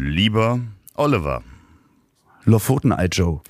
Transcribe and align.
Lieber 0.00 0.60
Oliver. 0.94 1.42
Lofoten-Ei 2.44 3.06
Joe. 3.06 3.40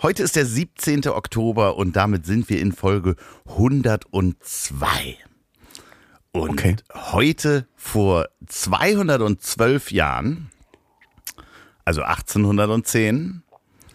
Heute 0.00 0.22
ist 0.22 0.36
der 0.36 0.46
17. 0.46 1.08
Oktober 1.08 1.76
und 1.76 1.96
damit 1.96 2.26
sind 2.26 2.48
wir 2.48 2.60
in 2.60 2.70
Folge 2.70 3.16
102. 3.46 5.16
Und 6.30 6.50
Okay. 6.50 6.76
heute 6.94 7.66
vor 7.74 8.28
212 8.46 9.90
Jahren, 9.90 10.48
also 11.84 12.02
1810, 12.02 13.42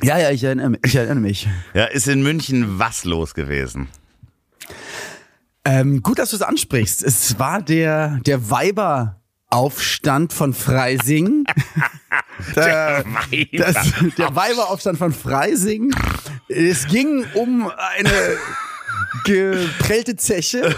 Ja, 0.03 0.17
ja, 0.17 0.31
ich 0.31 0.43
erinnere, 0.43 0.79
ich 0.83 0.95
erinnere 0.95 1.15
mich. 1.21 1.47
ja, 1.73 1.85
ist 1.85 2.09
in 2.09 2.23
München 2.23 2.77
was 2.77 3.05
los 3.05 3.33
gewesen? 3.35 3.87
Ähm, 5.63 6.03
gut, 6.03 6.19
dass 6.19 6.31
du 6.31 6.35
es 6.35 6.41
ansprichst. 6.41 7.03
Es 7.03 7.39
war 7.39 7.61
der, 7.61 8.19
der 8.25 8.49
Weiberaufstand 9.51 10.31
von 10.31 10.53
Freising. 10.53 11.43
der, 12.55 13.03
das, 13.51 13.75
der 14.17 14.33
Weiberaufstand 14.35 14.97
von 14.97 15.11
Freising. 15.11 15.93
Es 16.47 16.87
ging 16.87 17.25
um 17.33 17.69
eine 17.69 18.37
geprellte 19.25 20.15
Zeche 20.15 20.73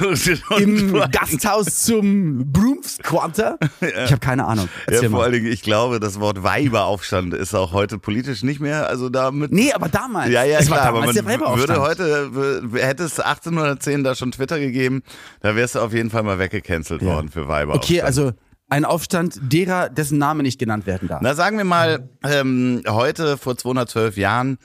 im 0.58 0.92
Gasthaus 1.12 1.84
zum 1.84 2.52
Brooms 2.52 2.98
Quarter. 3.04 3.60
Ich 3.80 4.12
habe 4.12 4.20
keine 4.20 4.46
Ahnung. 4.46 4.68
Ja, 4.90 5.02
vor 5.02 5.10
mal. 5.10 5.24
allen 5.26 5.34
Dingen, 5.34 5.52
ich 5.52 5.62
glaube, 5.62 6.00
das 6.00 6.20
Wort 6.20 6.42
Weiberaufstand 6.42 7.36
ist 7.36 7.54
auch 7.54 7.74
heute 7.74 8.00
politisch 8.00 8.42
nicht 8.42 8.60
mehr, 8.60 8.88
also 8.88 9.10
damit. 9.10 9.52
Nee, 9.52 9.72
aber 9.72 9.88
damals. 9.88 10.32
Ja, 10.32 10.44
ja, 10.44 10.60
es 10.60 10.66
klar, 10.66 10.80
war 10.80 10.88
aber 10.88 11.00
damals 11.02 11.16
man 11.16 11.26
der 11.26 11.34
Weiberaufstand. 11.34 11.80
würde 11.80 12.72
heute, 12.72 12.82
hätte 12.82 13.04
es 13.04 13.20
1810 13.20 14.04
da 14.04 14.16
schon 14.16 14.32
Twitter 14.32 14.60
gegeben, 14.60 15.04
da 15.42 15.56
wärst 15.56 15.76
du 15.76 15.80
auf 15.80 15.94
jeden 15.94 16.10
Fall 16.10 16.24
mal 16.24 16.40
weggecancelt 16.40 17.04
worden 17.04 17.30
für 17.30 17.48
Weiberaufstand. 17.48 17.84
Okay, 17.84 18.02
also 18.02 18.34
ein 18.70 18.86
Aufstand 18.86 19.40
derer, 19.42 19.90
dessen 19.90 20.18
Name 20.18 20.44
nicht 20.44 20.60
genannt 20.60 20.86
werden 20.86 21.08
darf. 21.08 21.22
Na, 21.22 21.36
sagen 21.36 21.58
wir 21.58 21.66
mal, 21.66 22.10
ähm, 22.24 22.84
heute 22.88 23.38
vor 23.38 23.58
212 23.58 24.18
Jahren 24.18 24.58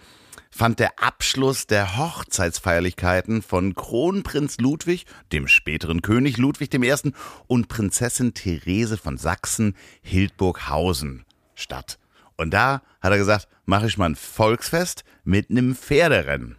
fand 0.51 0.81
der 0.81 1.03
Abschluss 1.03 1.67
der 1.67 1.99
Hochzeitsfeierlichkeiten 1.99 3.43
von 3.43 3.75
Kronprinz 3.75 4.57
Ludwig, 4.59 5.05
dem 5.33 5.47
späteren 5.47 6.03
König 6.03 6.37
Ludwig 6.39 6.75
I. 6.75 7.13
und 7.47 7.69
Prinzessin 7.69 8.35
Therese 8.35 8.97
von 8.97 9.19
Sachsen-Hildburghausen 9.19 11.25
statt. 11.55 11.99
Und 12.37 12.53
da 12.55 12.83
hat 13.01 13.13
er 13.13 13.19
gesagt, 13.19 13.47
mache 13.67 13.87
ich 13.87 13.99
mal 13.99 14.11
ein 14.11 14.17
Volksfest 14.17 15.05
mit 15.25 15.51
einem 15.51 15.75
Pferderennen. 15.75 16.57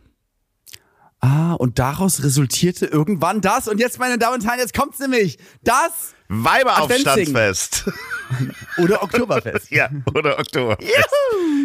Ah, 1.22 1.54
und 1.54 1.80
daraus 1.80 2.24
resultierte 2.24 2.86
irgendwann 2.86 3.42
das. 3.42 3.68
Und 3.68 3.80
jetzt, 3.80 4.00
meine 4.00 4.18
Damen 4.18 4.36
und 4.36 4.46
Herren, 4.46 4.60
jetzt 4.60 4.74
kommt's 4.74 5.00
nämlich. 5.00 5.38
Das 5.64 6.16
Weiberaufstandsfest. 6.30 7.92
oder 8.78 9.04
Oktoberfest. 9.04 9.72
ja, 9.72 9.90
oder 10.14 10.40
Oktober. 10.40 10.78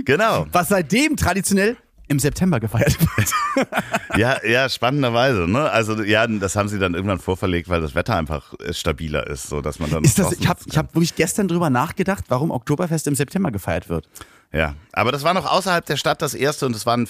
Genau. 0.05 0.47
Was 0.51 0.69
seitdem 0.69 1.17
traditionell 1.17 1.77
im 2.09 2.19
September 2.19 2.61
gefeiert 2.61 2.99
wird. 3.01 3.33
Ja, 4.17 4.45
ja, 4.45 4.69
spannenderweise, 4.69 5.49
ne? 5.49 5.71
Also 5.71 6.01
ja, 6.03 6.27
das 6.27 6.55
haben 6.55 6.69
sie 6.69 6.79
dann 6.79 6.95
irgendwann 6.95 7.19
vorverlegt, 7.19 7.69
weil 7.69 7.81
das 7.81 7.97
Wetter 7.97 8.15
einfach 8.15 8.55
äh, 8.61 8.73
stabiler 8.73 9.27
ist, 9.27 9.49
so 9.49 9.61
dass 9.61 9.81
man 9.81 9.91
dann 9.91 10.05
Ist 10.05 10.19
das, 10.21 10.33
ich 10.33 10.47
habe 10.47 10.61
ich 10.67 10.77
hab 10.77 10.95
wirklich 10.95 11.17
gestern 11.17 11.49
drüber 11.49 11.69
nachgedacht, 11.71 12.25
warum 12.29 12.53
Oktoberfest 12.53 13.09
im 13.09 13.17
September 13.17 13.51
gefeiert 13.51 13.89
wird. 13.89 14.09
Ja, 14.55 14.77
aber 14.93 15.11
das 15.11 15.25
war 15.25 15.35
noch 15.35 15.51
außerhalb 15.51 15.85
der 15.85 15.97
Stadt 15.97 16.23
das 16.23 16.33
erste 16.33 16.67
und 16.67 16.77
es 16.77 16.87
waren 16.87 17.09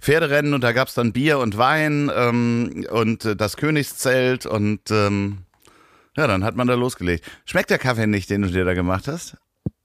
Pferderennen 0.00 0.54
und 0.54 0.64
da 0.64 0.72
gab's 0.72 0.94
dann 0.94 1.12
Bier 1.12 1.38
und 1.38 1.58
Wein 1.58 2.10
ähm, 2.14 2.86
und 2.90 3.26
äh, 3.26 3.36
das 3.36 3.58
Königszelt 3.58 4.46
und 4.46 4.90
ähm, 4.90 5.40
ja, 6.16 6.26
dann 6.26 6.44
hat 6.44 6.56
man 6.56 6.66
da 6.66 6.72
losgelegt. 6.74 7.26
Schmeckt 7.44 7.68
der 7.68 7.78
Kaffee 7.78 8.06
nicht, 8.06 8.30
den 8.30 8.40
du 8.40 8.48
dir 8.48 8.64
da 8.64 8.72
gemacht 8.72 9.06
hast? 9.06 9.36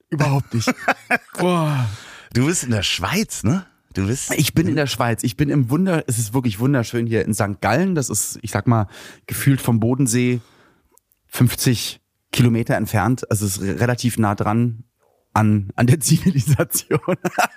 Überhaupt 0.08 0.54
nicht. 0.54 0.72
Boah. 1.38 1.86
Du 2.32 2.46
bist 2.46 2.64
in 2.64 2.70
der 2.70 2.82
Schweiz, 2.82 3.44
ne? 3.44 3.66
Du 3.92 4.06
bist 4.06 4.32
Ich 4.34 4.54
bin 4.54 4.66
in 4.66 4.74
der 4.74 4.86
Schweiz. 4.86 5.22
Ich 5.24 5.36
bin 5.36 5.50
im 5.50 5.68
Wunder, 5.68 6.04
es 6.06 6.18
ist 6.18 6.32
wirklich 6.32 6.58
wunderschön 6.58 7.06
hier 7.06 7.26
in 7.26 7.34
St. 7.34 7.60
Gallen. 7.60 7.94
Das 7.94 8.08
ist, 8.08 8.38
ich 8.40 8.50
sag 8.50 8.66
mal, 8.66 8.88
gefühlt 9.26 9.60
vom 9.60 9.78
Bodensee 9.78 10.40
50 11.26 12.00
Kilometer 12.32 12.76
entfernt. 12.76 13.30
Also 13.30 13.44
es 13.44 13.58
ist 13.58 13.80
relativ 13.80 14.18
nah 14.18 14.34
dran 14.34 14.84
an, 15.34 15.68
an 15.76 15.86
der 15.86 16.00
Zivilisation. 16.00 17.00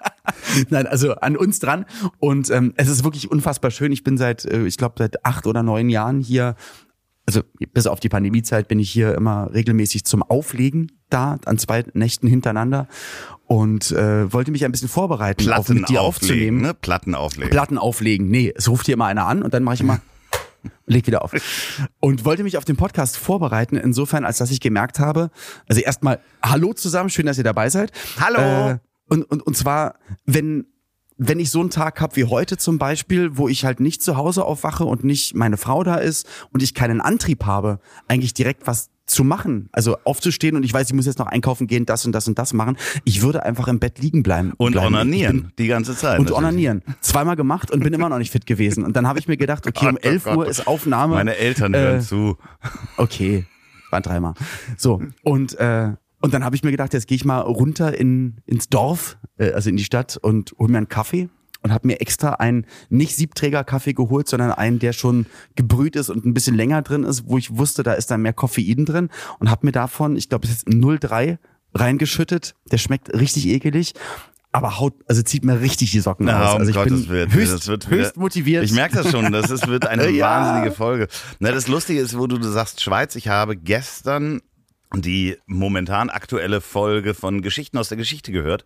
Nein, 0.70 0.88
also 0.88 1.14
an 1.16 1.38
uns 1.38 1.60
dran. 1.60 1.86
Und 2.20 2.50
ähm, 2.50 2.74
es 2.76 2.90
ist 2.90 3.04
wirklich 3.04 3.32
unfassbar 3.32 3.72
schön. 3.72 3.92
Ich 3.92 4.04
bin 4.04 4.18
seit, 4.18 4.46
äh, 4.46 4.66
ich 4.66 4.78
glaube, 4.78 4.96
seit 4.98 5.24
acht 5.26 5.48
oder 5.48 5.64
neun 5.64 5.90
Jahren 5.90 6.20
hier. 6.20 6.56
Also 7.26 7.42
bis 7.74 7.88
auf 7.88 8.00
die 8.00 8.08
Pandemiezeit 8.08 8.70
bin 8.70 8.80
ich 8.80 8.90
hier 8.90 9.14
immer 9.14 9.54
regelmäßig 9.54 10.06
zum 10.06 10.24
Auflegen 10.24 10.94
da, 11.10 11.38
an 11.46 11.58
zwei 11.58 11.84
Nächten 11.94 12.26
hintereinander 12.28 12.88
und 13.46 13.92
äh, 13.92 14.32
wollte 14.32 14.52
mich 14.52 14.64
ein 14.64 14.72
bisschen 14.72 14.88
vorbereiten, 14.88 15.42
auf 15.52 15.66
Platten 15.66 15.82
mit 15.82 15.90
dir 15.90 16.02
auflegen, 16.02 16.36
aufzunehmen. 16.36 16.62
ne? 16.62 16.74
Platten 16.74 17.16
auflegen. 17.16 17.50
Platten 17.50 17.78
auflegen. 17.78 18.30
Nee, 18.30 18.54
es 18.56 18.70
ruft 18.70 18.86
hier 18.86 18.94
immer 18.94 19.08
einer 19.08 19.26
an 19.26 19.44
und 19.44 19.54
dann 19.54 19.64
mache 19.64 19.76
ich 19.76 19.82
immer, 19.82 20.00
leg 20.86 21.08
wieder 21.08 21.24
auf. 21.24 21.34
Und 22.00 22.26
wollte 22.26 22.44
mich 22.44 22.58
auf 22.58 22.66
den 22.66 22.78
Podcast 22.78 23.18
vorbereiten, 23.18 23.76
insofern, 23.76 24.26
als 24.26 24.38
dass 24.38 24.52
ich 24.52 24.60
gemerkt 24.60 25.00
habe, 25.00 25.32
also 25.68 25.82
erstmal, 25.82 26.20
hallo 26.42 26.74
zusammen, 26.74 27.10
schön, 27.10 27.26
dass 27.26 27.38
ihr 27.38 27.44
dabei 27.44 27.70
seid. 27.70 27.92
Hallo. 28.20 28.72
Äh, 28.72 28.80
und, 29.10 29.24
und, 29.24 29.42
und 29.42 29.56
zwar, 29.56 29.96
wenn, 30.26 30.66
wenn 31.18 31.40
ich 31.40 31.50
so 31.50 31.60
einen 31.60 31.70
Tag 31.70 32.02
habe 32.02 32.16
wie 32.16 32.26
heute 32.26 32.58
zum 32.58 32.78
Beispiel, 32.78 33.38
wo 33.38 33.48
ich 33.48 33.66
halt 33.66 33.80
nicht 33.80 34.02
zu 34.04 34.18
Hause 34.18 34.46
aufwache 34.46 34.86
und 34.86 35.04
nicht 35.04 35.36
meine 35.36 35.58
Frau 35.58 35.84
da 35.84 35.96
ist 35.96 36.28
und 36.52 36.62
ich 36.62 36.74
keinen 36.74 37.02
Antrieb 37.02 37.46
habe, 37.46 37.80
eigentlich 38.08 38.34
direkt 38.34 38.68
was 38.68 38.90
zu 39.08 39.24
machen, 39.24 39.70
also 39.72 39.98
aufzustehen 40.04 40.56
und 40.56 40.64
ich 40.64 40.74
weiß, 40.74 40.88
ich 40.90 40.94
muss 40.94 41.06
jetzt 41.06 41.18
noch 41.20 41.28
einkaufen 41.28 41.66
gehen, 41.68 41.86
das 41.86 42.06
und 42.06 42.12
das 42.12 42.28
und 42.28 42.38
das 42.38 42.54
machen. 42.54 42.78
Ich 43.06 43.22
würde 43.22 43.44
einfach 43.44 43.68
im 43.70 43.80
Bett 43.80 44.00
liegen 44.00 44.22
bleiben. 44.22 44.54
und 44.58 44.74
bleiben. 44.74 44.88
Ich 44.88 44.92
bin- 44.92 44.96
onanieren 45.02 45.52
die 45.58 45.68
ganze 45.68 45.96
Zeit. 45.96 46.20
und 46.20 46.26
natürlich. 46.26 46.38
onanieren. 46.46 46.84
Zweimal 47.02 47.36
gemacht 47.36 47.72
und 47.72 47.84
bin 47.84 47.94
immer 47.94 48.10
noch 48.10 48.18
nicht 48.20 48.32
fit 48.32 48.46
gewesen. 48.46 48.84
Und 48.84 48.96
dann 48.96 49.08
habe 49.08 49.18
ich 49.20 49.28
mir 49.28 49.38
gedacht, 49.38 49.66
okay, 49.66 49.88
um 49.88 49.96
Gott, 49.96 50.04
oh 50.06 50.08
11 50.10 50.26
Uhr 50.28 50.48
ist 50.48 50.68
Aufnahme. 50.68 51.16
Meine 51.16 51.36
Eltern 51.38 51.74
Äh, 51.74 51.78
hören 51.80 52.02
zu. 52.02 52.38
Okay, 52.98 53.46
waren 53.92 54.04
dreimal. 54.04 54.34
So, 54.78 55.02
und, 55.24 55.54
äh, 55.60 55.94
und 56.20 56.34
dann 56.34 56.44
habe 56.44 56.56
ich 56.56 56.64
mir 56.64 56.72
gedacht, 56.72 56.94
jetzt 56.94 57.08
gehe 57.08 57.16
ich 57.16 57.26
mal 57.26 57.40
runter 57.40 57.98
in, 57.98 58.38
ins 58.46 58.70
Dorf, 58.70 59.18
äh, 59.38 59.52
also 59.52 59.70
in 59.70 59.78
die 59.78 59.84
Stadt 59.84 60.18
und 60.22 60.54
hol 60.60 60.68
mir 60.68 60.78
einen 60.78 60.90
Kaffee 60.90 61.30
und 61.62 61.74
habe 61.74 61.88
mir 61.88 62.02
extra 62.02 62.34
einen 62.34 62.66
nicht 62.90 63.16
Siebträger-Kaffee 63.16 63.94
geholt, 63.94 64.28
sondern 64.28 64.52
einen, 64.52 64.80
der 64.80 64.94
schon 64.94 65.26
gebrüht 65.56 65.96
ist 65.96 66.10
und 66.10 66.26
ein 66.26 66.34
bisschen 66.34 66.56
länger 66.56 66.82
drin 66.82 67.04
ist, 67.04 67.24
wo 67.28 67.38
ich 67.38 67.58
wusste, 67.58 67.84
da 67.84 67.94
ist 67.94 68.12
dann 68.12 68.22
mehr 68.22 68.34
Koffein 68.34 68.86
drin 68.86 69.10
und 69.40 69.50
habe 69.50 69.66
mir 69.66 69.72
davon, 69.72 70.16
ich 70.16 70.30
glaube, 70.30 70.46
es 70.46 70.52
ist 70.54 70.68
0,3 70.68 71.38
reingeschüttet. 71.74 72.56
Der 72.72 72.78
schmeckt 72.78 73.14
richtig 73.14 73.48
ekelig. 73.48 73.94
Aber 74.54 74.80
haut, 74.80 74.94
also 75.08 75.22
zieht 75.22 75.44
mir 75.44 75.60
richtig 75.62 75.92
die 75.92 76.00
Socken 76.00 76.26
Na, 76.26 76.48
aus. 76.48 76.54
um 76.56 76.60
Also 76.62 76.70
ich 76.72 76.76
Gottes 76.76 77.02
bin 77.02 77.10
Willen. 77.10 77.34
höchst, 77.34 77.54
das 77.54 77.68
wird 77.68 77.90
höchst 77.90 78.18
motiviert. 78.18 78.64
Ich 78.64 78.72
merke 78.72 78.96
das 78.96 79.12
schon, 79.12 79.32
das 79.32 79.52
ist, 79.52 79.68
wird 79.68 79.86
eine 79.86 80.10
Ja. 80.10 80.26
wahnsinnige 80.42 80.72
Folge. 80.76 81.08
Na, 81.40 81.52
das 81.52 81.68
Lustige 81.68 82.00
ist, 82.00 82.18
wo 82.18 82.26
du, 82.28 82.38
du 82.38 82.48
sagst 82.50 82.82
Schweiz, 82.82 83.16
ich 83.16 83.28
habe 83.28 83.56
gestern 83.58 84.42
die 84.96 85.36
momentan 85.46 86.10
aktuelle 86.10 86.62
Folge 86.62 87.14
von 87.14 87.42
Geschichten 87.42 87.78
aus 87.78 87.90
der 87.90 87.98
Geschichte 87.98 88.32
gehört. 88.32 88.64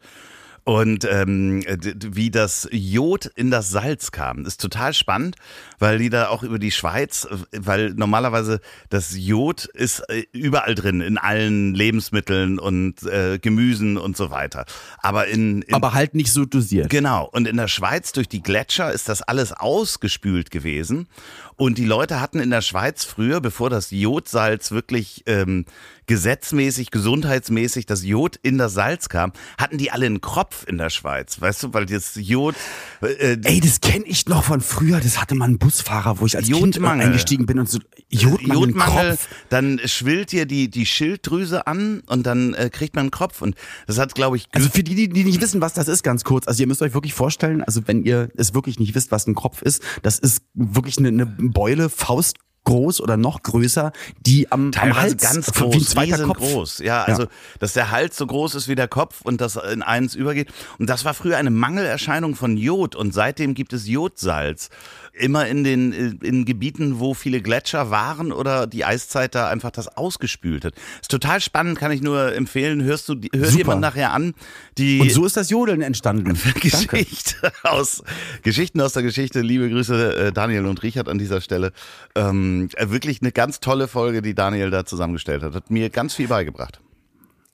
Und 0.63 1.05
ähm, 1.05 1.63
wie 1.65 2.29
das 2.29 2.67
Jod 2.71 3.25
in 3.25 3.49
das 3.49 3.71
Salz 3.71 4.11
kam, 4.11 4.45
ist 4.45 4.61
total 4.61 4.93
spannend, 4.93 5.35
weil 5.79 5.97
die 5.97 6.11
da 6.11 6.27
auch 6.27 6.43
über 6.43 6.59
die 6.59 6.69
Schweiz, 6.69 7.25
äh, 7.25 7.37
weil 7.57 7.93
normalerweise 7.95 8.61
das 8.89 9.15
Jod 9.17 9.65
ist 9.65 10.01
äh, 10.09 10.25
überall 10.31 10.75
drin, 10.75 11.01
in 11.01 11.17
allen 11.17 11.73
Lebensmitteln 11.73 12.59
und 12.59 13.01
äh, 13.03 13.39
Gemüsen 13.39 13.97
und 13.97 14.15
so 14.15 14.29
weiter. 14.29 14.65
Aber 14.99 15.27
in, 15.27 15.63
in 15.63 15.73
aber 15.73 15.93
halt 15.93 16.13
nicht 16.13 16.31
so 16.31 16.45
dosiert. 16.45 16.91
Genau. 16.91 17.27
Und 17.31 17.47
in 17.47 17.57
der 17.57 17.67
Schweiz 17.67 18.11
durch 18.11 18.29
die 18.29 18.43
Gletscher 18.43 18.91
ist 18.91 19.09
das 19.09 19.23
alles 19.23 19.53
ausgespült 19.53 20.51
gewesen. 20.51 21.07
Und 21.55 21.79
die 21.79 21.85
Leute 21.85 22.21
hatten 22.21 22.39
in 22.39 22.49
der 22.51 22.61
Schweiz 22.61 23.03
früher, 23.03 23.41
bevor 23.41 23.69
das 23.69 23.91
Jodsalz 23.91 24.71
wirklich 24.71 25.23
ähm, 25.25 25.65
gesetzmäßig, 26.11 26.91
gesundheitsmäßig 26.91 27.85
das 27.85 28.03
Jod 28.03 28.37
in 28.43 28.57
das 28.57 28.73
Salz 28.73 29.07
kam, 29.07 29.31
hatten 29.57 29.77
die 29.77 29.91
alle 29.91 30.07
einen 30.07 30.19
Kropf 30.19 30.67
in 30.67 30.77
der 30.77 30.89
Schweiz, 30.89 31.39
weißt 31.39 31.63
du, 31.63 31.73
weil 31.73 31.85
das 31.85 32.15
Jod. 32.15 32.53
Äh, 33.01 33.37
Ey, 33.41 33.61
das 33.61 33.79
kenne 33.79 34.03
ich 34.05 34.25
noch 34.25 34.43
von 34.43 34.59
früher. 34.59 34.99
Das 34.99 35.21
hatte 35.21 35.35
mal 35.35 35.47
ein 35.47 35.57
Busfahrer, 35.57 36.19
wo 36.19 36.25
ich 36.25 36.35
als 36.35 36.49
Jodmangel. 36.49 36.99
Kind 36.99 37.05
eingestiegen 37.05 37.45
bin 37.45 37.59
und 37.59 37.69
so 37.69 37.79
Jodmangel, 38.09 38.71
Jodmangel 38.71 39.17
dann 39.47 39.79
schwillt 39.85 40.33
dir 40.33 40.45
die 40.45 40.69
die 40.69 40.85
Schilddrüse 40.85 41.65
an 41.65 42.01
und 42.07 42.23
dann 42.25 42.55
äh, 42.55 42.69
kriegt 42.69 42.93
man 42.93 43.03
einen 43.03 43.11
Kropf 43.11 43.41
und 43.41 43.55
das 43.87 43.97
hat, 43.97 44.13
glaube 44.13 44.35
ich. 44.35 44.49
Also 44.51 44.67
für 44.67 44.83
die, 44.83 45.07
die 45.07 45.23
nicht 45.23 45.39
wissen, 45.39 45.61
was 45.61 45.71
das 45.71 45.87
ist, 45.87 46.03
ganz 46.03 46.25
kurz. 46.25 46.45
Also 46.45 46.61
ihr 46.61 46.67
müsst 46.67 46.81
euch 46.81 46.93
wirklich 46.93 47.13
vorstellen, 47.13 47.63
also 47.63 47.87
wenn 47.87 48.03
ihr 48.03 48.27
es 48.35 48.53
wirklich 48.53 48.79
nicht 48.79 48.95
wisst, 48.95 49.13
was 49.13 49.27
ein 49.27 49.35
Kropf 49.35 49.61
ist, 49.61 49.81
das 50.01 50.19
ist 50.19 50.43
wirklich 50.55 50.97
eine, 50.97 51.07
eine 51.07 51.25
Beule, 51.25 51.87
Faust 51.87 52.35
groß 52.63 53.01
oder 53.01 53.17
noch 53.17 53.43
größer, 53.43 53.91
die 54.19 54.51
am, 54.51 54.71
Teilweise 54.71 54.91
am 54.91 55.03
Hals 55.03 55.21
ganz 55.21 55.51
groß, 55.51 55.75
wie 55.75 55.79
zweiter 55.83 56.25
Kopf. 56.25 56.37
groß. 56.37 56.79
Ja, 56.79 57.03
also 57.03 57.23
ja. 57.23 57.29
dass 57.59 57.73
der 57.73 57.91
Hals 57.91 58.17
so 58.17 58.27
groß 58.27 58.55
ist 58.55 58.67
wie 58.67 58.75
der 58.75 58.87
Kopf 58.87 59.21
und 59.21 59.41
das 59.41 59.55
in 59.55 59.81
eins 59.81 60.15
übergeht. 60.15 60.49
Und 60.77 60.89
das 60.89 61.05
war 61.05 61.13
früher 61.13 61.37
eine 61.37 61.49
Mangelerscheinung 61.49 62.35
von 62.35 62.57
Jod 62.57 62.95
und 62.95 63.13
seitdem 63.13 63.53
gibt 63.53 63.73
es 63.73 63.87
Jodsalz 63.87 64.69
immer 65.13 65.47
in 65.47 65.63
den 65.63 65.91
in 66.21 66.45
Gebieten, 66.45 66.99
wo 66.99 67.13
viele 67.13 67.41
Gletscher 67.41 67.91
waren 67.91 68.31
oder 68.31 68.67
die 68.67 68.85
Eiszeit 68.85 69.35
da 69.35 69.47
einfach 69.49 69.71
das 69.71 69.87
ausgespült 69.97 70.65
hat. 70.65 70.73
Ist 71.01 71.11
total 71.11 71.41
spannend, 71.41 71.77
kann 71.77 71.91
ich 71.91 72.01
nur 72.01 72.33
empfehlen. 72.33 72.83
Hörst 72.83 73.09
du, 73.09 73.15
hör 73.33 73.51
dir 73.51 73.65
mal 73.65 73.75
nachher 73.75 74.13
an. 74.13 74.33
Die 74.77 74.99
Und 74.99 75.11
so 75.11 75.25
ist 75.25 75.37
das 75.37 75.49
Jodeln 75.49 75.81
entstanden. 75.81 76.37
Geschichte 76.61 77.51
aus 77.63 78.03
Geschichten 78.43 78.81
aus 78.81 78.93
der 78.93 79.03
Geschichte. 79.03 79.41
Liebe 79.41 79.69
Grüße 79.69 80.15
äh, 80.15 80.31
Daniel 80.31 80.65
und 80.65 80.81
Richard 80.83 81.09
an 81.09 81.17
dieser 81.17 81.41
Stelle. 81.41 81.71
Ähm, 82.15 82.69
wirklich 82.79 83.21
eine 83.21 83.31
ganz 83.31 83.59
tolle 83.59 83.87
Folge, 83.87 84.21
die 84.21 84.35
Daniel 84.35 84.69
da 84.69 84.85
zusammengestellt 84.85 85.43
hat. 85.43 85.53
Hat 85.53 85.69
mir 85.69 85.89
ganz 85.89 86.13
viel 86.13 86.27
beigebracht. 86.27 86.81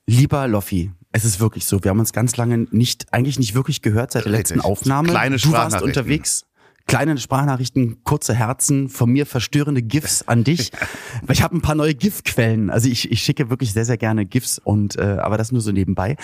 Lieber 0.06 0.48
Loffi, 0.48 0.90
es 1.12 1.24
ist 1.24 1.38
wirklich 1.38 1.66
so. 1.66 1.82
Wir 1.84 1.90
haben 1.90 1.98
uns 1.98 2.12
ganz 2.12 2.36
lange 2.36 2.66
nicht, 2.70 3.12
eigentlich 3.12 3.38
nicht 3.38 3.54
wirklich 3.54 3.82
gehört 3.82 4.12
seit 4.12 4.24
der 4.24 4.32
Richtig. 4.32 4.56
letzten 4.56 4.60
Aufnahme. 4.60 5.08
Kleine 5.08 5.36
du 5.36 5.52
warst 5.52 5.82
unterwegs 5.82 6.47
kleine 6.88 7.16
Sprachnachrichten, 7.18 8.02
kurze 8.02 8.34
Herzen, 8.34 8.88
von 8.88 9.10
mir 9.10 9.26
verstörende 9.26 9.82
GIFs 9.82 10.22
an 10.26 10.42
dich. 10.42 10.72
ich 11.28 11.42
habe 11.42 11.56
ein 11.56 11.60
paar 11.60 11.74
neue 11.74 11.94
GIF-Quellen. 11.94 12.70
Also 12.70 12.88
ich, 12.88 13.12
ich 13.12 13.22
schicke 13.22 13.50
wirklich 13.50 13.72
sehr, 13.72 13.84
sehr 13.84 13.98
gerne 13.98 14.24
GIFs 14.24 14.58
und 14.58 14.96
äh, 14.96 15.18
aber 15.20 15.36
das 15.36 15.52
nur 15.52 15.60
so 15.60 15.70
nebenbei. 15.70 16.16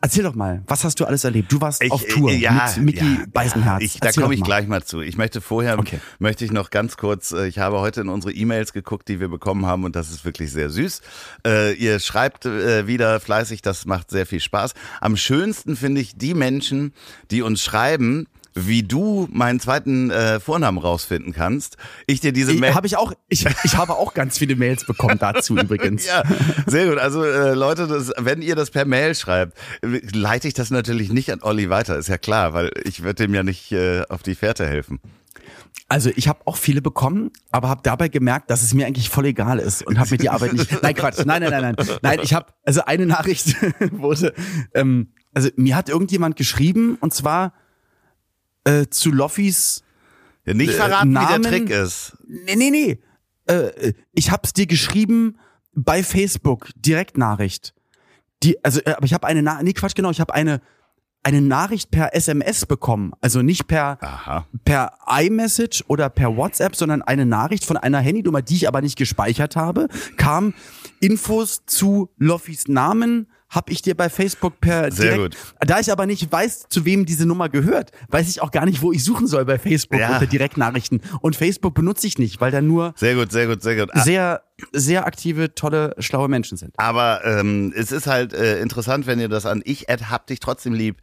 Erzähl 0.00 0.24
doch 0.24 0.34
mal, 0.34 0.62
was 0.66 0.82
hast 0.82 0.98
du 0.98 1.04
alles 1.04 1.24
erlebt? 1.24 1.52
Du 1.52 1.60
warst 1.60 1.84
ich, 1.84 1.92
auf 1.92 2.04
Tour 2.06 2.32
ja, 2.32 2.70
mit 2.76 2.84
Mickey 2.84 3.14
ja, 3.18 3.24
Beisenherz. 3.32 3.82
Ich, 3.82 4.00
da 4.00 4.10
komme 4.10 4.34
ich 4.34 4.42
gleich 4.42 4.66
mal 4.66 4.82
zu. 4.82 5.02
Ich 5.02 5.18
möchte 5.18 5.42
vorher, 5.42 5.78
okay. 5.78 6.00
möchte 6.18 6.44
ich 6.44 6.52
noch 6.52 6.70
ganz 6.70 6.96
kurz, 6.96 7.32
äh, 7.32 7.46
ich 7.46 7.58
habe 7.58 7.78
heute 7.78 8.00
in 8.00 8.08
unsere 8.08 8.32
E-Mails 8.32 8.72
geguckt, 8.72 9.08
die 9.08 9.20
wir 9.20 9.28
bekommen 9.28 9.66
haben 9.66 9.84
und 9.84 9.94
das 9.94 10.10
ist 10.10 10.24
wirklich 10.24 10.50
sehr 10.50 10.70
süß. 10.70 11.02
Äh, 11.46 11.74
ihr 11.74 12.00
schreibt 12.00 12.46
äh, 12.46 12.86
wieder 12.86 13.20
fleißig, 13.20 13.60
das 13.60 13.84
macht 13.84 14.10
sehr 14.10 14.24
viel 14.24 14.40
Spaß. 14.40 14.72
Am 15.02 15.18
schönsten 15.18 15.76
finde 15.76 16.00
ich 16.00 16.16
die 16.16 16.32
Menschen, 16.32 16.94
die 17.30 17.42
uns 17.42 17.62
schreiben, 17.62 18.26
wie 18.66 18.82
du 18.82 19.28
meinen 19.30 19.60
zweiten 19.60 20.10
äh, 20.10 20.40
Vornamen 20.40 20.78
rausfinden 20.78 21.32
kannst. 21.32 21.76
Ich 22.06 22.20
dir 22.20 22.32
diese 22.32 22.54
Mail. 22.54 22.74
Habe 22.74 22.86
ich 22.86 22.96
auch, 22.96 23.12
ich, 23.28 23.46
ich 23.64 23.76
habe 23.76 23.94
auch 23.94 24.14
ganz 24.14 24.38
viele 24.38 24.56
Mails 24.56 24.84
bekommen 24.84 25.18
dazu 25.18 25.56
übrigens. 25.56 25.98
Ja, 26.08 26.22
sehr 26.66 26.88
gut. 26.88 26.96
Also 26.96 27.22
äh, 27.22 27.52
Leute, 27.52 27.86
das, 27.86 28.12
wenn 28.16 28.40
ihr 28.40 28.56
das 28.56 28.70
per 28.70 28.86
Mail 28.86 29.14
schreibt, 29.14 29.58
leite 29.82 30.48
ich 30.48 30.54
das 30.54 30.70
natürlich 30.70 31.12
nicht 31.12 31.30
an 31.30 31.42
Olli 31.42 31.68
weiter, 31.68 31.98
ist 31.98 32.08
ja 32.08 32.16
klar, 32.16 32.54
weil 32.54 32.70
ich 32.84 33.02
würde 33.02 33.26
dem 33.26 33.34
ja 33.34 33.42
nicht 33.42 33.70
äh, 33.72 34.04
auf 34.08 34.22
die 34.22 34.34
Fährte 34.34 34.66
helfen. 34.66 35.00
Also 35.88 36.10
ich 36.14 36.28
habe 36.28 36.40
auch 36.44 36.56
viele 36.56 36.82
bekommen, 36.82 37.30
aber 37.50 37.68
habe 37.68 37.80
dabei 37.82 38.08
gemerkt, 38.08 38.50
dass 38.50 38.62
es 38.62 38.74
mir 38.74 38.86
eigentlich 38.86 39.08
voll 39.08 39.26
egal 39.26 39.58
ist 39.58 39.86
und 39.86 39.98
habe 39.98 40.10
mir 40.10 40.18
die 40.18 40.28
Arbeit 40.28 40.52
nicht. 40.52 40.82
Nein, 40.82 40.94
Quatsch. 40.94 41.24
Nein, 41.24 41.42
nein, 41.42 41.50
nein, 41.50 41.74
nein. 41.76 41.98
Nein, 42.02 42.20
ich 42.22 42.34
habe 42.34 42.46
also 42.64 42.84
eine 42.84 43.06
Nachricht 43.06 43.56
wurde. 43.92 44.34
Ähm, 44.74 45.08
also 45.32 45.48
mir 45.56 45.76
hat 45.76 45.88
irgendjemand 45.88 46.36
geschrieben 46.36 46.98
und 47.00 47.14
zwar 47.14 47.54
äh, 48.64 48.86
zu 48.90 49.10
Loffis 49.10 49.82
ja, 50.44 50.54
nicht 50.54 50.74
verraten, 50.74 51.14
äh, 51.14 51.20
wie 51.20 51.26
der 51.26 51.42
Trick 51.42 51.70
ist. 51.70 52.16
Nee, 52.26 52.56
nee, 52.56 52.70
nee. 52.70 52.98
Äh, 53.46 53.92
ich 54.12 54.30
hab's 54.30 54.52
dir 54.52 54.66
geschrieben 54.66 55.38
bei 55.74 56.02
Facebook, 56.02 56.68
Direktnachricht. 56.76 57.74
Die, 58.42 58.62
also, 58.64 58.80
äh, 58.80 58.92
aber 58.92 59.04
ich 59.04 59.14
habe 59.14 59.26
eine 59.26 59.42
Na 59.42 59.62
nee, 59.62 59.72
Quatsch, 59.72 59.94
genau, 59.94 60.10
ich 60.10 60.20
habe 60.20 60.34
eine 60.34 60.60
eine 61.22 61.42
Nachricht 61.42 61.90
per 61.90 62.14
SMS 62.14 62.64
bekommen, 62.64 63.12
also 63.20 63.42
nicht 63.42 63.66
per 63.66 63.98
Aha. 64.02 64.46
per 64.64 64.92
iMessage 65.20 65.84
oder 65.88 66.08
per 66.08 66.36
WhatsApp, 66.36 66.76
sondern 66.76 67.02
eine 67.02 67.26
Nachricht 67.26 67.64
von 67.64 67.76
einer 67.76 67.98
Handynummer, 67.98 68.40
die 68.40 68.54
ich 68.54 68.68
aber 68.68 68.80
nicht 68.80 68.96
gespeichert 68.96 69.56
habe, 69.56 69.88
kam 70.16 70.54
Infos 71.00 71.66
zu 71.66 72.10
Loffis 72.16 72.68
Namen, 72.68 73.26
habe 73.50 73.72
ich 73.72 73.82
dir 73.82 73.96
bei 73.96 74.10
Facebook 74.10 74.60
per 74.60 74.92
Sehr 74.92 75.16
direkt, 75.16 75.36
gut. 75.36 75.68
Da 75.68 75.80
ich 75.80 75.90
aber 75.90 76.06
nicht 76.06 76.30
weiß, 76.30 76.66
zu 76.68 76.84
wem 76.84 77.06
diese 77.06 77.26
Nummer 77.26 77.48
gehört, 77.48 77.92
weiß 78.08 78.28
ich 78.28 78.42
auch 78.42 78.50
gar 78.50 78.66
nicht, 78.66 78.82
wo 78.82 78.92
ich 78.92 79.02
suchen 79.02 79.26
soll 79.26 79.44
bei 79.44 79.58
Facebook 79.58 80.00
ja. 80.00 80.14
unter 80.14 80.26
Direktnachrichten. 80.26 81.00
Und 81.20 81.36
Facebook 81.36 81.74
benutze 81.74 82.06
ich 82.06 82.18
nicht, 82.18 82.40
weil 82.40 82.50
da 82.50 82.60
nur 82.60 82.92
sehr 82.96 83.14
gut, 83.14 83.32
sehr 83.32 83.46
gut, 83.46 83.62
sehr 83.62 83.76
gut. 83.76 83.90
Ah. 83.92 84.00
Sehr, 84.00 84.42
sehr 84.72 85.06
aktive, 85.06 85.54
tolle, 85.54 85.94
schlaue 85.98 86.28
Menschen 86.28 86.58
sind. 86.58 86.74
Aber 86.76 87.24
ähm, 87.24 87.72
es 87.74 87.90
ist 87.90 88.06
halt 88.06 88.32
äh, 88.32 88.60
interessant, 88.60 89.06
wenn 89.06 89.18
ihr 89.18 89.28
das 89.28 89.46
an 89.46 89.62
ich 89.64 89.86
hab 89.88 90.26
dich 90.26 90.40
trotzdem 90.40 90.74
lieb 90.74 90.98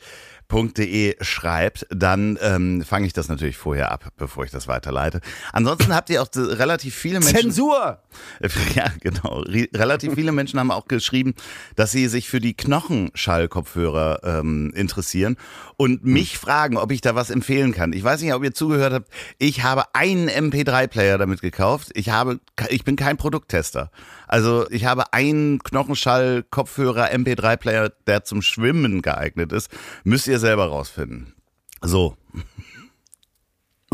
www.de 0.50 1.15
schreibt, 1.21 1.86
dann 1.89 2.38
ähm, 2.42 2.83
fange 2.83 3.07
ich 3.07 3.13
das 3.13 3.27
natürlich 3.27 3.57
vorher 3.57 3.92
ab, 3.92 4.12
bevor 4.18 4.44
ich 4.45 4.51
das 4.51 4.68
weiterleite. 4.68 5.21
Ansonsten 5.51 5.94
habt 5.94 6.09
ihr 6.09 6.21
auch 6.21 6.27
relativ 6.36 6.95
viele 6.95 7.19
Menschen. 7.19 7.51
Zensur! 7.51 8.00
Ja, 8.75 8.92
genau. 9.00 9.44
Relativ 9.75 10.15
viele 10.15 10.31
Menschen 10.31 10.59
haben 10.59 10.71
auch 10.71 10.88
geschrieben, 10.88 11.36
dass 11.75 11.92
sie 11.92 12.07
sich 12.07 12.30
für 12.30 12.39
die 12.39 12.56
Knochenschallkopfhörer 12.56 14.21
ähm, 14.24 14.71
interessieren 14.75 15.38
und 15.77 16.01
hm. 16.01 16.13
mich 16.13 16.38
fragen, 16.38 16.77
ob 16.77 16.92
ich 16.92 17.01
da 17.01 17.15
was 17.15 17.30
empfehlen 17.30 17.74
kann. 17.74 17.94
Ich 17.94 18.03
weiß 18.03 18.21
nicht, 18.21 18.33
ob 18.33 18.44
ihr 18.44 18.53
zugehört 18.53 18.94
habt. 18.94 19.09
Ich 19.38 19.63
habe 19.63 19.83
einen 19.94 20.30
MP3-Player 20.30 21.18
damit 21.18 21.42
gekauft. 21.42 21.92
Ich 21.94 22.09
habe, 22.09 22.39
ich 22.69 22.83
bin 22.83 22.95
kein 22.95 23.18
Produkttester. 23.18 23.92
Also 24.27 24.69
ich 24.69 24.86
habe 24.86 25.13
einen 25.13 25.60
Knochenschall-Kopfhörer 25.60 27.12
MP3-Player, 27.12 27.92
der 28.07 28.24
zum 28.24 28.42
Schwimmen 28.42 29.01
geeignet 29.01 29.51
ist. 29.51 29.69
Müsst 30.04 30.27
ihr 30.27 30.39
selber 30.39 30.68
rausfinden. 30.68 31.33
So. 31.81 32.16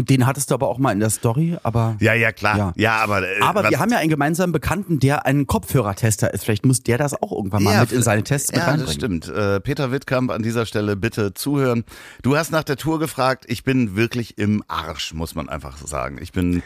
Und 0.01 0.09
den 0.09 0.25
hattest 0.25 0.49
du 0.49 0.55
aber 0.55 0.67
auch 0.67 0.79
mal 0.79 0.93
in 0.93 0.99
der 0.99 1.09
Story, 1.09 1.57
aber. 1.61 1.95
Ja, 1.99 2.13
ja, 2.13 2.31
klar. 2.31 2.57
Ja, 2.57 2.73
ja 2.75 2.95
aber. 3.03 3.21
Äh, 3.21 3.41
aber 3.41 3.69
wir 3.69 3.77
haben 3.77 3.91
ja 3.91 3.99
einen 3.99 4.09
gemeinsamen 4.09 4.51
Bekannten, 4.51 4.99
der 4.99 5.27
ein 5.27 5.45
Kopfhörertester 5.45 6.33
ist. 6.33 6.43
Vielleicht 6.43 6.65
muss 6.65 6.81
der 6.81 6.97
das 6.97 7.13
auch 7.21 7.31
irgendwann 7.31 7.61
mal 7.61 7.73
ja, 7.73 7.81
mit 7.81 7.91
in 7.91 8.01
seine 8.01 8.23
Tests 8.23 8.51
mit 8.51 8.61
ja, 8.61 8.65
reinbringen. 8.65 8.87
Ja, 8.87 8.87
das 8.87 8.95
stimmt. 8.95 9.27
Äh, 9.27 9.59
Peter 9.59 9.91
Wittkamp 9.91 10.31
an 10.31 10.41
dieser 10.41 10.65
Stelle 10.65 10.95
bitte 10.95 11.33
zuhören. 11.33 11.83
Du 12.23 12.35
hast 12.35 12.51
nach 12.51 12.63
der 12.63 12.77
Tour 12.77 12.97
gefragt. 12.97 13.45
Ich 13.47 13.63
bin 13.63 13.95
wirklich 13.95 14.39
im 14.39 14.63
Arsch, 14.67 15.13
muss 15.13 15.35
man 15.35 15.49
einfach 15.49 15.77
sagen. 15.77 16.17
Ich 16.19 16.31
bin 16.31 16.63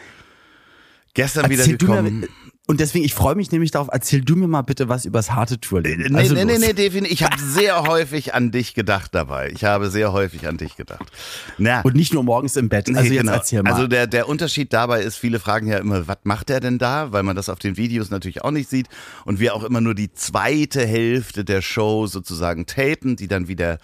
gestern 1.12 1.50
Erzähl 1.50 1.66
wieder 1.66 1.78
gekommen. 1.78 2.26
Und 2.68 2.80
deswegen, 2.80 3.04
ich 3.04 3.14
freue 3.14 3.36
mich 3.36 3.52
nämlich 3.52 3.70
darauf, 3.70 3.88
erzähl 3.92 4.22
du 4.22 4.34
mir 4.34 4.48
mal 4.48 4.62
bitte 4.62 4.88
was 4.88 5.04
übers 5.04 5.30
harte 5.30 5.60
Tourleben. 5.60 6.12
Nee, 6.12 6.18
also 6.18 6.34
nee, 6.34 6.44
nee, 6.44 6.58
nee, 6.58 6.72
definitiv. 6.72 7.12
Ich 7.12 7.22
habe 7.22 7.40
sehr 7.40 7.84
häufig 7.84 8.34
an 8.34 8.50
dich 8.50 8.74
gedacht 8.74 9.14
dabei. 9.14 9.52
Ich 9.54 9.62
habe 9.62 9.88
sehr 9.88 10.12
häufig 10.12 10.48
an 10.48 10.56
dich 10.56 10.74
gedacht. 10.74 11.12
Na, 11.58 11.82
Und 11.82 11.94
nicht 11.94 12.12
nur 12.12 12.24
morgens 12.24 12.56
im 12.56 12.68
Bett. 12.68 12.88
Also 12.88 13.02
nee, 13.02 13.10
jetzt 13.10 13.20
genau. 13.20 13.32
erzähl 13.34 13.62
mal. 13.62 13.72
Also 13.72 13.86
der, 13.86 14.08
der 14.08 14.28
Unterschied 14.28 14.72
dabei 14.72 15.02
ist, 15.02 15.16
viele 15.16 15.38
fragen 15.38 15.68
ja 15.68 15.78
immer, 15.78 16.08
was 16.08 16.18
macht 16.24 16.48
der 16.48 16.58
denn 16.58 16.78
da? 16.78 17.12
Weil 17.12 17.22
man 17.22 17.36
das 17.36 17.48
auf 17.48 17.60
den 17.60 17.76
Videos 17.76 18.10
natürlich 18.10 18.42
auch 18.42 18.50
nicht 18.50 18.68
sieht. 18.68 18.88
Und 19.24 19.38
wir 19.38 19.54
auch 19.54 19.62
immer 19.62 19.80
nur 19.80 19.94
die 19.94 20.12
zweite 20.12 20.84
Hälfte 20.84 21.44
der 21.44 21.62
Show 21.62 22.08
sozusagen 22.08 22.66
tapen, 22.66 23.14
die 23.14 23.28
dann 23.28 23.46
wieder 23.46 23.78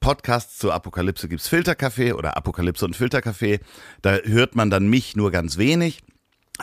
Podcasts 0.00 0.58
zur 0.58 0.74
Apokalypse 0.74 1.28
gibt's 1.28 1.48
Filterkaffee 1.48 2.12
oder 2.12 2.36
Apokalypse 2.36 2.84
und 2.84 2.94
Filterkaffee. 2.94 3.60
Da 4.02 4.18
hört 4.18 4.54
man 4.54 4.68
dann 4.68 4.86
mich 4.88 5.16
nur 5.16 5.30
ganz 5.30 5.56
wenig. 5.56 6.02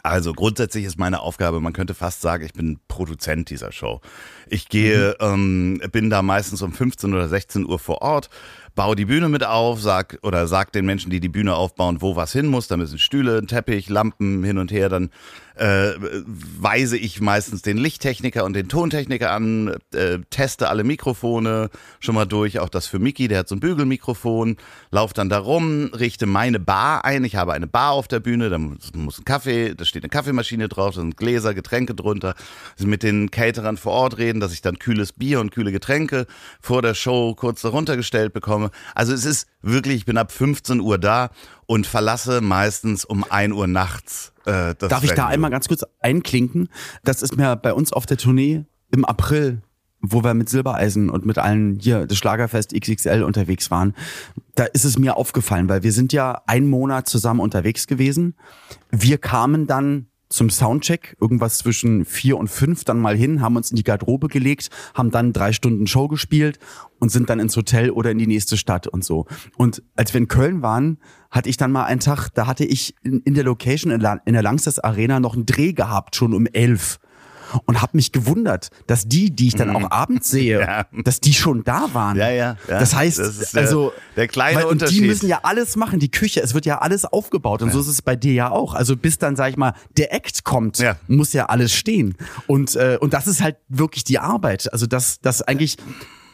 Also 0.04 0.34
grundsätzlich 0.34 0.86
ist 0.86 1.00
meine 1.00 1.22
Aufgabe, 1.22 1.62
man 1.62 1.74
könnte 1.74 1.94
fast 1.94 2.22
sagen, 2.22 2.46
ich 2.46 2.54
bin 2.54 2.80
Produzent 2.88 3.50
dieser 3.50 3.72
Show. 3.72 4.02
Ich 4.48 4.68
gehe, 4.68 5.16
mhm. 5.20 5.80
ähm, 5.82 5.92
bin 5.92 6.10
da 6.10 6.22
meistens 6.22 6.62
um 6.62 6.74
15 6.74 7.14
oder 7.14 7.30
16 7.30 7.66
Uhr 7.66 7.80
vor 7.80 8.02
Ort, 8.02 8.30
baue 8.76 8.96
die 8.96 9.06
Bühne 9.06 9.30
mit 9.30 9.46
auf, 9.46 9.82
sag 9.82 10.20
oder 10.22 10.48
sag 10.48 10.74
den 10.74 10.86
Menschen, 10.86 11.10
die 11.10 11.22
die 11.22 11.30
Bühne 11.30 11.56
aufbauen, 11.56 12.02
wo 12.02 12.16
was 12.16 12.34
hin 12.34 12.48
muss. 12.48 12.68
Da 12.68 12.78
müssen 12.78 13.00
Stühle, 13.00 13.38
ein 13.38 13.48
Teppich, 13.48 13.90
Lampen 13.90 14.44
hin 14.44 14.58
und 14.58 14.72
her. 14.72 14.90
Dann 14.90 15.10
äh, 15.56 15.94
weise 16.00 16.98
ich 16.98 17.22
meistens 17.22 17.62
den 17.62 17.78
Lichttechniker 17.78 18.44
und 18.44 18.54
den 18.54 18.68
Tontechniker 18.68 19.32
an, 19.32 19.76
äh, 19.94 20.20
teste 20.30 20.70
alle 20.70 20.84
Mikrofone 20.84 21.70
schon 22.00 22.16
mal 22.16 22.26
durch, 22.26 22.60
auch 22.60 22.70
das 22.70 22.88
für 22.88 23.00
Mickey, 23.00 23.28
der 23.28 23.40
hat 23.40 23.48
so 23.48 23.56
ein 23.56 23.60
Bügelmikrofon, 23.60 24.58
lauf 24.92 25.14
dann 25.14 25.30
da 25.30 25.40
rum, 25.40 25.92
richte 25.94 26.26
meine 26.26 26.60
Bar 26.60 27.06
ein. 27.06 27.24
Ich 27.24 27.36
habe 27.36 27.54
eine 27.54 27.68
Bar 27.68 27.92
auf 27.92 28.08
der 28.08 28.20
Bühne, 28.20 28.50
da 28.50 28.58
muss, 28.58 28.94
muss 28.94 29.20
ein 29.20 29.26
Kaffee, 29.26 29.76
da 29.76 29.86
steht 29.86 30.04
eine 30.04 30.10
Kaffeemaschine 30.10 30.68
drauf, 30.68 30.96
da 30.96 31.02
sind 31.02 31.18
Gläser, 31.18 31.54
Getränke 31.54 31.96
drunter. 31.96 32.36
Mit 32.80 33.04
den 33.04 33.32
Caterern 33.32 33.78
vor 33.78 33.94
Ort 33.94 34.18
reden, 34.18 34.40
dass 34.40 34.54
ich 34.54 34.62
dann 34.62 34.80
kühles 34.80 35.14
Bier 35.14 35.40
und 35.40 35.52
kühle 35.52 35.72
Getränke 35.72 36.28
vor 36.60 36.82
der 36.82 36.94
Show 36.94 37.34
kurz 37.36 37.62
darunter 37.62 37.96
gestellt 37.98 38.34
bekomme. 38.34 38.72
Also 38.94 39.14
es 39.14 39.26
ist 39.26 39.48
wirklich, 39.62 39.96
ich 39.96 40.06
bin 40.06 40.18
ab 40.18 40.32
15 40.32 40.80
Uhr 40.80 40.98
da 40.98 41.30
und 41.68 41.88
verlasse 41.88 42.42
meistens 42.42 43.06
um 43.06 43.24
1 43.30 43.54
Uhr 43.54 43.68
nachts 43.68 44.34
äh, 44.46 44.76
Darf 44.76 45.04
ich 45.04 45.14
da 45.14 45.28
einmal 45.28 45.52
ganz 45.52 45.68
kurz 45.68 45.84
einklinken? 46.00 46.70
Das 47.04 47.22
ist 47.22 47.36
mir 47.36 47.56
bei 47.56 47.74
uns 47.74 47.92
auf 47.92 48.06
der 48.06 48.18
Tournee 48.18 48.66
im 48.92 49.06
April, 49.06 49.62
wo 50.02 50.24
wir 50.24 50.34
mit 50.34 50.50
Silbereisen 50.50 51.10
und 51.10 51.26
mit 51.26 51.38
allen 51.38 51.80
hier 51.80 52.06
das 52.06 52.18
Schlagerfest 52.18 52.80
XXL 52.80 53.24
unterwegs 53.24 53.72
waren, 53.72 53.96
da 54.54 54.66
ist 54.66 54.86
es 54.86 54.98
mir 54.98 55.18
aufgefallen, 55.18 55.68
weil 55.68 55.84
wir 55.84 55.92
sind 55.92 56.14
ja 56.14 56.42
einen 56.48 56.70
Monat 56.70 57.10
zusammen 57.10 57.40
unterwegs 57.40 57.88
gewesen. 57.88 58.36
Wir 58.92 59.18
kamen 59.18 59.68
dann 59.68 60.08
zum 60.36 60.50
Soundcheck, 60.50 61.16
irgendwas 61.22 61.58
zwischen 61.60 62.04
vier 62.04 62.38
und 62.38 62.50
fünf, 62.50 62.84
dann 62.84 63.00
mal 63.00 63.16
hin, 63.16 63.42
haben 63.42 63.56
uns 63.56 63.72
in 63.72 63.78
die 63.78 63.84
Garderobe 63.84 64.28
gelegt, 64.28 64.70
haben 64.94 65.10
dann 65.10 65.32
drei 65.32 65.54
Stunden 65.54 65.88
Show 65.88 66.10
gespielt 66.10 66.60
und 67.00 67.10
sind 67.10 67.30
dann 67.30 67.40
ins 67.40 67.56
Hotel 67.56 67.90
oder 67.90 68.12
in 68.12 68.18
die 68.18 68.28
nächste 68.28 68.58
Stadt 68.58 68.86
und 68.88 69.06
so. 69.06 69.26
Und 69.56 69.82
als 69.96 70.14
wir 70.14 70.20
in 70.20 70.28
Köln 70.28 70.62
waren, 70.62 70.98
hatte 71.32 71.50
ich 71.50 71.56
dann 71.56 71.72
mal 71.72 71.86
einen 71.86 72.02
Tag, 72.02 72.30
da 72.34 72.48
hatte 72.48 72.66
ich 72.66 72.96
in, 73.02 73.22
in 73.22 73.34
der 73.34 73.46
Location 73.46 73.92
in, 73.92 74.06
in 74.26 74.34
der 74.34 74.44
Langsess 74.44 74.78
Arena 74.78 75.22
noch 75.22 75.36
einen 75.36 75.46
Dreh 75.46 75.72
gehabt, 75.72 76.16
schon 76.16 76.34
um 76.34 76.46
elf 76.48 77.00
und 77.66 77.82
habe 77.82 77.92
mich 77.98 78.12
gewundert, 78.12 78.70
dass 78.88 79.08
die, 79.08 79.32
die 79.36 79.48
ich 79.48 79.56
dann 79.56 79.76
auch 79.76 79.92
abends 79.92 80.30
sehe, 80.30 80.60
Ja. 80.66 80.86
dass 81.04 81.20
die 81.20 81.34
schon 81.34 81.64
da 81.64 81.90
waren. 81.94 82.18
Ja, 82.18 82.30
ja, 82.30 82.58
ja. 82.68 82.80
Das 82.80 82.96
heißt, 82.96 83.20
Das 83.20 83.38
ist 83.38 83.58
also 83.58 83.94
der 84.16 84.28
kleine 84.28 84.58
weil, 84.58 84.64
und 84.66 84.72
Unterschied. 84.74 85.02
Die 85.04 85.08
müssen 85.08 85.28
ja 85.30 85.40
alles 85.44 85.76
machen, 85.76 86.00
die 86.00 86.12
Küche, 86.12 86.42
es 86.42 86.54
wird 86.54 86.66
ja 86.66 86.80
alles 86.80 87.06
aufgebaut 87.06 87.62
und 87.62 87.72
so 87.72 87.80
ist 87.80 87.88
es 87.88 88.02
bei 88.02 88.16
dir 88.16 88.34
ja 88.34 88.52
auch. 88.52 88.74
Also 88.74 88.96
bis 88.98 89.18
dann 89.18 89.36
sag 89.36 89.50
ich 89.52 89.58
mal 89.58 89.74
der 89.98 90.14
Act 90.14 90.44
kommt, 90.44 90.80
Ja. 90.80 90.96
muss 91.08 91.34
ja 91.34 91.46
alles 91.48 91.74
stehen 91.74 92.16
und 92.48 92.76
äh, 92.76 92.98
und 93.00 93.14
das 93.14 93.28
ist 93.28 93.42
halt 93.42 93.58
wirklich 93.70 94.04
die 94.04 94.20
Arbeit. 94.20 94.72
Also 94.74 94.86
dass 94.88 95.20
das 95.22 95.42
eigentlich 95.42 95.78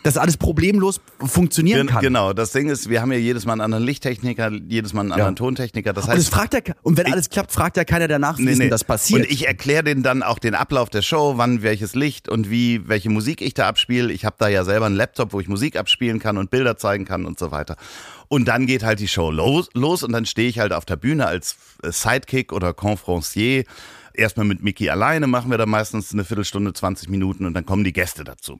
dass 0.03 0.17
alles 0.17 0.37
problemlos 0.37 0.99
funktionieren 1.19 1.85
Gen- 1.85 1.87
kann. 1.87 2.01
Genau, 2.01 2.33
das 2.33 2.51
Ding 2.51 2.69
ist, 2.69 2.89
wir 2.89 3.01
haben 3.01 3.11
ja 3.11 3.17
jedes 3.19 3.45
Mal 3.45 3.53
einen 3.53 3.61
anderen 3.61 3.83
Lichttechniker, 3.83 4.51
jedes 4.67 4.93
Mal 4.93 5.01
einen 5.01 5.11
anderen 5.11 5.35
Tontechniker. 5.35 5.93
Das 5.93 6.05
Und 6.05 6.11
es 6.11 6.17
heißt, 6.17 6.29
fragt 6.33 6.53
ja, 6.53 6.73
und 6.81 6.97
wenn 6.97 7.11
alles 7.11 7.29
klappt, 7.29 7.51
fragt 7.51 7.77
ja 7.77 7.83
keiner 7.83 8.07
danach, 8.07 8.37
wie 8.37 8.43
Nee, 8.45 8.55
nee. 8.55 8.69
das 8.69 8.83
passiert. 8.83 9.21
Und 9.21 9.31
ich 9.31 9.47
erkläre 9.47 9.83
denen 9.83 10.03
dann 10.03 10.23
auch 10.23 10.39
den 10.39 10.55
Ablauf 10.55 10.89
der 10.89 11.01
Show, 11.01 11.33
wann 11.37 11.61
welches 11.61 11.93
Licht 11.95 12.29
und 12.29 12.49
wie, 12.49 12.87
welche 12.87 13.09
Musik 13.09 13.41
ich 13.41 13.53
da 13.53 13.67
abspiele. 13.67 14.11
Ich 14.11 14.25
habe 14.25 14.35
da 14.39 14.47
ja 14.47 14.63
selber 14.63 14.87
einen 14.87 14.95
Laptop, 14.95 15.33
wo 15.33 15.39
ich 15.39 15.47
Musik 15.47 15.75
abspielen 15.77 16.19
kann 16.19 16.37
und 16.37 16.49
Bilder 16.49 16.77
zeigen 16.77 17.05
kann 17.05 17.25
und 17.25 17.37
so 17.37 17.51
weiter. 17.51 17.75
Und 18.27 18.47
dann 18.47 18.65
geht 18.65 18.83
halt 18.83 18.99
die 18.99 19.07
Show 19.07 19.29
los, 19.29 19.69
los 19.73 20.03
und 20.03 20.13
dann 20.13 20.25
stehe 20.25 20.47
ich 20.49 20.59
halt 20.59 20.73
auf 20.73 20.85
der 20.85 20.95
Bühne 20.95 21.27
als 21.27 21.55
Sidekick 21.83 22.53
oder 22.53 22.73
Confrancier. 22.73 23.65
Erstmal 24.13 24.45
mit 24.45 24.63
Mickey 24.63 24.89
alleine 24.89 25.27
machen 25.27 25.51
wir 25.51 25.57
da 25.57 25.65
meistens 25.65 26.13
eine 26.13 26.23
Viertelstunde, 26.23 26.73
20 26.73 27.09
Minuten 27.09 27.45
und 27.45 27.53
dann 27.53 27.65
kommen 27.65 27.83
die 27.83 27.93
Gäste 27.93 28.23
dazu. 28.23 28.59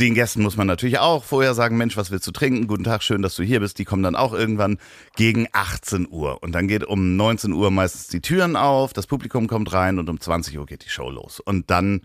Den 0.00 0.14
Gästen 0.14 0.42
muss 0.42 0.56
man 0.56 0.66
natürlich 0.66 0.98
auch 0.98 1.24
vorher 1.24 1.54
sagen, 1.54 1.76
Mensch, 1.76 1.96
was 1.96 2.10
willst 2.10 2.26
du 2.26 2.32
trinken? 2.32 2.66
Guten 2.66 2.84
Tag, 2.84 3.02
schön, 3.02 3.22
dass 3.22 3.36
du 3.36 3.42
hier 3.42 3.60
bist. 3.60 3.78
Die 3.78 3.84
kommen 3.84 4.02
dann 4.02 4.16
auch 4.16 4.32
irgendwann 4.32 4.78
gegen 5.16 5.46
18 5.52 6.08
Uhr. 6.10 6.42
Und 6.42 6.52
dann 6.52 6.68
geht 6.68 6.84
um 6.84 7.16
19 7.16 7.52
Uhr 7.52 7.70
meistens 7.70 8.08
die 8.08 8.20
Türen 8.20 8.56
auf, 8.56 8.92
das 8.92 9.06
Publikum 9.06 9.46
kommt 9.46 9.72
rein 9.72 9.98
und 9.98 10.08
um 10.08 10.20
20 10.20 10.58
Uhr 10.58 10.66
geht 10.66 10.84
die 10.84 10.90
Show 10.90 11.10
los. 11.10 11.40
Und 11.40 11.70
dann 11.70 12.02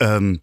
ähm, 0.00 0.40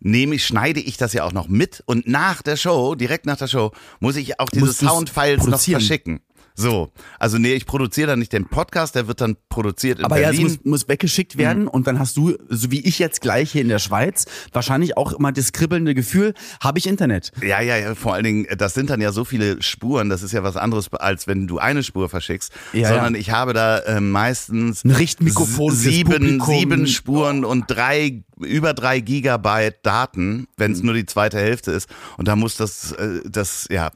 nehme 0.00 0.34
ich, 0.34 0.46
schneide 0.46 0.80
ich 0.80 0.96
das 0.96 1.12
ja 1.12 1.24
auch 1.24 1.32
noch 1.32 1.48
mit 1.48 1.82
und 1.86 2.06
nach 2.06 2.42
der 2.42 2.56
Show, 2.56 2.94
direkt 2.94 3.26
nach 3.26 3.36
der 3.36 3.48
Show, 3.48 3.72
muss 4.00 4.16
ich 4.16 4.38
auch 4.38 4.50
diese 4.50 4.72
Soundfiles 4.72 5.46
noch 5.46 5.60
verschicken. 5.60 6.20
So, 6.56 6.92
also 7.18 7.38
nee, 7.38 7.52
ich 7.54 7.66
produziere 7.66 8.06
dann 8.06 8.20
nicht 8.20 8.32
den 8.32 8.46
Podcast, 8.46 8.94
der 8.94 9.08
wird 9.08 9.20
dann 9.20 9.36
produziert 9.48 9.98
in 9.98 10.04
Aber 10.04 10.20
ja, 10.20 10.30
es 10.30 10.36
Berlin. 10.36 10.52
muss, 10.62 10.64
muss 10.64 10.88
weggeschickt 10.88 11.36
werden 11.36 11.62
Mhm. 11.64 11.68
und 11.68 11.86
dann 11.88 11.98
hast 11.98 12.16
du, 12.16 12.36
so 12.48 12.70
wie 12.70 12.80
ich 12.80 13.00
jetzt 13.00 13.20
gleich 13.20 13.50
hier 13.50 13.62
in 13.62 13.68
der 13.68 13.80
Schweiz, 13.80 14.26
wahrscheinlich 14.52 14.96
auch 14.96 15.12
immer 15.12 15.32
das 15.32 15.52
kribbelnde 15.52 15.94
Gefühl, 15.94 16.32
habe 16.60 16.78
ich 16.78 16.86
Internet. 16.86 17.32
Ja, 17.42 17.60
ja, 17.60 17.76
ja, 17.76 17.94
vor 17.96 18.14
allen 18.14 18.22
Dingen, 18.24 18.46
das 18.56 18.74
sind 18.74 18.90
dann 18.90 19.00
ja 19.00 19.10
so 19.10 19.24
viele 19.24 19.60
Spuren, 19.62 20.08
das 20.08 20.22
ist 20.22 20.30
ja 20.32 20.44
was 20.44 20.56
anderes, 20.56 20.92
als 20.92 21.26
wenn 21.26 21.48
du 21.48 21.58
eine 21.58 21.82
Spur 21.82 22.08
verschickst, 22.08 22.52
Ja, 22.72 22.88
sondern 22.88 23.14
ja. 23.14 23.20
ich 23.20 23.30
habe 23.30 23.52
da 23.52 23.78
äh, 23.80 24.00
meistens 24.00 24.84
Ein 24.84 24.92
Richtmikrofon 24.92 25.72
sieben, 25.74 26.40
sieben 26.40 26.86
Spuren 26.86 27.44
und 27.44 27.64
drei, 27.68 28.22
über 28.38 28.74
drei 28.74 29.00
Gigabyte 29.00 29.76
Daten, 29.84 30.48
wenn 30.56 30.70
Mhm. 30.72 30.76
es 30.76 30.82
nur 30.82 30.94
die 30.94 31.06
zweite 31.06 31.38
Hälfte 31.38 31.70
ist. 31.70 31.88
Und 32.16 32.26
da 32.28 32.36
muss 32.36 32.56
das, 32.56 32.92
äh, 32.92 33.20
das, 33.24 33.66
ja. 33.70 33.90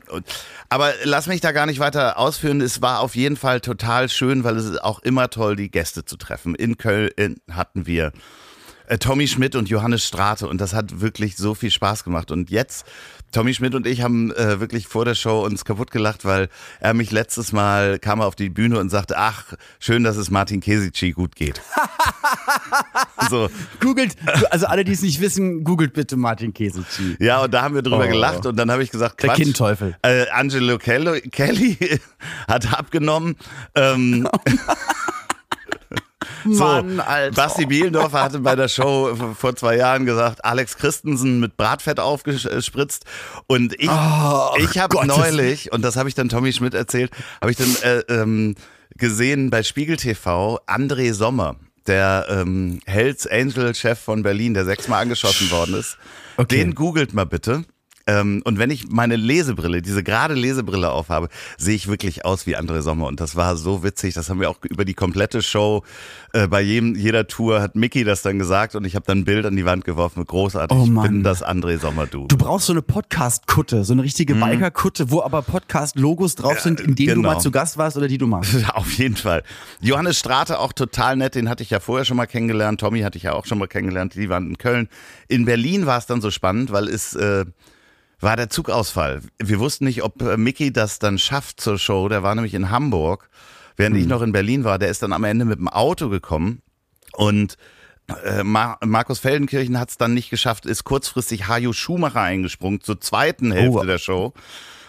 Aber 0.68 0.92
lass 1.04 1.26
mich 1.26 1.40
da 1.40 1.52
gar 1.52 1.66
nicht 1.66 1.80
weiter 1.80 2.18
ausführen. 2.18 2.60
Es 2.60 2.80
war 2.82 3.00
auf 3.00 3.16
jeden 3.16 3.36
Fall 3.36 3.60
total 3.60 4.08
schön, 4.08 4.44
weil 4.44 4.56
es 4.56 4.64
ist 4.66 4.82
auch 4.82 5.00
immer 5.00 5.30
toll, 5.30 5.56
die 5.56 5.70
Gäste 5.70 6.04
zu 6.04 6.16
treffen. 6.16 6.54
In 6.54 6.76
Köln 6.76 7.10
hatten 7.50 7.86
wir 7.86 8.12
äh, 8.88 8.98
Tommy 8.98 9.28
Schmidt 9.28 9.54
und 9.56 9.68
Johannes 9.68 10.04
Strate 10.04 10.46
und 10.48 10.60
das 10.60 10.74
hat 10.74 11.00
wirklich 11.00 11.36
so 11.36 11.54
viel 11.54 11.70
Spaß 11.70 12.04
gemacht. 12.04 12.30
Und 12.30 12.50
jetzt, 12.50 12.84
Tommy 13.32 13.52
Schmidt 13.54 13.74
und 13.74 13.86
ich 13.86 14.02
haben 14.02 14.32
äh, 14.32 14.58
wirklich 14.60 14.86
vor 14.88 15.04
der 15.04 15.14
Show 15.14 15.44
uns 15.44 15.64
kaputt 15.64 15.90
gelacht, 15.90 16.24
weil 16.24 16.48
er 16.80 16.94
mich 16.94 17.10
letztes 17.10 17.52
Mal 17.52 17.98
kam 17.98 18.20
er 18.20 18.26
auf 18.26 18.36
die 18.36 18.48
Bühne 18.48 18.78
und 18.78 18.88
sagte, 18.90 19.18
ach, 19.18 19.44
schön, 19.78 20.02
dass 20.04 20.16
es 20.16 20.30
Martin 20.30 20.60
Kesici 20.60 21.12
gut 21.12 21.36
geht. 21.36 21.60
so, 23.30 23.48
Googelt, 23.80 24.16
also 24.50 24.66
alle, 24.66 24.84
die 24.84 24.92
es 24.92 25.02
nicht 25.02 25.20
wissen, 25.20 25.64
googelt 25.64 25.92
bitte 25.92 26.16
Martin 26.16 26.54
Kesici. 26.54 27.16
ja, 27.20 27.42
und 27.42 27.52
da 27.52 27.62
haben 27.62 27.74
wir 27.74 27.82
drüber 27.82 28.04
Oh. 28.06 28.08
gelacht 28.08 28.46
und 28.46 28.56
dann 28.56 28.70
habe 28.70 28.82
ich 28.82 28.90
gesagt, 28.90 29.22
Der 29.22 29.30
Quatsch. 29.30 29.42
Kindteufel. 29.42 29.96
Äh, 30.02 30.26
Angelo 30.30 30.78
Kelly, 30.78 31.20
Kelly 31.30 31.76
hat 32.48 32.72
abgenommen. 32.72 33.36
Ähm, 33.74 34.28
So, 36.44 36.64
Mann, 36.64 37.00
Alter. 37.00 37.34
Basti 37.34 37.66
Bielendorfer 37.66 38.22
hatte 38.22 38.40
bei 38.40 38.54
der 38.56 38.68
Show 38.68 39.14
vor 39.38 39.56
zwei 39.56 39.76
Jahren 39.76 40.06
gesagt, 40.06 40.44
Alex 40.44 40.76
Christensen 40.76 41.40
mit 41.40 41.56
Bratfett 41.56 42.00
aufgespritzt. 42.00 43.04
Und 43.46 43.74
ich, 43.78 43.88
Oh, 43.90 44.50
ich 44.58 44.78
habe 44.78 45.06
neulich, 45.06 45.72
und 45.72 45.82
das 45.82 45.96
habe 45.96 46.08
ich 46.08 46.14
dann 46.14 46.28
Tommy 46.28 46.52
Schmidt 46.52 46.74
erzählt, 46.74 47.10
habe 47.40 47.50
ich 47.50 47.56
dann 47.56 47.76
äh, 47.82 47.98
ähm, 48.08 48.54
gesehen 48.96 49.50
bei 49.50 49.62
Spiegel 49.62 49.96
TV, 49.96 50.60
André 50.66 51.12
Sommer, 51.14 51.56
der 51.86 52.26
ähm, 52.28 52.80
Hells 52.86 53.26
Angel 53.26 53.74
Chef 53.74 53.98
von 53.98 54.22
Berlin, 54.22 54.54
der 54.54 54.64
sechsmal 54.64 55.02
angeschossen 55.02 55.50
worden 55.50 55.74
ist. 55.74 55.96
Okay. 56.36 56.56
Den 56.58 56.74
googelt 56.74 57.14
mal 57.14 57.26
bitte. 57.26 57.64
Ähm, 58.08 58.40
und 58.44 58.58
wenn 58.58 58.70
ich 58.70 58.88
meine 58.88 59.16
Lesebrille, 59.16 59.82
diese 59.82 60.02
gerade 60.02 60.32
Lesebrille 60.32 60.90
aufhabe, 60.90 61.28
sehe 61.58 61.76
ich 61.76 61.88
wirklich 61.88 62.24
aus 62.24 62.46
wie 62.46 62.56
André 62.56 62.80
Sommer. 62.80 63.06
Und 63.06 63.20
das 63.20 63.36
war 63.36 63.56
so 63.56 63.84
witzig. 63.84 64.14
Das 64.14 64.30
haben 64.30 64.40
wir 64.40 64.48
auch 64.48 64.56
über 64.64 64.86
die 64.86 64.94
komplette 64.94 65.42
Show, 65.42 65.84
äh, 66.32 66.46
bei 66.46 66.62
jedem, 66.62 66.94
jeder 66.94 67.26
Tour 67.26 67.60
hat 67.60 67.74
Mickey 67.74 68.04
das 68.04 68.22
dann 68.22 68.38
gesagt 68.38 68.74
und 68.74 68.84
ich 68.86 68.94
habe 68.94 69.04
dann 69.06 69.18
ein 69.18 69.24
Bild 69.24 69.44
an 69.44 69.56
die 69.56 69.66
Wand 69.66 69.84
geworfen. 69.84 70.24
Großartig. 70.24 70.76
Oh 70.76 70.84
ich 70.84 71.02
bin 71.02 71.22
das 71.22 71.44
André 71.44 71.78
Sommer, 71.78 72.06
du. 72.06 72.26
Du 72.26 72.38
brauchst 72.38 72.66
so 72.66 72.72
eine 72.72 72.80
Podcast-Kutte, 72.80 73.84
so 73.84 73.92
eine 73.92 74.02
richtige 74.02 74.34
Biker-Kutte, 74.34 75.10
wo 75.10 75.22
aber 75.22 75.42
Podcast-Logos 75.42 76.34
drauf 76.36 76.60
sind, 76.60 76.80
in 76.80 76.94
denen 76.94 77.08
du 77.08 77.14
genau. 77.16 77.34
mal 77.34 77.40
zu 77.40 77.50
Gast 77.50 77.76
warst 77.76 77.98
oder 77.98 78.08
die 78.08 78.18
du 78.18 78.26
machst. 78.26 78.54
Auf 78.74 78.90
jeden 78.92 79.16
Fall. 79.16 79.42
Johannes 79.80 80.18
Strate 80.18 80.58
auch 80.58 80.72
total 80.72 81.16
nett, 81.16 81.34
den 81.34 81.50
hatte 81.50 81.62
ich 81.62 81.70
ja 81.70 81.80
vorher 81.80 82.06
schon 82.06 82.16
mal 82.16 82.26
kennengelernt. 82.26 82.80
Tommy 82.80 83.00
hatte 83.00 83.18
ich 83.18 83.24
ja 83.24 83.34
auch 83.34 83.44
schon 83.44 83.58
mal 83.58 83.68
kennengelernt, 83.68 84.14
die 84.14 84.30
waren 84.30 84.48
in 84.48 84.56
Köln. 84.56 84.88
In 85.28 85.44
Berlin 85.44 85.84
war 85.84 85.98
es 85.98 86.06
dann 86.06 86.22
so 86.22 86.30
spannend, 86.30 86.72
weil 86.72 86.88
es 86.88 87.14
äh, 87.14 87.44
war 88.20 88.36
der 88.36 88.48
Zugausfall. 88.50 89.20
Wir 89.38 89.58
wussten 89.58 89.84
nicht, 89.84 90.02
ob 90.02 90.20
äh, 90.22 90.36
Mickey 90.36 90.72
das 90.72 90.98
dann 90.98 91.18
schafft 91.18 91.60
zur 91.60 91.78
Show. 91.78 92.08
Der 92.08 92.22
war 92.22 92.34
nämlich 92.34 92.54
in 92.54 92.70
Hamburg, 92.70 93.28
während 93.76 93.96
ich 93.96 94.06
noch 94.06 94.22
in 94.22 94.32
Berlin 94.32 94.64
war. 94.64 94.78
Der 94.78 94.88
ist 94.88 95.02
dann 95.02 95.12
am 95.12 95.24
Ende 95.24 95.44
mit 95.44 95.58
dem 95.58 95.68
Auto 95.68 96.08
gekommen 96.08 96.62
und 97.14 97.56
äh, 98.24 98.42
Mar 98.42 98.78
Markus 98.84 99.18
Feldenkirchen 99.18 99.78
hat 99.78 99.90
es 99.90 99.98
dann 99.98 100.14
nicht 100.14 100.30
geschafft, 100.30 100.64
ist 100.66 100.84
kurzfristig 100.84 101.46
Hajo 101.48 101.72
Schumacher 101.72 102.22
eingesprungen 102.22 102.80
zur 102.80 103.00
zweiten 103.00 103.52
Hälfte 103.52 103.78
Oh. 103.78 103.84
der 103.84 103.98
Show. 103.98 104.32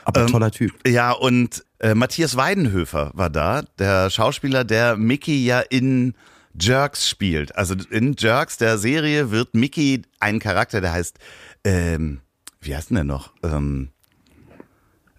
Aber 0.05 0.21
Ähm, 0.21 0.27
toller 0.27 0.51
Typ. 0.51 0.71
Ja, 0.87 1.11
und 1.11 1.63
äh, 1.79 1.93
Matthias 1.95 2.35
Weidenhöfer 2.37 3.11
war 3.13 3.29
da, 3.29 3.63
der 3.77 4.09
Schauspieler, 4.09 4.63
der 4.63 4.95
Mickey 4.95 5.45
ja 5.45 5.59
in 5.59 6.15
Jerks 6.59 7.07
spielt. 7.09 7.55
Also 7.55 7.75
in 7.91 8.15
Jerks, 8.17 8.57
der 8.57 8.77
Serie, 8.77 9.31
wird 9.31 9.53
Mickey 9.53 10.01
ein 10.19 10.39
Charakter, 10.39 10.81
der 10.81 10.93
heißt, 10.93 11.19
ähm, 11.65 12.21
wie 12.61 12.75
heißt 12.75 12.89
denn 12.89 12.95
der 12.95 13.03
noch? 13.03 13.31
Ähm, 13.43 13.89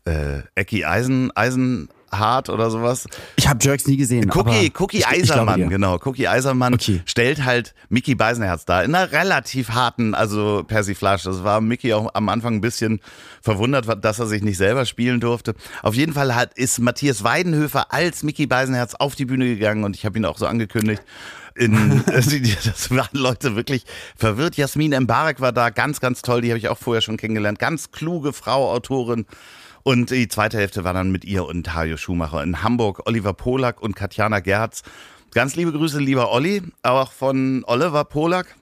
äh, 0.05 0.41
Ecki 0.55 0.85
Eisen, 0.85 1.31
Eisenhart 1.37 2.49
oder 2.49 2.71
sowas. 2.71 3.07
Ich 3.37 3.47
habe 3.49 3.59
Jerks 3.63 3.87
nie 3.87 3.97
gesehen. 3.97 4.31
Cookie, 4.35 4.73
Cookie 4.79 4.99
ich- 4.99 5.03
ich 5.03 5.09
Eisermann, 5.09 5.61
dir. 5.61 5.67
genau. 5.69 5.99
Cookie 6.05 6.27
Eisermann 6.27 6.75
Okay. 6.75 7.03
stellt 7.05 7.45
halt 7.45 7.75
Mickey 7.91 8.15
Beisenherz 8.15 8.65
dar. 8.65 8.83
In 8.85 8.95
einer 8.95 9.13
relativ 9.13 9.71
harten, 9.71 10.15
also 10.15 10.65
Persiflage. 10.67 11.23
Das 11.25 11.45
war 11.45 11.61
Mickey 11.61 11.93
auch 11.93 12.15
am 12.15 12.29
Anfang 12.31 12.55
ein 12.57 12.61
bisschen 12.61 13.01
verwundert, 13.43 13.87
dass 14.05 14.19
er 14.19 14.27
sich 14.27 14.43
nicht 14.43 14.57
selber 14.57 14.87
spielen 14.87 15.21
durfte. 15.21 15.55
Auf 15.83 15.95
jeden 15.95 16.13
Fall 16.15 16.35
hat, 16.35 16.55
ist 16.55 16.79
Matthias 16.79 17.23
Weidenhöfer 17.25 17.93
als 17.93 18.23
Mickey 18.23 18.47
Beisenherz 18.47 18.95
auf 18.95 19.15
die 19.15 19.27
Bühne 19.27 19.47
gegangen 19.47 19.85
und 19.85 19.97
ich 19.97 20.05
habe 20.07 20.19
ihn 20.19 20.25
auch 20.25 20.39
so 20.39 20.47
angekündigt. 20.47 21.03
In, 21.61 22.03
das 22.65 22.91
waren 22.91 23.09
Leute 23.13 23.55
wirklich 23.55 23.85
verwirrt. 24.17 24.57
Jasmin 24.57 24.99
Mbarek 24.99 25.41
war 25.41 25.53
da, 25.53 25.69
ganz, 25.69 26.01
ganz 26.01 26.23
toll. 26.23 26.41
Die 26.41 26.49
habe 26.49 26.59
ich 26.59 26.69
auch 26.69 26.79
vorher 26.79 27.03
schon 27.03 27.19
kennengelernt. 27.19 27.59
Ganz 27.59 27.91
kluge 27.93 28.33
Frau, 28.33 28.73
Autorin. 28.73 29.27
Und 29.83 30.11
die 30.11 30.29
zweite 30.29 30.57
Hälfte 30.57 30.85
war 30.85 30.95
dann 30.95 31.13
mit 31.13 31.27
ihr 31.27 31.45
und 31.45 31.75
Hajo 31.75 31.99
Schumacher 31.99 32.43
in 32.43 32.63
Hamburg, 32.63 33.03
Oliver 33.05 33.35
Polak 33.35 33.83
und 33.83 33.95
Katjana 33.95 34.41
Gerz. 34.41 34.83
Ganz 35.33 35.55
liebe 35.55 35.71
Grüße, 35.73 35.99
lieber 35.99 36.33
Olli, 36.33 36.63
auch 36.83 37.13
von 37.13 37.63
Oliver 37.67 38.05
Polak. 38.05 38.57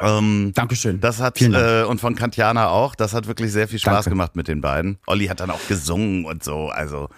Ähm, 0.00 0.50
Dankeschön. 0.56 1.00
das 1.00 1.20
hat 1.20 1.40
äh, 1.40 1.84
und 1.84 2.00
von 2.00 2.16
Katjana 2.16 2.68
auch. 2.68 2.96
Das 2.96 3.14
hat 3.14 3.28
wirklich 3.28 3.52
sehr 3.52 3.68
viel 3.68 3.78
Spaß 3.78 3.94
Danke. 3.94 4.10
gemacht 4.10 4.34
mit 4.34 4.48
den 4.48 4.60
beiden. 4.60 4.98
Olli 5.06 5.26
hat 5.26 5.38
dann 5.38 5.50
auch 5.50 5.66
gesungen 5.68 6.24
und 6.24 6.42
so. 6.42 6.68
Also 6.68 7.08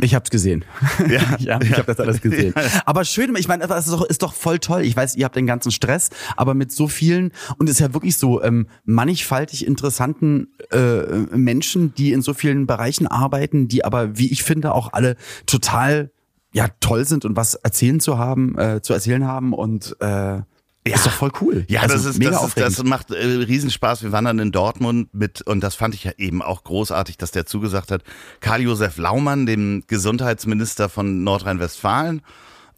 Ich 0.00 0.14
hab's 0.14 0.30
gesehen. 0.30 0.64
Ja. 1.10 1.36
ja, 1.38 1.60
ich 1.60 1.72
habe 1.72 1.84
das 1.84 2.00
alles 2.00 2.22
gesehen. 2.22 2.54
Aber 2.86 3.04
schön, 3.04 3.34
ich 3.36 3.48
meine, 3.48 3.66
das 3.66 3.86
ist 3.86 3.92
doch, 3.92 4.04
ist 4.04 4.22
doch 4.22 4.32
voll 4.32 4.58
toll. 4.58 4.82
Ich 4.82 4.96
weiß, 4.96 5.16
ihr 5.16 5.26
habt 5.26 5.36
den 5.36 5.46
ganzen 5.46 5.70
Stress, 5.70 6.08
aber 6.36 6.54
mit 6.54 6.72
so 6.72 6.88
vielen 6.88 7.32
und 7.58 7.68
es 7.68 7.76
ist 7.76 7.80
ja 7.80 7.92
wirklich 7.92 8.16
so 8.16 8.42
ähm, 8.42 8.68
mannigfaltig 8.84 9.66
interessanten 9.66 10.48
äh, 10.70 11.36
Menschen, 11.36 11.94
die 11.94 12.12
in 12.12 12.22
so 12.22 12.32
vielen 12.32 12.66
Bereichen 12.66 13.06
arbeiten, 13.06 13.68
die 13.68 13.84
aber, 13.84 14.16
wie 14.16 14.32
ich 14.32 14.42
finde, 14.42 14.72
auch 14.72 14.92
alle 14.92 15.16
total 15.46 16.10
ja 16.52 16.68
toll 16.80 17.04
sind 17.04 17.24
und 17.24 17.36
was 17.36 17.54
erzählen 17.54 18.00
zu 18.00 18.18
haben, 18.18 18.58
äh, 18.58 18.80
zu 18.80 18.94
erzählen 18.94 19.26
haben 19.26 19.52
und 19.52 19.96
äh, 20.00 20.40
ja. 20.88 20.96
Ist 20.96 21.06
doch 21.06 21.12
voll 21.12 21.32
cool. 21.40 21.64
Ja, 21.68 21.82
Also 21.82 21.94
das 21.94 22.04
ist 22.04 22.18
mega 22.18 22.30
das, 22.32 22.44
ist, 22.44 22.58
das 22.58 22.82
macht 22.84 23.10
äh, 23.10 23.16
Riesenspaß. 23.24 24.02
Wir 24.02 24.12
waren 24.12 24.24
dann 24.24 24.38
in 24.38 24.52
Dortmund 24.52 25.12
mit 25.12 25.42
und 25.42 25.60
das 25.60 25.74
fand 25.74 25.94
ich 25.94 26.04
ja 26.04 26.12
eben 26.18 26.42
auch 26.42 26.64
großartig, 26.64 27.16
dass 27.16 27.30
der 27.30 27.46
zugesagt 27.46 27.90
hat. 27.90 28.02
Karl-Josef 28.40 28.98
Laumann, 28.98 29.46
dem 29.46 29.84
Gesundheitsminister 29.86 30.88
von 30.88 31.24
Nordrhein-Westfalen. 31.24 32.22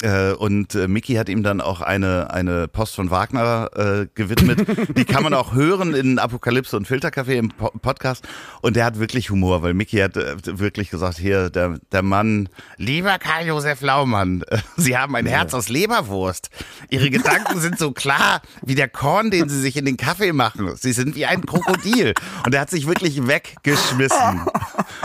Äh, 0.03 0.33
und 0.33 0.75
äh, 0.75 0.89
Mickey 0.89 1.15
hat 1.15 1.29
ihm 1.29 1.43
dann 1.43 1.61
auch 1.61 1.81
eine, 1.81 2.33
eine 2.33 2.69
Post 2.69 2.95
von 2.95 3.11
Wagner 3.11 3.71
äh, 3.75 4.07
gewidmet. 4.15 4.67
Die 4.97 5.05
kann 5.05 5.23
man 5.23 5.35
auch 5.35 5.53
hören 5.55 5.95
in 5.95 6.19
Apokalypse 6.19 6.77
und 6.77 6.87
Filtercafé 6.87 7.33
im 7.33 7.49
po 7.51 7.71
Podcast. 7.83 8.27
Und 8.63 8.77
der 8.77 8.85
hat 8.85 8.99
wirklich 8.99 9.31
Humor, 9.31 9.63
weil 9.63 9.75
Mickey 9.75 9.99
hat 9.99 10.17
äh, 10.17 10.37
wirklich 10.59 10.91
gesagt, 10.91 11.19
hier, 11.19 11.51
der, 11.51 11.79
der 11.93 12.03
Mann, 12.03 12.49
lieber 12.77 13.19
Karl-Josef 13.19 13.81
Laumann, 13.83 14.43
äh, 14.49 14.59
Sie 14.77 14.97
haben 14.97 15.15
ein 15.17 15.27
Herz 15.27 15.53
aus 15.55 15.69
Leberwurst. 15.69 16.51
Ihre 16.89 17.11
Gedanken 17.11 17.61
sind 17.61 17.79
so 17.79 17.93
klar 17.93 18.41
wie 18.63 18.75
der 18.75 18.89
Korn, 18.89 19.31
den 19.31 19.49
Sie 19.49 19.61
sich 19.61 19.77
in 19.77 19.85
den 19.85 19.97
Kaffee 19.97 20.33
machen. 20.33 20.75
Sie 20.77 20.93
sind 20.93 21.15
wie 21.15 21.27
ein 21.27 21.45
Krokodil. 21.45 22.15
Und 22.47 22.55
er 22.55 22.63
hat 22.63 22.71
sich 22.71 22.87
wirklich 22.87 23.27
weggeschmissen. 23.27 24.41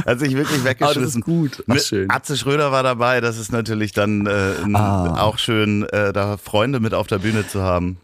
Er 0.05 0.11
hat 0.11 0.19
sich 0.19 0.35
wirklich 0.35 0.63
weggeschmissen. 0.63 1.21
gut. 1.21 1.63
Ach, 1.67 1.79
schön. 1.79 2.09
Atze 2.09 2.37
Schröder 2.37 2.71
war 2.71 2.83
dabei. 2.83 3.21
Das 3.21 3.37
ist 3.37 3.51
natürlich 3.51 3.91
dann 3.91 4.25
äh, 4.25 4.53
n- 4.85 5.17
auch 5.17 5.37
schön, 5.37 5.83
äh, 5.89 6.13
da 6.13 6.37
Freunde 6.37 6.79
mit 6.79 6.93
auf 6.93 7.07
der 7.07 7.19
Bühne 7.19 7.47
zu 7.47 7.61
haben. 7.61 7.97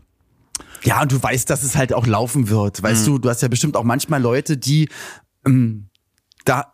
Ja, 0.83 1.01
und 1.01 1.11
du 1.11 1.21
weißt, 1.21 1.49
dass 1.49 1.63
es 1.63 1.75
halt 1.75 1.93
auch 1.93 2.07
laufen 2.07 2.49
wird. 2.49 2.81
Weißt 2.81 3.05
du, 3.07 3.17
du 3.19 3.29
hast 3.29 3.41
ja 3.41 3.47
bestimmt 3.47 3.77
auch 3.77 3.83
manchmal 3.83 4.21
Leute, 4.21 4.57
die 4.57 4.89
ähm, 5.45 5.89
da 6.45 6.73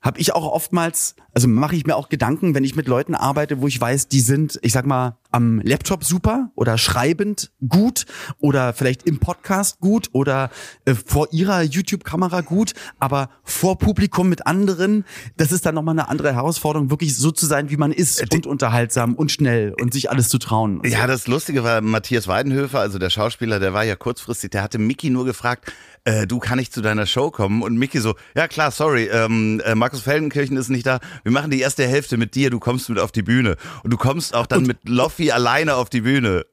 habe 0.00 0.18
ich 0.20 0.34
auch 0.34 0.44
oftmals, 0.52 1.16
also 1.32 1.48
mache 1.48 1.76
ich 1.76 1.86
mir 1.86 1.96
auch 1.96 2.08
Gedanken, 2.10 2.54
wenn 2.54 2.62
ich 2.64 2.76
mit 2.76 2.88
Leuten 2.88 3.14
arbeite, 3.14 3.60
wo 3.62 3.68
ich 3.68 3.80
weiß, 3.80 4.08
die 4.08 4.20
sind, 4.20 4.58
ich 4.62 4.72
sag 4.72 4.84
mal, 4.86 5.18
am 5.34 5.60
Laptop 5.64 6.04
super 6.04 6.52
oder 6.54 6.78
schreibend 6.78 7.50
gut 7.68 8.06
oder 8.38 8.72
vielleicht 8.72 9.02
im 9.02 9.18
Podcast 9.18 9.80
gut 9.80 10.08
oder 10.12 10.50
äh, 10.84 10.94
vor 10.94 11.32
ihrer 11.32 11.62
YouTube-Kamera 11.62 12.42
gut, 12.42 12.72
aber 13.00 13.30
vor 13.42 13.76
Publikum 13.78 14.28
mit 14.28 14.46
anderen, 14.46 15.04
das 15.36 15.50
ist 15.50 15.66
dann 15.66 15.74
nochmal 15.74 15.94
eine 15.94 16.08
andere 16.08 16.32
Herausforderung, 16.32 16.88
wirklich 16.90 17.16
so 17.16 17.32
zu 17.32 17.46
sein, 17.46 17.68
wie 17.68 17.76
man 17.76 17.90
ist 17.90 18.32
und 18.32 18.46
unterhaltsam 18.46 19.14
und 19.14 19.32
schnell 19.32 19.74
und 19.80 19.92
sich 19.92 20.08
alles 20.08 20.28
zu 20.28 20.38
trauen. 20.38 20.80
Ja, 20.84 21.08
das 21.08 21.26
Lustige 21.26 21.64
war, 21.64 21.80
Matthias 21.80 22.28
Weidenhöfer, 22.28 22.78
also 22.78 23.00
der 23.00 23.10
Schauspieler, 23.10 23.58
der 23.58 23.72
war 23.72 23.82
ja 23.82 23.96
kurzfristig, 23.96 24.52
der 24.52 24.62
hatte 24.62 24.78
Mickey 24.78 25.10
nur 25.10 25.24
gefragt, 25.24 25.72
äh, 26.04 26.26
du 26.26 26.38
kann 26.38 26.58
ich 26.58 26.70
zu 26.70 26.82
deiner 26.82 27.06
Show 27.06 27.30
kommen? 27.30 27.62
Und 27.62 27.76
Mickey 27.76 27.98
so, 27.98 28.14
ja 28.36 28.46
klar, 28.46 28.70
sorry, 28.70 29.04
ähm, 29.06 29.60
äh, 29.64 29.74
Markus 29.74 30.02
Feldenkirchen 30.02 30.56
ist 30.56 30.68
nicht 30.68 30.86
da. 30.86 31.00
Wir 31.22 31.32
machen 31.32 31.50
die 31.50 31.60
erste 31.60 31.86
Hälfte 31.86 32.18
mit 32.18 32.34
dir, 32.34 32.50
du 32.50 32.60
kommst 32.60 32.88
mit 32.90 32.98
auf 32.98 33.10
die 33.10 33.22
Bühne. 33.22 33.56
Und 33.82 33.92
du 33.92 33.96
kommst 33.96 34.34
auch 34.34 34.46
dann 34.46 34.64
mit 34.64 34.86
Loffi 34.86 35.23
alleine 35.32 35.76
auf 35.76 35.88
die 35.90 36.00
Bühne. 36.02 36.44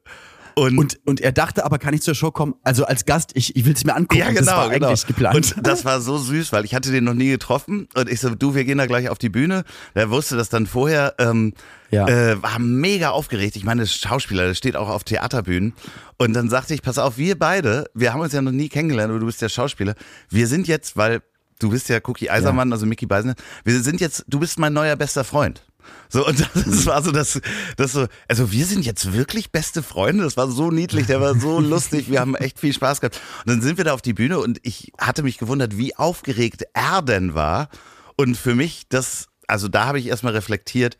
Und, 0.54 0.76
Und, 0.76 0.98
und 1.06 1.20
er 1.22 1.32
dachte 1.32 1.64
aber, 1.64 1.78
kann 1.78 1.94
ich 1.94 2.02
zur 2.02 2.14
Show 2.14 2.30
kommen? 2.30 2.54
Also 2.62 2.84
als 2.84 3.06
Gast, 3.06 3.30
ich, 3.32 3.56
ich 3.56 3.64
will 3.64 3.72
es 3.72 3.84
mir 3.84 3.94
angucken. 3.94 4.18
ja, 4.18 4.28
genau, 4.28 4.40
das 4.40 4.48
war 4.48 4.68
genau. 4.68 4.88
eigentlich 4.88 5.06
geplant. 5.06 5.34
Und 5.56 5.66
das 5.66 5.86
war 5.86 6.02
so 6.02 6.18
süß, 6.18 6.52
weil 6.52 6.66
ich 6.66 6.74
hatte 6.74 6.90
den 6.92 7.04
noch 7.04 7.14
nie 7.14 7.30
getroffen. 7.30 7.88
Und 7.94 8.10
ich 8.10 8.20
so, 8.20 8.34
du, 8.34 8.54
wir 8.54 8.64
gehen 8.64 8.76
da 8.76 8.84
gleich 8.84 9.08
auf 9.08 9.16
die 9.16 9.30
Bühne. 9.30 9.64
Der 9.94 10.10
wusste 10.10 10.36
das 10.36 10.50
dann 10.50 10.66
vorher. 10.66 11.14
Ähm, 11.18 11.54
Ja. 11.90 12.06
äh, 12.06 12.42
war 12.42 12.58
mega 12.58 13.10
aufgeregt. 13.10 13.56
Ich 13.56 13.64
meine, 13.64 13.80
das 13.80 13.94
Schauspieler, 13.94 14.46
der 14.48 14.54
steht 14.54 14.76
auch 14.76 14.90
auf 14.90 15.04
Theaterbühnen. 15.04 15.72
Und 16.18 16.34
dann 16.34 16.50
sagte 16.50 16.74
ich, 16.74 16.82
pass 16.82 16.98
auf, 16.98 17.16
wir 17.16 17.38
beide, 17.38 17.86
wir 17.94 18.12
haben 18.12 18.20
uns 18.20 18.34
ja 18.34 18.42
noch 18.42 18.52
nie 18.52 18.68
kennengelernt, 18.68 19.10
aber 19.10 19.20
du 19.20 19.26
bist 19.26 19.40
ja 19.40 19.48
Schauspieler. 19.48 19.94
Wir 20.28 20.46
sind 20.48 20.68
jetzt, 20.68 20.98
weil 20.98 21.22
du 21.60 21.70
bist 21.70 21.88
ja 21.88 21.98
Cookie 22.04 22.28
Eisermann, 22.28 22.72
also 22.72 22.84
Mickey 22.86 23.06
Beisner, 23.06 23.34
wir 23.64 23.80
sind 23.80 24.00
jetzt, 24.02 24.24
du 24.28 24.38
bist 24.40 24.58
mein 24.58 24.72
neuer 24.74 24.96
bester 24.96 25.24
Freund. 25.24 25.62
So, 26.08 26.26
und 26.26 26.40
das 26.54 26.86
war 26.86 27.02
so 27.02 27.10
das, 27.12 27.40
das 27.76 27.92
so, 27.92 28.06
also 28.28 28.52
wir 28.52 28.66
sind 28.66 28.84
jetzt 28.84 29.12
wirklich 29.12 29.50
beste 29.50 29.82
Freunde. 29.82 30.24
Das 30.24 30.36
war 30.36 30.50
so 30.50 30.70
niedlich, 30.70 31.06
der 31.06 31.20
war 31.20 31.38
so 31.38 31.60
lustig. 31.74 32.10
Wir 32.10 32.20
haben 32.20 32.34
echt 32.34 32.58
viel 32.58 32.72
Spaß 32.72 33.00
gehabt. 33.00 33.20
Und 33.44 33.50
dann 33.50 33.62
sind 33.62 33.76
wir 33.78 33.84
da 33.84 33.92
auf 33.94 34.02
die 34.02 34.12
Bühne 34.14 34.38
und 34.38 34.58
ich 34.62 34.92
hatte 34.98 35.22
mich 35.22 35.38
gewundert, 35.38 35.76
wie 35.78 35.96
aufgeregt 35.96 36.64
er 36.74 37.02
denn 37.02 37.34
war. 37.34 37.68
Und 38.16 38.36
für 38.36 38.54
mich, 38.54 38.82
das, 38.88 39.28
also 39.48 39.68
da 39.68 39.86
habe 39.86 39.98
ich 39.98 40.06
erstmal 40.06 40.34
reflektiert, 40.34 40.98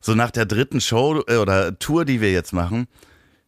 so 0.00 0.14
nach 0.14 0.30
der 0.30 0.46
dritten 0.46 0.80
Show 0.80 1.22
äh, 1.26 1.36
oder 1.36 1.78
Tour, 1.78 2.04
die 2.04 2.20
wir 2.20 2.32
jetzt 2.32 2.52
machen, 2.52 2.86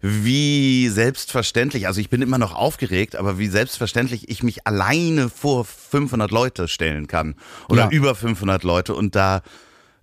wie 0.07 0.89
selbstverständlich, 0.91 1.87
also 1.87 1.99
ich 1.99 2.11
bin 2.11 2.21
immer 2.21 2.37
noch 2.37 2.55
aufgeregt, 2.55 3.17
aber 3.17 3.39
wie 3.39 3.49
selbstverständlich 3.49 4.29
ich 4.29 4.43
mich 4.43 4.67
alleine 4.67 5.31
vor 5.31 5.65
500 5.65 6.31
Leute 6.31 6.69
stellen 6.69 7.07
kann 7.07 7.37
oder 7.71 7.85
Ja. 7.85 7.91
über 7.91 8.15
500 8.15 8.65
Leute 8.65 8.95
und 8.95 9.15
da 9.17 9.41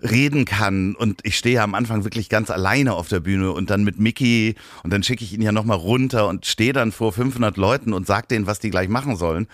reden 0.02 0.46
kann 0.46 0.96
und 0.96 1.22
ich 1.24 1.38
stehe 1.38 1.62
am 1.62 1.76
Anfang 1.76 2.04
wirklich 2.04 2.30
ganz 2.30 2.50
alleine 2.50 2.94
auf 2.94 3.08
der 3.08 3.20
Bühne 3.20 3.52
und 3.52 3.70
dann 3.70 3.84
mit 3.84 4.00
Mickey 4.00 4.56
und 4.84 4.92
dann 4.92 5.04
schicke 5.04 5.24
ich 5.24 5.34
ihn 5.34 5.42
ja 5.42 5.52
nochmal 5.52 5.78
runter 5.78 6.28
und 6.28 6.46
stehe 6.46 6.74
dann 6.74 6.92
vor 6.92 7.14
500 7.14 7.58
Leuten 7.58 7.94
und 7.94 8.08
sag 8.08 8.28
denen, 8.28 8.48
was 8.48 8.60
die 8.60 8.70
gleich 8.70 8.90
machen 8.90 9.16
sollen. 9.16 9.48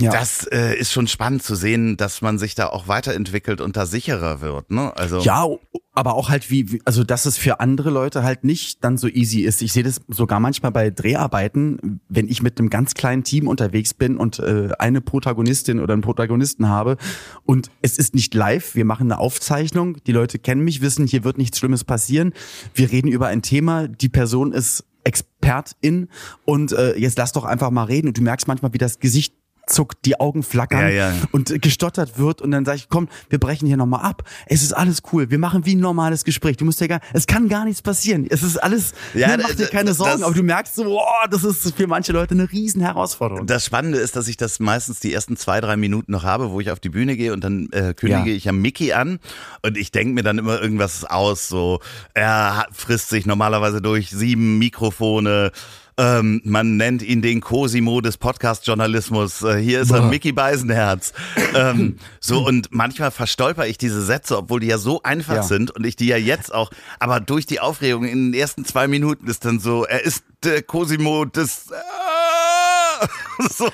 Ja. 0.00 0.10
Das 0.10 0.46
äh, 0.46 0.74
ist 0.76 0.92
schon 0.92 1.06
spannend 1.06 1.42
zu 1.42 1.54
sehen, 1.54 1.96
dass 1.96 2.22
man 2.22 2.38
sich 2.38 2.54
da 2.54 2.66
auch 2.68 2.88
weiterentwickelt 2.88 3.60
und 3.60 3.76
da 3.76 3.86
sicherer 3.86 4.40
wird. 4.40 4.70
Ne? 4.70 4.92
Also 4.96 5.18
ja, 5.20 5.46
aber 5.92 6.14
auch 6.14 6.28
halt 6.28 6.50
wie, 6.50 6.72
wie- 6.72 6.82
also 6.84 7.04
dass 7.04 7.26
es 7.26 7.36
für 7.36 7.60
andere 7.60 7.90
Leute 7.90 8.22
halt 8.22 8.44
nicht 8.44 8.82
dann 8.84 8.96
so 8.96 9.08
easy 9.08 9.40
ist. 9.40 9.60
Ich 9.62 9.72
sehe 9.72 9.82
das 9.82 10.00
sogar 10.08 10.40
manchmal 10.40 10.72
bei 10.72 10.90
Dreharbeiten, 10.90 12.00
wenn 12.08 12.28
ich 12.28 12.42
mit 12.42 12.58
einem 12.58 12.70
ganz 12.70 12.94
kleinen 12.94 13.24
Team 13.24 13.48
unterwegs 13.48 13.92
bin 13.94 14.16
und 14.16 14.38
äh, 14.38 14.68
eine 14.78 15.00
Protagonistin 15.00 15.80
oder 15.80 15.92
einen 15.92 16.02
Protagonisten 16.02 16.68
habe 16.68 16.96
und 17.44 17.70
es 17.82 17.98
ist 17.98 18.14
nicht 18.14 18.34
live, 18.34 18.74
wir 18.74 18.84
machen 18.84 19.10
eine 19.10 19.18
Aufzeichnung, 19.20 19.96
die 20.06 20.12
Leute 20.12 20.38
kennen 20.38 20.62
mich, 20.62 20.80
wissen, 20.80 21.06
hier 21.06 21.24
wird 21.24 21.38
nichts 21.38 21.58
Schlimmes 21.58 21.84
passieren. 21.84 22.32
Wir 22.74 22.90
reden 22.90 23.08
über 23.08 23.26
ein 23.26 23.42
Thema, 23.42 23.88
die 23.88 24.08
Person 24.08 24.52
ist 24.52 24.84
Expertin 25.02 26.08
und 26.44 26.72
äh, 26.72 26.96
jetzt 26.96 27.18
lass 27.18 27.32
doch 27.32 27.44
einfach 27.44 27.70
mal 27.70 27.84
reden 27.84 28.08
und 28.08 28.18
du 28.18 28.22
merkst 28.22 28.46
manchmal, 28.48 28.72
wie 28.72 28.78
das 28.78 28.98
Gesicht 28.98 29.34
zuckt, 29.70 30.04
die 30.04 30.18
Augen 30.20 30.42
flackern 30.42 30.80
Ja, 30.82 30.88
ja. 30.88 31.12
und 31.32 31.62
gestottert 31.62 32.18
wird 32.18 32.42
und 32.42 32.50
dann 32.50 32.64
sage 32.64 32.78
ich, 32.78 32.88
komm, 32.88 33.08
wir 33.28 33.38
brechen 33.38 33.66
hier 33.66 33.76
nochmal 33.76 34.02
ab. 34.04 34.22
Es 34.46 34.62
ist 34.62 34.72
alles 34.72 35.02
cool. 35.12 35.30
Wir 35.30 35.38
machen 35.38 35.64
wie 35.66 35.74
ein 35.76 35.80
normales 35.80 36.24
Gespräch. 36.24 36.56
Du 36.56 36.64
musst 36.64 36.80
ja 36.80 36.86
gar, 36.86 37.00
es 37.12 37.26
kann 37.26 37.48
gar 37.48 37.64
nichts 37.64 37.82
passieren. 37.82 38.26
Es 38.28 38.42
ist 38.42 38.56
alles, 38.58 38.92
Ja, 39.14 39.30
ja, 39.30 39.36
mach 39.40 39.54
dir 39.54 39.66
keine 39.68 39.94
Sorgen, 39.94 40.12
das- 40.12 40.22
aber 40.22 40.34
du 40.34 40.42
merkst 40.42 40.74
so, 40.74 40.84
boah, 40.84 41.28
das 41.30 41.44
ist 41.44 41.74
für 41.76 41.86
manche 41.86 42.12
Leute 42.12 42.34
eine 42.34 42.50
riesen 42.50 42.82
Herausforderung. 42.82 43.46
Das 43.46 43.64
Spannende 43.64 43.98
ist, 43.98 44.16
dass 44.16 44.28
ich 44.28 44.36
das 44.36 44.58
meistens 44.60 45.00
die 45.00 45.12
ersten 45.14 45.36
zwei, 45.36 45.60
drei 45.60 45.76
Minuten 45.76 46.12
noch 46.12 46.24
habe, 46.24 46.50
wo 46.50 46.60
ich 46.60 46.70
auf 46.70 46.80
die 46.80 46.88
Bühne 46.90 47.16
gehe 47.16 47.32
und 47.32 47.44
dann 47.44 47.68
äh, 47.72 47.94
kündige 47.94 48.30
Ja. 48.30 48.36
ich 48.36 48.44
ja 48.44 48.52
Mickey 48.52 48.92
an 48.92 49.18
und 49.62 49.76
ich 49.76 49.92
denke 49.92 50.12
mir 50.14 50.22
dann 50.22 50.38
immer 50.38 50.60
irgendwas 50.60 51.04
aus, 51.04 51.48
so 51.48 51.80
er 52.14 52.66
frisst 52.72 53.08
sich 53.10 53.26
normalerweise 53.26 53.80
durch 53.80 54.10
sieben 54.10 54.58
Mikrofone. 54.58 55.52
Ähm, 56.00 56.40
man 56.44 56.76
nennt 56.78 57.02
ihn 57.02 57.20
den 57.20 57.40
Cosimo 57.42 58.00
des 58.00 58.16
Podcast-Journalismus. 58.16 59.42
Äh, 59.42 59.58
hier 59.58 59.82
ist 59.82 59.90
er, 59.90 60.00
Boah. 60.00 60.08
Mickey 60.08 60.32
Beisenherz. 60.32 61.12
ähm, 61.54 61.96
so, 62.20 62.46
und 62.46 62.68
manchmal 62.70 63.10
verstolper 63.10 63.66
ich 63.66 63.76
diese 63.76 64.02
Sätze, 64.02 64.38
obwohl 64.38 64.60
die 64.60 64.68
ja 64.68 64.78
so 64.78 65.02
einfach 65.02 65.34
Ja. 65.34 65.42
sind 65.42 65.70
und 65.70 65.84
ich 65.84 65.96
die 65.96 66.06
ja 66.06 66.16
jetzt 66.16 66.54
auch, 66.54 66.70
aber 66.98 67.20
durch 67.20 67.44
die 67.44 67.60
Aufregung 67.60 68.04
in 68.04 68.32
den 68.32 68.40
ersten 68.40 68.64
zwei 68.64 68.88
Minuten 68.88 69.26
ist 69.26 69.44
dann 69.44 69.60
so, 69.60 69.84
er 69.84 70.02
ist 70.04 70.24
der 70.42 70.62
Cosimo 70.62 71.26
des 71.26 71.66
Ah! 71.70 73.06
so, 73.50 73.68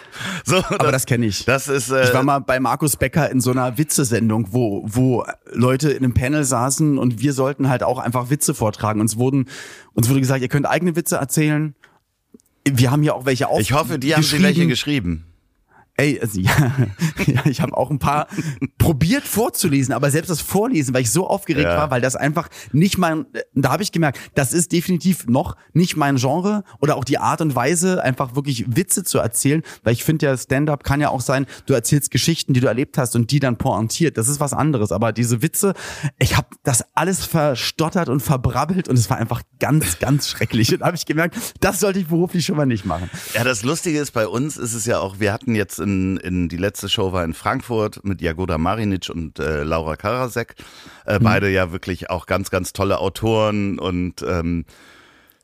so, 0.44 0.56
aber 0.68 0.92
das 0.92 1.04
kenne 1.06 1.26
ich. 1.26 1.44
Das 1.44 1.66
ist 1.68 1.90
äh, 1.90 2.04
Ich 2.04 2.14
war 2.14 2.22
mal 2.22 2.38
bei 2.38 2.60
Markus 2.60 2.96
Becker 2.96 3.28
in 3.30 3.40
so 3.40 3.50
einer 3.50 3.76
Witzesendung, 3.76 4.48
wo, 4.52 4.84
wo 4.86 5.24
Leute 5.52 5.90
in 5.90 6.04
einem 6.04 6.14
Panel 6.14 6.44
saßen 6.44 6.96
und 6.98 7.20
wir 7.20 7.32
sollten 7.32 7.68
halt 7.68 7.82
auch 7.82 7.98
einfach 7.98 8.30
Witze 8.30 8.54
vortragen. 8.54 9.00
Uns 9.00 9.16
wurden, 9.16 9.48
uns 9.94 10.08
wurde 10.08 10.20
gesagt, 10.20 10.42
ihr 10.42 10.48
könnt 10.48 10.66
eigene 10.66 10.94
Witze 10.96 11.16
erzählen. 11.16 11.74
Wir 12.72 12.90
haben 12.90 13.02
hier 13.02 13.14
auch 13.14 13.24
welche 13.24 13.48
auf. 13.48 13.60
ich 13.60 13.72
hoffe, 13.72 13.98
die 13.98 14.14
haben 14.14 14.22
sie 14.22 14.42
welche 14.42 14.66
geschrieben. 14.66 15.24
Ey, 15.98 16.20
also, 16.20 16.38
ja, 16.40 16.72
ja, 17.26 17.46
ich 17.46 17.60
habe 17.62 17.76
auch 17.76 17.90
ein 17.90 17.98
paar 17.98 18.26
probiert 18.76 19.24
vorzulesen, 19.24 19.94
aber 19.94 20.10
selbst 20.10 20.28
das 20.28 20.40
Vorlesen, 20.42 20.92
weil 20.94 21.02
ich 21.02 21.10
so 21.10 21.26
aufgeregt 21.26 21.70
Ja. 21.70 21.76
war, 21.76 21.90
weil 21.90 22.02
das 22.02 22.16
einfach 22.16 22.48
nicht 22.72 22.98
mein, 22.98 23.24
da 23.54 23.70
habe 23.72 23.82
ich 23.82 23.92
gemerkt, 23.92 24.18
das 24.34 24.52
ist 24.52 24.72
definitiv 24.72 25.26
noch 25.26 25.56
nicht 25.72 25.96
mein 25.96 26.16
Genre 26.16 26.64
oder 26.80 26.96
auch 26.96 27.04
die 27.04 27.16
Art 27.18 27.40
und 27.40 27.54
Weise, 27.54 28.02
einfach 28.02 28.34
wirklich 28.36 28.64
Witze 28.76 29.04
zu 29.04 29.18
erzählen, 29.18 29.62
weil 29.84 29.94
ich 29.94 30.04
finde 30.04 30.26
ja, 30.26 30.36
Stand-up 30.36 30.84
kann 30.84 31.00
ja 31.00 31.08
auch 31.08 31.22
sein, 31.22 31.46
du 31.64 31.72
erzählst 31.72 32.10
Geschichten, 32.10 32.52
die 32.52 32.60
du 32.60 32.66
erlebt 32.66 32.98
hast 32.98 33.16
und 33.16 33.30
die 33.30 33.40
dann 33.40 33.56
pointiert, 33.56 34.18
das 34.18 34.28
ist 34.28 34.38
was 34.38 34.52
anderes, 34.52 34.92
aber 34.92 35.12
diese 35.12 35.40
Witze, 35.40 35.72
ich 36.18 36.36
habe 36.36 36.48
das 36.62 36.84
alles 36.94 37.24
verstottert 37.24 38.10
und 38.10 38.20
verbrabbelt 38.20 38.88
und 38.88 38.98
es 38.98 39.08
war 39.08 39.16
einfach 39.16 39.40
ganz, 39.60 39.98
ganz 39.98 40.28
schrecklich 40.28 40.72
und 40.74 40.80
da 40.80 40.86
habe 40.86 40.96
ich 40.96 41.06
gemerkt, 41.06 41.36
das 41.60 41.80
sollte 41.80 42.00
ich 42.00 42.08
beruflich 42.08 42.44
schon 42.44 42.56
mal 42.56 42.66
nicht 42.66 42.84
machen. 42.84 43.08
Ja, 43.34 43.44
das 43.44 43.62
Lustige 43.62 43.98
ist, 43.98 44.10
bei 44.12 44.26
uns 44.28 44.58
ist 44.58 44.74
es 44.74 44.84
ja 44.84 44.98
auch, 44.98 45.20
wir 45.20 45.32
hatten 45.32 45.54
jetzt 45.54 45.80
in, 45.86 46.16
in 46.18 46.48
die 46.48 46.56
letzte 46.56 46.88
Show 46.88 47.12
war 47.12 47.24
in 47.24 47.32
Frankfurt 47.32 48.04
mit 48.04 48.20
Jagoda 48.20 48.58
Marinic 48.58 49.08
und 49.08 49.38
äh, 49.38 49.62
Laura 49.62 49.96
Karasek. 49.96 50.56
Äh, 51.04 51.20
Beide 51.20 51.48
ja 51.48 51.72
wirklich 51.72 52.10
auch 52.10 52.26
ganz, 52.26 52.50
ganz 52.50 52.72
tolle 52.72 52.98
Autoren 52.98 53.78
und 53.78 54.22
ähm, 54.26 54.64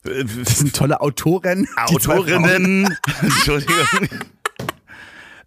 Das 0.03 0.59
sind 0.59 0.75
tolle 0.75 1.01
Autoren. 1.01 1.69
Autorinnen. 1.77 2.97
Entschuldigung. 3.23 4.09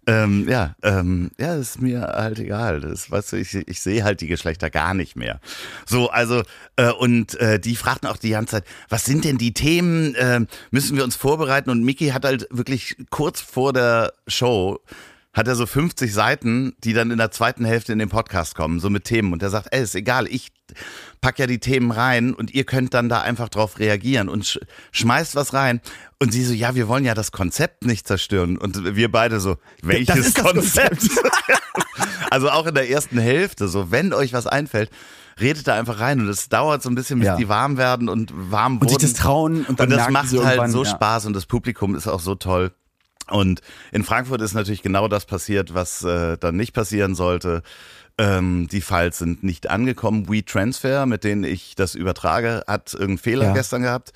Ähm, 0.08 0.48
ja, 0.48 0.76
ähm, 0.82 1.32
ja, 1.36 1.56
ist 1.56 1.82
mir 1.82 2.02
halt 2.02 2.38
egal. 2.38 2.80
Das, 2.80 3.10
weißt 3.10 3.32
du, 3.32 3.36
ich, 3.36 3.54
ich 3.54 3.80
sehe 3.80 4.04
halt 4.04 4.20
die 4.20 4.28
Geschlechter 4.28 4.70
gar 4.70 4.94
nicht 4.94 5.16
mehr. 5.16 5.40
So, 5.84 6.10
also, 6.10 6.42
äh, 6.76 6.92
und 6.92 7.34
äh, 7.40 7.58
die 7.58 7.74
fragten 7.74 8.08
auch 8.08 8.16
die 8.16 8.30
ganze 8.30 8.52
Zeit, 8.52 8.64
was 8.88 9.04
sind 9.04 9.24
denn 9.24 9.36
die 9.36 9.52
Themen? 9.52 10.14
Äh, 10.14 10.46
müssen 10.70 10.96
wir 10.96 11.02
uns 11.02 11.16
vorbereiten? 11.16 11.70
Und 11.70 11.82
Mickey 11.82 12.08
hat 12.08 12.24
halt 12.24 12.46
wirklich 12.50 12.96
kurz 13.10 13.40
vor 13.40 13.72
der 13.72 14.12
Show 14.28 14.80
hat 15.36 15.46
er 15.48 15.54
so 15.54 15.66
50 15.66 16.14
Seiten, 16.14 16.74
die 16.82 16.94
dann 16.94 17.10
in 17.10 17.18
der 17.18 17.30
zweiten 17.30 17.66
Hälfte 17.66 17.92
in 17.92 17.98
den 17.98 18.08
Podcast 18.08 18.54
kommen, 18.54 18.80
so 18.80 18.88
mit 18.88 19.04
Themen. 19.04 19.34
Und 19.34 19.42
er 19.42 19.50
sagt, 19.50 19.68
ey, 19.70 19.82
ist 19.82 19.94
egal, 19.94 20.26
ich 20.26 20.50
pack 21.20 21.38
ja 21.38 21.46
die 21.46 21.58
Themen 21.58 21.90
rein 21.90 22.32
und 22.32 22.54
ihr 22.54 22.64
könnt 22.64 22.94
dann 22.94 23.10
da 23.10 23.20
einfach 23.20 23.50
drauf 23.50 23.78
reagieren 23.78 24.30
und 24.30 24.46
sch 24.46 24.58
schmeißt 24.92 25.34
was 25.36 25.52
rein. 25.52 25.82
Und 26.18 26.32
sie 26.32 26.42
so, 26.42 26.54
ja, 26.54 26.74
wir 26.74 26.88
wollen 26.88 27.04
ja 27.04 27.12
das 27.12 27.32
Konzept 27.32 27.84
nicht 27.84 28.08
zerstören. 28.08 28.56
Und 28.56 28.96
wir 28.96 29.12
beide 29.12 29.38
so, 29.38 29.58
welches 29.82 30.32
das 30.32 30.42
Konzept? 30.42 31.02
also 32.30 32.48
auch 32.48 32.66
in 32.66 32.74
der 32.74 32.88
ersten 32.88 33.18
Hälfte, 33.18 33.68
so, 33.68 33.90
wenn 33.90 34.14
euch 34.14 34.32
was 34.32 34.46
einfällt, 34.46 34.90
redet 35.38 35.68
da 35.68 35.74
einfach 35.74 36.00
rein. 36.00 36.20
Und 36.20 36.28
es 36.28 36.48
dauert 36.48 36.82
so 36.82 36.88
ein 36.88 36.94
bisschen, 36.94 37.18
bis 37.18 37.26
Ja. 37.26 37.36
die 37.36 37.50
warm 37.50 37.76
werden 37.76 38.08
und 38.08 38.32
warm 38.34 38.78
Und 38.78 38.88
sich 38.88 38.94
wurden. 38.96 39.12
das 39.12 39.12
trauen 39.12 39.64
und 39.66 39.78
dann 39.80 39.92
Und 39.92 39.98
das 39.98 40.08
macht 40.08 40.32
halt 40.32 40.70
so 40.70 40.82
ja. 40.82 40.90
Spaß 40.90 41.26
und 41.26 41.34
das 41.34 41.44
Publikum 41.44 41.94
ist 41.94 42.06
auch 42.08 42.20
so 42.20 42.34
toll. 42.36 42.72
Und 43.30 43.60
in 43.92 44.04
Frankfurt 44.04 44.40
ist 44.40 44.54
natürlich 44.54 44.82
genau 44.82 45.08
das 45.08 45.26
passiert, 45.26 45.74
was 45.74 46.02
äh, 46.04 46.36
dann 46.38 46.56
nicht 46.56 46.72
passieren 46.72 47.14
sollte. 47.14 47.62
Ähm, 48.18 48.68
die 48.70 48.80
Files 48.80 49.18
sind 49.18 49.42
nicht 49.42 49.68
angekommen. 49.68 50.28
WeTransfer, 50.28 51.06
mit 51.06 51.24
denen 51.24 51.44
ich 51.44 51.74
das 51.74 51.94
übertrage, 51.94 52.62
hat 52.66 52.92
irgendeinen 52.94 53.18
Fehler 53.18 53.44
Ja. 53.46 53.52
gestern 53.52 53.82
gehabt. 53.82 54.12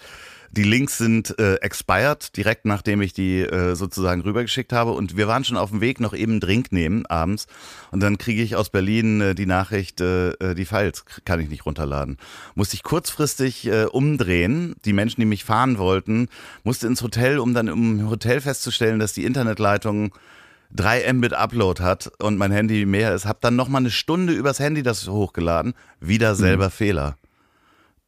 Die 0.52 0.64
Links 0.64 0.98
sind 0.98 1.38
äh, 1.38 1.54
expired, 1.56 2.36
direkt 2.36 2.64
nachdem 2.64 3.00
ich 3.02 3.12
die 3.12 3.40
äh, 3.40 3.76
sozusagen 3.76 4.20
rübergeschickt 4.22 4.72
habe. 4.72 4.90
Und 4.92 5.16
wir 5.16 5.28
waren 5.28 5.44
schon 5.44 5.56
auf 5.56 5.70
dem 5.70 5.80
Weg, 5.80 6.00
noch 6.00 6.12
eben 6.12 6.32
einen 6.32 6.40
Drink 6.40 6.72
nehmen 6.72 7.06
abends. 7.06 7.46
Und 7.92 8.00
dann 8.00 8.18
kriege 8.18 8.42
ich 8.42 8.56
aus 8.56 8.68
Berlin 8.68 9.20
äh, 9.20 9.34
die 9.36 9.46
Nachricht, 9.46 10.00
äh, 10.00 10.30
äh, 10.30 10.54
die 10.56 10.64
Files 10.64 11.04
kann 11.24 11.38
ich 11.38 11.48
nicht 11.48 11.66
runterladen. 11.66 12.16
Musste 12.56 12.74
ich 12.74 12.82
kurzfristig 12.82 13.68
äh, 13.68 13.84
umdrehen. 13.84 14.74
Die 14.84 14.92
Menschen, 14.92 15.20
die 15.20 15.26
mich 15.26 15.44
fahren 15.44 15.78
wollten, 15.78 16.28
musste 16.64 16.88
ins 16.88 17.02
Hotel, 17.02 17.38
um 17.38 17.54
dann 17.54 17.68
im 17.68 18.10
Hotel 18.10 18.40
festzustellen, 18.40 18.98
dass 18.98 19.12
die 19.12 19.24
Internetleitung 19.24 20.12
3 20.72 21.12
Mbit 21.12 21.32
Upload 21.32 21.80
hat 21.80 22.10
und 22.18 22.38
mein 22.38 22.50
Handy 22.50 22.86
mehr 22.86 23.14
ist. 23.14 23.24
Hab 23.24 23.40
dann 23.40 23.54
noch 23.54 23.68
mal 23.68 23.78
eine 23.78 23.90
Stunde 23.90 24.32
übers 24.32 24.58
Handy 24.58 24.82
das 24.82 25.06
hochgeladen. 25.06 25.74
Wieder 26.00 26.34
selber 26.34 26.70
Fehler 26.70 27.16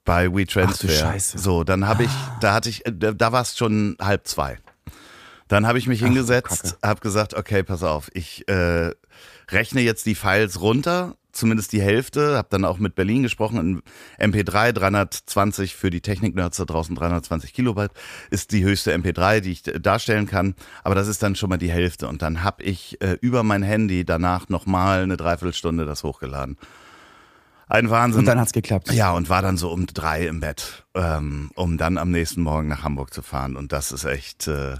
bei 0.04 0.32
WeTransfer. 0.32 0.88
Ach 0.88 0.94
du 0.94 0.98
Scheiße. 0.98 1.38
So, 1.38 1.64
dann 1.64 1.86
habe 1.86 2.04
ich, 2.04 2.10
da 2.40 2.54
hatte 2.54 2.68
ich, 2.68 2.82
da, 2.86 3.32
war 3.32 3.42
es 3.42 3.56
schon 3.56 3.96
halb 4.00 4.26
zwei. 4.26 4.58
Dann 5.48 5.66
habe 5.66 5.78
ich 5.78 5.86
mich 5.86 6.00
hingesetzt, 6.00 6.78
habe 6.82 7.00
gesagt, 7.00 7.34
okay, 7.34 7.62
pass 7.62 7.82
auf, 7.82 8.10
ich 8.14 8.48
äh, 8.48 8.92
rechne 9.50 9.82
jetzt 9.82 10.06
die 10.06 10.14
Files 10.14 10.60
runter, 10.62 11.16
zumindest 11.30 11.72
die 11.72 11.82
Hälfte, 11.82 12.36
habe 12.36 12.48
dann 12.50 12.64
auch 12.64 12.78
mit 12.78 12.94
Berlin 12.94 13.22
gesprochen, 13.22 13.82
in 14.18 14.32
MP3 14.32 14.72
320 14.72 15.74
für 15.74 15.90
die 15.90 16.00
Technik-Nerds 16.00 16.56
da 16.56 16.64
draußen 16.64 16.94
320 16.94 17.52
Kilobyte 17.52 17.92
ist 18.30 18.52
die 18.52 18.64
höchste 18.64 18.94
MP3, 18.94 19.40
die 19.40 19.52
ich 19.52 19.62
darstellen 19.62 20.26
kann, 20.26 20.54
aber 20.84 20.94
das 20.94 21.08
ist 21.08 21.22
dann 21.22 21.36
schon 21.36 21.50
mal 21.50 21.58
die 21.58 21.70
Hälfte 21.70 22.08
und 22.08 22.22
dann 22.22 22.42
habe 22.42 22.62
ich 22.62 23.00
äh, 23.02 23.18
über 23.20 23.42
mein 23.42 23.62
Handy 23.62 24.04
danach 24.04 24.48
nochmal 24.48 25.02
eine 25.02 25.16
Dreiviertelstunde 25.16 25.84
das 25.84 26.02
hochgeladen. 26.02 26.56
Ein 27.68 27.88
Wahnsinn. 27.90 28.20
Und 28.20 28.26
dann 28.26 28.38
hat's 28.40 28.52
geklappt. 28.52 28.92
Ja, 28.92 29.12
und 29.12 29.28
war 29.30 29.40
dann 29.42 29.56
so 29.56 29.70
um 29.70 29.86
drei 29.86 30.26
im 30.26 30.40
Bett, 30.40 30.84
ähm, 30.94 31.50
um 31.54 31.78
dann 31.78 31.96
am 31.98 32.10
nächsten 32.10 32.42
Morgen 32.42 32.68
nach 32.68 32.82
Hamburg 32.82 33.14
zu 33.14 33.22
fahren. 33.22 33.56
Und 33.56 33.72
das 33.72 33.92
ist 33.92 34.04
echt. 34.04 34.46
Äh, 34.48 34.74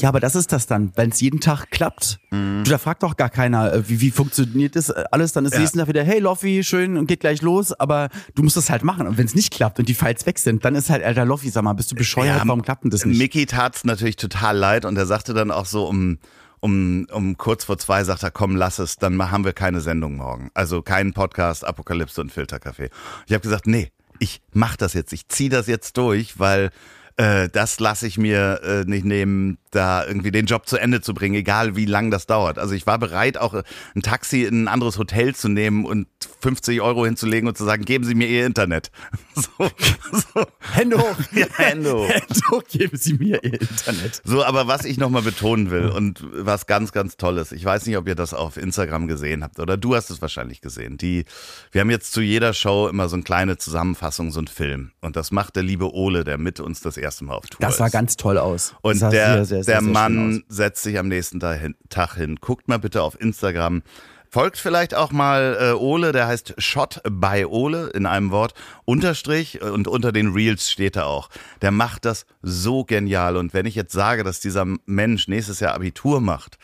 Ja, 0.00 0.10
aber 0.10 0.20
das 0.20 0.36
ist 0.36 0.52
das 0.52 0.68
dann, 0.68 0.92
wenn 0.94 1.10
es 1.10 1.20
jeden 1.20 1.40
Tag 1.40 1.72
klappt. 1.72 2.20
Du, 2.30 2.62
da 2.62 2.78
fragt 2.78 3.02
doch 3.02 3.16
gar 3.16 3.30
keiner, 3.30 3.72
äh, 3.72 3.88
wie, 3.88 4.00
wie 4.00 4.10
funktioniert 4.12 4.76
das 4.76 4.90
äh, 4.90 5.02
alles. 5.10 5.32
Dann 5.32 5.44
ist 5.46 5.54
Ja. 5.54 5.58
nächsten 5.60 5.78
Tag 5.80 5.88
wieder, 5.88 6.04
hey 6.04 6.20
Loffi, 6.20 6.62
schön 6.62 6.96
und 6.96 7.08
geht 7.08 7.18
gleich 7.20 7.42
los. 7.42 7.72
Aber 7.72 8.08
du 8.36 8.44
musst 8.44 8.56
das 8.56 8.70
halt 8.70 8.84
machen. 8.84 9.08
Und 9.08 9.18
wenn 9.18 9.26
es 9.26 9.34
nicht 9.34 9.52
klappt 9.52 9.80
und 9.80 9.88
die 9.88 9.94
Files 9.94 10.24
weg 10.26 10.38
sind, 10.38 10.64
dann 10.64 10.76
ist 10.76 10.90
halt, 10.90 11.02
alter 11.02 11.24
Loffi, 11.24 11.50
sag 11.50 11.64
mal, 11.64 11.72
bist 11.72 11.90
du 11.90 11.96
bescheuert? 11.96 12.36
Ja, 12.36 12.42
Warum 12.46 12.62
klappt 12.62 12.84
denn 12.84 12.90
das 12.92 13.04
nicht? 13.04 13.18
Mickey 13.18 13.46
tat's 13.46 13.84
natürlich 13.84 14.14
total 14.16 14.56
leid 14.56 14.84
und 14.84 14.96
er 14.96 15.06
sagte 15.06 15.34
dann 15.34 15.50
auch 15.50 15.66
so 15.66 15.86
um, 15.88 16.18
um, 16.60 17.06
um 17.12 17.36
kurz 17.36 17.64
vor 17.64 17.78
zwei, 17.78 18.04
sagt 18.04 18.22
er, 18.22 18.30
komm, 18.30 18.56
lass 18.56 18.78
es, 18.78 18.96
dann 18.96 19.30
haben 19.30 19.44
wir 19.44 19.52
keine 19.52 19.80
Sendung 19.80 20.16
morgen. 20.16 20.50
Also 20.54 20.82
keinen 20.82 21.12
Podcast, 21.12 21.66
Apokalypse 21.66 22.20
und 22.20 22.32
Filterkaffee. 22.32 22.90
Ich 23.26 23.32
habe 23.32 23.42
gesagt, 23.42 23.66
nee, 23.66 23.90
ich 24.18 24.40
mach 24.52 24.76
das 24.76 24.94
jetzt, 24.94 25.12
ich 25.12 25.28
zieh 25.28 25.48
das 25.48 25.66
jetzt 25.66 25.96
durch, 25.96 26.38
weil 26.38 26.70
äh, 27.18 27.48
das 27.48 27.80
lasse 27.80 28.06
ich 28.06 28.16
mir 28.16 28.60
äh, 28.62 28.84
nicht 28.88 29.04
nehmen, 29.04 29.58
da 29.72 30.06
irgendwie 30.06 30.30
den 30.30 30.46
Job 30.46 30.68
zu 30.68 30.76
Ende 30.76 31.00
zu 31.00 31.14
bringen, 31.14 31.34
egal 31.34 31.74
wie 31.74 31.84
lang 31.84 32.10
das 32.10 32.26
dauert. 32.26 32.58
Also 32.58 32.74
ich 32.74 32.86
war 32.86 32.98
bereit, 32.98 33.36
auch 33.36 33.54
äh, 33.54 33.64
ein 33.96 34.02
Taxi 34.02 34.44
in 34.44 34.64
ein 34.64 34.68
anderes 34.68 34.98
Hotel 34.98 35.34
zu 35.34 35.48
nehmen 35.48 35.84
und 35.84 36.06
50 36.40 36.80
Euro 36.80 37.04
hinzulegen 37.04 37.48
und 37.48 37.58
zu 37.58 37.64
sagen, 37.64 37.84
geben 37.84 38.04
Sie 38.04 38.14
mir 38.14 38.28
Ihr 38.28 38.46
Internet. 38.46 38.90
So, 39.38 39.70
so. 40.10 40.46
Hände 40.72 40.98
hoch. 40.98 41.16
Ja, 41.32 41.46
Hände 41.56 41.92
hoch. 41.92 42.08
Hände 42.08 42.40
hoch, 42.50 42.62
geben 42.68 42.96
Sie 42.96 43.14
mir 43.14 43.42
Ihr 43.44 43.60
Internet. 43.60 44.20
So, 44.24 44.44
aber 44.44 44.66
was 44.66 44.84
ich 44.84 44.98
nochmal 44.98 45.22
betonen 45.22 45.70
will 45.70 45.86
und 45.88 46.24
was 46.32 46.66
ganz, 46.66 46.90
ganz 46.90 47.16
Tolles, 47.16 47.52
ich 47.52 47.64
weiß 47.64 47.86
nicht, 47.86 47.96
ob 47.96 48.08
ihr 48.08 48.16
das 48.16 48.34
auf 48.34 48.56
Instagram 48.56 49.06
gesehen 49.06 49.44
habt 49.44 49.60
oder 49.60 49.76
du 49.76 49.94
hast 49.94 50.10
es 50.10 50.20
wahrscheinlich 50.22 50.60
gesehen. 50.60 50.98
Die, 50.98 51.24
wir 51.70 51.82
haben 51.82 51.90
jetzt 51.90 52.12
zu 52.12 52.20
jeder 52.20 52.52
Show 52.52 52.88
immer 52.88 53.08
so 53.08 53.14
eine 53.14 53.22
kleine 53.22 53.58
Zusammenfassung, 53.58 54.32
so 54.32 54.40
einen 54.40 54.48
Film. 54.48 54.90
Und 55.00 55.14
das 55.14 55.30
macht 55.30 55.54
der 55.54 55.62
liebe 55.62 55.94
Ole, 55.94 56.24
der 56.24 56.36
mit 56.36 56.58
uns 56.58 56.80
das 56.80 56.96
erste 56.96 57.07
Mal 57.20 57.34
auf 57.34 57.46
Tour 57.46 57.58
Das 57.60 57.72
ist. 57.72 57.78
sah 57.78 57.88
ganz 57.88 58.16
toll 58.16 58.38
aus. 58.38 58.74
Und 58.82 59.00
der, 59.00 59.10
sehr, 59.10 59.44
sehr, 59.44 59.56
der 59.58 59.64
sehr 59.64 59.82
Mann 59.82 60.44
setzt 60.48 60.82
sich 60.82 60.98
am 60.98 61.08
nächsten 61.08 61.40
Tag 61.40 61.60
hin, 61.60 61.74
Tag 61.88 62.14
hin. 62.14 62.36
Guckt 62.40 62.68
mal 62.68 62.78
bitte 62.78 63.02
auf 63.02 63.20
Instagram. 63.20 63.82
Folgt 64.30 64.58
vielleicht 64.58 64.94
auch 64.94 65.10
mal 65.10 65.56
äh, 65.58 65.72
Ole, 65.72 66.12
der 66.12 66.26
heißt 66.26 66.54
Shot 66.58 67.00
by 67.08 67.46
Ole 67.48 67.88
in 67.88 68.04
einem 68.04 68.30
Wort. 68.30 68.52
Unterstrich 68.84 69.62
und 69.62 69.88
unter 69.88 70.12
den 70.12 70.32
Reels 70.32 70.70
steht 70.70 70.96
er 70.96 71.06
auch. 71.06 71.30
Der 71.62 71.70
macht 71.70 72.04
das 72.04 72.26
so 72.42 72.84
genial. 72.84 73.36
Und 73.36 73.54
wenn 73.54 73.64
ich 73.64 73.74
jetzt 73.74 73.92
sage, 73.92 74.24
dass 74.24 74.40
dieser 74.40 74.66
Mensch 74.84 75.28
nächstes 75.28 75.60
Jahr 75.60 75.74
Abitur 75.74 76.20
macht, 76.20 76.58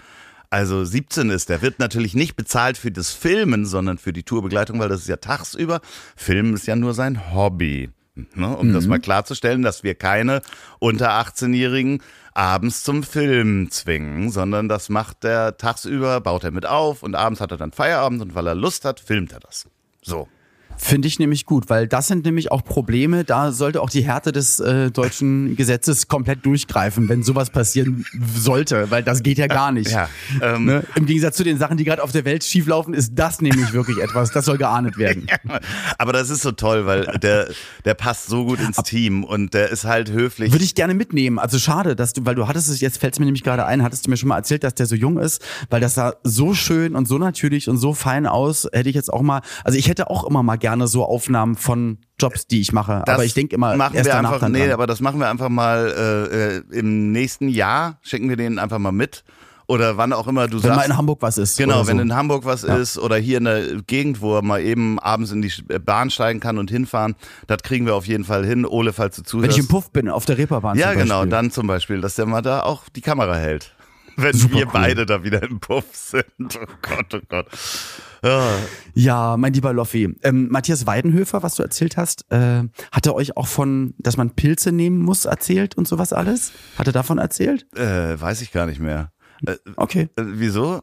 also 0.50 0.84
17 0.84 1.30
ist, 1.30 1.48
der 1.48 1.62
wird 1.62 1.78
natürlich 1.78 2.14
nicht 2.14 2.36
bezahlt 2.36 2.76
für 2.76 2.92
das 2.92 3.10
Filmen, 3.10 3.64
sondern 3.64 3.98
für 3.98 4.12
die 4.12 4.22
Tourbegleitung, 4.22 4.78
weil 4.78 4.88
das 4.88 5.00
ist 5.00 5.08
ja 5.08 5.16
tagsüber. 5.16 5.80
Filmen 6.16 6.54
ist 6.54 6.66
ja 6.66 6.76
nur 6.76 6.94
sein 6.94 7.34
Hobby. 7.34 7.90
Ne, 8.16 8.56
um 8.56 8.72
das 8.72 8.86
mal 8.86 9.00
klarzustellen, 9.00 9.62
dass 9.62 9.82
wir 9.82 9.96
keine 9.96 10.40
unter 10.78 11.10
18-Jährigen 11.20 12.00
abends 12.32 12.84
zum 12.84 13.02
Film 13.02 13.72
zwingen, 13.72 14.30
sondern 14.30 14.68
das 14.68 14.88
macht 14.88 15.24
er 15.24 15.56
tagsüber, 15.56 16.20
baut 16.20 16.44
er 16.44 16.52
mit 16.52 16.64
auf 16.64 17.02
und 17.02 17.16
abends 17.16 17.40
hat 17.40 17.50
er 17.50 17.56
dann 17.56 17.72
Feierabend 17.72 18.22
und 18.22 18.34
weil 18.36 18.46
er 18.46 18.54
Lust 18.54 18.84
hat, 18.84 19.00
filmt 19.00 19.32
er 19.32 19.40
das. 19.40 19.66
So. 20.00 20.28
Finde 20.76 21.08
ich 21.08 21.18
nämlich 21.18 21.46
gut, 21.46 21.70
weil 21.70 21.86
das 21.88 22.08
sind 22.08 22.24
nämlich 22.24 22.50
auch 22.50 22.64
Probleme, 22.64 23.24
da 23.24 23.52
sollte 23.52 23.80
auch 23.80 23.90
die 23.90 24.02
Härte 24.02 24.32
des 24.32 24.60
äh, 24.60 24.90
deutschen 24.90 25.56
Gesetzes 25.56 26.08
komplett 26.08 26.44
durchgreifen, 26.44 27.08
wenn 27.08 27.22
sowas 27.22 27.50
passieren 27.50 28.04
sollte, 28.34 28.90
weil 28.90 29.02
das 29.02 29.22
geht 29.22 29.38
ja 29.38 29.46
gar 29.46 29.72
nicht. 29.72 29.90
Ja, 29.90 30.08
ähm, 30.42 30.64
Ne? 30.64 30.84
Im 30.94 31.06
Gegensatz 31.06 31.36
zu 31.36 31.44
den 31.44 31.58
Sachen, 31.58 31.76
die 31.76 31.84
gerade 31.84 32.02
auf 32.02 32.12
der 32.12 32.24
Welt 32.24 32.44
schieflaufen, 32.44 32.94
ist 32.94 33.12
das 33.14 33.40
nämlich 33.40 33.72
wirklich 33.72 33.98
etwas, 33.98 34.30
das 34.30 34.44
soll 34.44 34.58
geahndet 34.58 34.98
werden. 34.98 35.26
Aber 35.98 36.12
das 36.12 36.30
ist 36.30 36.42
so 36.42 36.52
toll, 36.52 36.86
weil 36.86 37.04
der, 37.18 37.48
der 37.84 37.94
passt 37.94 38.26
so 38.26 38.44
gut 38.44 38.60
ins 38.60 38.76
Team 38.78 39.24
und 39.24 39.54
der 39.54 39.70
ist 39.70 39.84
halt 39.84 40.10
höflich. 40.10 40.52
Würde 40.52 40.64
ich 40.64 40.74
gerne 40.74 40.94
mitnehmen. 40.94 41.38
Also 41.38 41.58
schade, 41.58 41.96
dass 41.96 42.12
du, 42.12 42.24
weil 42.24 42.34
du 42.34 42.48
hattest 42.48 42.68
es, 42.68 42.80
jetzt 42.80 42.98
fällt 42.98 43.14
es 43.14 43.18
mir 43.18 43.26
nämlich 43.26 43.42
gerade 43.42 43.66
ein, 43.66 43.82
hattest 43.82 44.06
du 44.06 44.10
mir 44.10 44.16
schon 44.16 44.28
mal 44.28 44.36
erzählt, 44.36 44.64
dass 44.64 44.74
der 44.74 44.86
so 44.86 44.94
jung 44.94 45.18
ist, 45.18 45.42
weil 45.70 45.80
das 45.80 45.94
sah 45.94 46.14
so 46.24 46.54
schön 46.54 46.94
und 46.96 47.06
so 47.06 47.18
natürlich 47.18 47.68
und 47.68 47.76
so 47.76 47.94
fein 47.94 48.26
aus, 48.26 48.66
hätte 48.72 48.88
ich 48.88 48.94
jetzt 48.94 49.12
auch 49.12 49.22
mal, 49.22 49.42
also 49.64 49.78
ich 49.78 49.88
hätte 49.88 50.10
auch 50.10 50.24
immer 50.24 50.42
mal 50.42 50.56
gerne 50.64 50.86
so 50.86 51.04
Aufnahmen 51.04 51.56
von 51.56 51.98
Jobs, 52.18 52.46
die 52.46 52.62
ich 52.62 52.72
mache. 52.72 53.02
Das 53.04 53.16
aber 53.16 53.24
ich 53.26 53.34
denke 53.34 53.54
immer, 53.54 53.76
machen 53.76 53.96
erst 53.96 54.06
wir 54.06 54.14
danach 54.14 54.32
einfach, 54.32 54.48
nee, 54.48 54.70
aber 54.70 54.86
das 54.86 55.00
machen 55.00 55.20
wir 55.20 55.28
einfach 55.28 55.50
mal 55.50 55.92
äh, 56.32 56.56
äh, 56.56 56.78
im 56.78 57.12
nächsten 57.12 57.48
Jahr. 57.50 57.98
Schicken 58.00 58.30
wir 58.30 58.36
den 58.36 58.58
einfach 58.58 58.78
mal 58.78 58.90
mit 58.90 59.24
oder 59.66 59.98
wann 59.98 60.14
auch 60.14 60.26
immer 60.26 60.48
du 60.48 60.62
Wenn 60.62 60.70
mal 60.70 60.76
sagst. 60.76 60.88
in 60.88 60.96
Hamburg 60.96 61.20
was 61.20 61.36
ist. 61.36 61.58
Genau, 61.58 61.86
wenn 61.86 61.98
so. 61.98 62.02
in 62.02 62.14
Hamburg 62.14 62.46
was 62.46 62.64
ist 62.64 62.98
oder 62.98 63.16
hier 63.16 63.36
in 63.36 63.44
der 63.44 63.82
Gegend, 63.86 64.22
wo 64.22 64.36
er 64.36 64.42
mal 64.42 64.62
eben 64.62 64.98
abends 65.00 65.32
in 65.32 65.42
die 65.42 65.52
Bahn 65.84 66.08
steigen 66.08 66.40
kann 66.40 66.56
und 66.56 66.70
hinfahren, 66.70 67.14
das 67.46 67.58
kriegen 67.62 67.84
wir 67.84 67.94
auf 67.94 68.06
jeden 68.06 68.24
Fall 68.24 68.46
hin. 68.46 68.64
Ole, 68.64 68.94
falls 68.94 69.16
du 69.16 69.20
Wenn 69.20 69.26
zuhörst. 69.26 69.58
ich 69.58 69.64
im 69.64 69.68
Puff 69.68 69.90
bin, 69.90 70.08
auf 70.08 70.24
der 70.24 70.38
Reeperbahn 70.38 70.78
ja, 70.78 70.94
genau, 70.94 71.26
dann 71.26 71.50
zum 71.50 71.66
Beispiel, 71.66 72.00
dass 72.00 72.14
der 72.14 72.24
mal 72.24 72.40
da 72.40 72.62
auch 72.62 72.88
die 72.88 73.02
Kamera 73.02 73.34
hält. 73.34 73.74
Wenn 74.16 74.32
Super 74.34 74.54
wir 74.54 74.66
cool. 74.66 74.70
beide 74.72 75.06
da 75.06 75.24
wieder 75.24 75.42
im 75.42 75.60
Puff 75.60 75.84
sind. 75.92 76.24
Oh 76.40 76.66
Gott, 76.82 77.14
oh 77.14 77.20
Gott. 77.28 77.46
Ja, 78.22 78.48
Ja, 78.94 79.36
mein 79.36 79.52
lieber 79.52 79.72
Loffi. 79.72 80.14
Ähm, 80.22 80.48
Matthias 80.50 80.86
Weidenhöfer, 80.86 81.42
was 81.42 81.56
du 81.56 81.62
erzählt 81.62 81.96
hast, 81.96 82.30
äh, 82.30 82.62
hat 82.92 83.06
er 83.06 83.14
euch 83.14 83.36
auch 83.36 83.46
von, 83.48 83.94
dass 83.98 84.16
man 84.16 84.30
Pilze 84.30 84.72
nehmen 84.72 84.98
muss, 85.00 85.24
erzählt 85.24 85.76
und 85.76 85.86
sowas 85.88 86.12
alles? 86.12 86.52
Hat 86.78 86.86
er 86.86 86.92
davon 86.92 87.18
erzählt? 87.18 87.66
äh, 87.76 88.18
weiß 88.20 88.40
ich 88.42 88.52
gar 88.52 88.66
nicht 88.66 88.80
mehr. 88.80 89.12
Äh, 89.46 89.56
Okay. 89.76 90.08
äh, 90.16 90.22
wieso? 90.24 90.80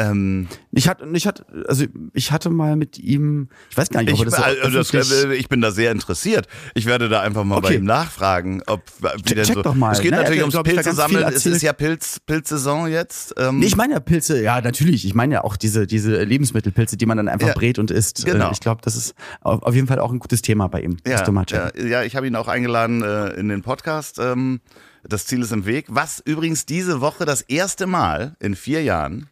Ähm, 0.00 0.48
Ich 0.72 0.88
hatte, 0.88 1.06
ich 1.12 1.26
hatte, 1.26 1.44
also 1.68 1.84
ich 2.14 2.32
hatte 2.32 2.48
mal 2.50 2.76
mit 2.76 2.98
ihm, 2.98 3.48
ich 3.70 3.76
weiß 3.76 3.90
gar 3.90 4.02
nicht, 4.02 4.12
ob 4.12 4.18
ich, 4.18 4.24
das 4.24 4.36
so 4.36 4.42
also 4.78 4.92
das, 4.98 5.24
äh, 5.24 5.34
ich 5.34 5.48
bin 5.48 5.60
da 5.60 5.70
sehr 5.70 5.92
interessiert. 5.92 6.46
Ich 6.74 6.86
werde 6.86 7.08
da 7.08 7.20
einfach 7.20 7.44
mal 7.44 7.60
bei 7.60 7.68
Okay. 7.68 7.76
ihm 7.78 7.84
nachfragen, 7.84 8.62
ob 8.66 8.82
wie 9.24 9.34
denn 9.34 9.44
check 9.44 9.54
so. 9.54 9.62
doch 9.62 9.74
mal, 9.74 9.92
Es 9.92 10.00
geht 10.00 10.12
ne? 10.12 10.18
Natürlich 10.18 10.40
ums 10.42 10.56
Pilze 10.62 10.92
sammeln. 10.94 11.24
Es 11.32 11.44
ist 11.46 11.62
ja 11.62 11.72
Pilz, 11.72 12.20
Pilzsaison 12.24 12.88
jetzt. 12.88 13.34
Ähm, 13.36 13.58
Nee, 13.58 13.66
ich 13.66 13.76
meine 13.76 13.94
ja 13.94 14.00
Pilze, 14.00 14.42
ja 14.42 14.60
natürlich. 14.60 15.04
Ich 15.04 15.14
meine 15.14 15.34
ja 15.34 15.44
auch 15.44 15.56
diese, 15.56 15.86
diese 15.86 16.22
Lebensmittelpilze, 16.22 16.96
die 16.96 17.06
man 17.06 17.16
dann 17.16 17.28
einfach 17.28 17.48
Ja, 17.48 17.54
brät 17.54 17.78
und 17.78 17.90
isst. 17.90 18.24
genau. 18.24 18.48
Äh, 18.48 18.52
Ich 18.52 18.60
glaube, 18.60 18.80
das 18.84 18.96
ist 18.96 19.14
auf, 19.40 19.62
auf 19.62 19.74
jeden 19.74 19.86
Fall 19.86 19.98
auch 19.98 20.12
ein 20.12 20.18
gutes 20.18 20.42
Thema 20.42 20.68
bei 20.68 20.80
ihm. 20.82 20.96
Ja, 21.06 21.24
ja, 21.50 21.70
ja, 21.76 22.02
ich 22.04 22.16
habe 22.16 22.26
ihn 22.26 22.36
auch 22.36 22.48
eingeladen 22.48 23.02
äh, 23.02 23.30
in 23.34 23.48
den 23.48 23.62
Podcast. 23.62 24.18
Ähm, 24.18 24.60
das 25.02 25.26
Ziel 25.26 25.40
ist 25.42 25.52
im 25.52 25.64
Weg. 25.66 25.86
Was 25.88 26.20
übrigens 26.24 26.66
diese 26.66 27.00
Woche 27.00 27.24
das 27.24 27.40
erste 27.42 27.86
Mal 27.86 28.36
in 28.38 28.54
vier 28.54 28.82
Jahren 28.82 29.28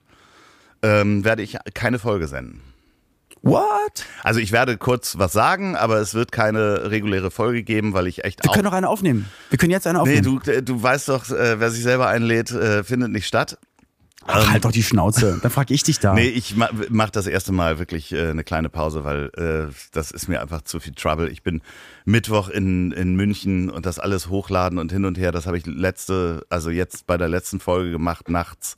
ähm, 0.83 1.25
werde 1.25 1.43
ich 1.43 1.57
keine 1.75 1.99
Folge 1.99 2.27
senden. 2.29 2.63
What? 3.43 4.05
Also 4.25 4.41
ich 4.41 4.51
werde 4.51 4.77
kurz 4.77 5.17
was 5.19 5.33
sagen, 5.33 5.77
aber 5.77 5.99
es 5.99 6.15
wird 6.15 6.33
keine 6.33 6.91
reguläre 6.91 7.31
Folge 7.31 7.63
geben, 7.63 7.93
weil 7.95 8.09
ich 8.09 8.25
echt 8.25 8.45
Wir 8.45 8.51
können 8.51 8.65
doch 8.65 8.73
eine 8.73 8.89
aufnehmen. 8.89 9.27
Wir 9.51 9.59
können 9.59 9.71
jetzt 9.71 9.87
eine 9.87 10.03
Nee, 10.03 10.19
aufnehmen. 10.19 10.41
du, 10.45 10.63
du 10.63 10.83
weißt 10.83 11.09
doch, 11.09 11.31
äh, 11.31 11.61
wer 11.61 11.71
sich 11.71 11.83
selber 11.83 12.09
einlädt, 12.09 12.51
äh, 12.51 12.83
findet 12.83 13.13
nicht 13.13 13.27
statt. 13.27 13.59
Ach, 14.27 14.51
halt 14.51 14.65
doch 14.65 14.73
die 14.73 14.83
Schnauze. 14.83 15.39
Dann 15.41 15.51
frage 15.51 15.73
ich 15.73 15.85
dich 15.85 16.01
da. 16.01 16.13
Nee, 16.13 16.29
ich 16.29 16.55
ma 16.55 16.69
mach 16.91 17.09
das 17.09 17.27
erste 17.27 17.53
Mal 17.53 17.79
wirklich 17.79 18.13
äh, 18.13 18.29
eine 18.29 18.45
kleine 18.45 18.69
Pause, 18.69 19.05
weil 19.05 19.31
äh, 19.37 19.73
das 19.93 20.11
ist 20.11 20.29
mir 20.29 20.43
einfach 20.43 20.63
zu 20.63 20.81
viel 20.81 20.93
Trouble. 20.93 21.31
Ich 21.31 21.43
bin 21.43 21.63
Mittwoch 22.05 22.49
in, 22.51 22.93
in 22.93 23.15
München 23.17 23.71
und 23.71 23.87
das 23.87 23.99
alles 23.99 24.29
hochladen 24.29 24.79
und 24.79 24.93
hin 24.93 25.07
und 25.07 25.17
her. 25.17 25.33
Das 25.33 25.47
habe 25.47 25.57
ich 25.57 25.65
letzte, 25.65 26.45
also 26.51 26.69
jetzt 26.69 27.07
bei 27.07 27.17
der 27.17 27.29
letzten 27.29 27.59
Folge 27.61 27.91
gemacht, 27.91 28.29
nachts. 28.29 28.77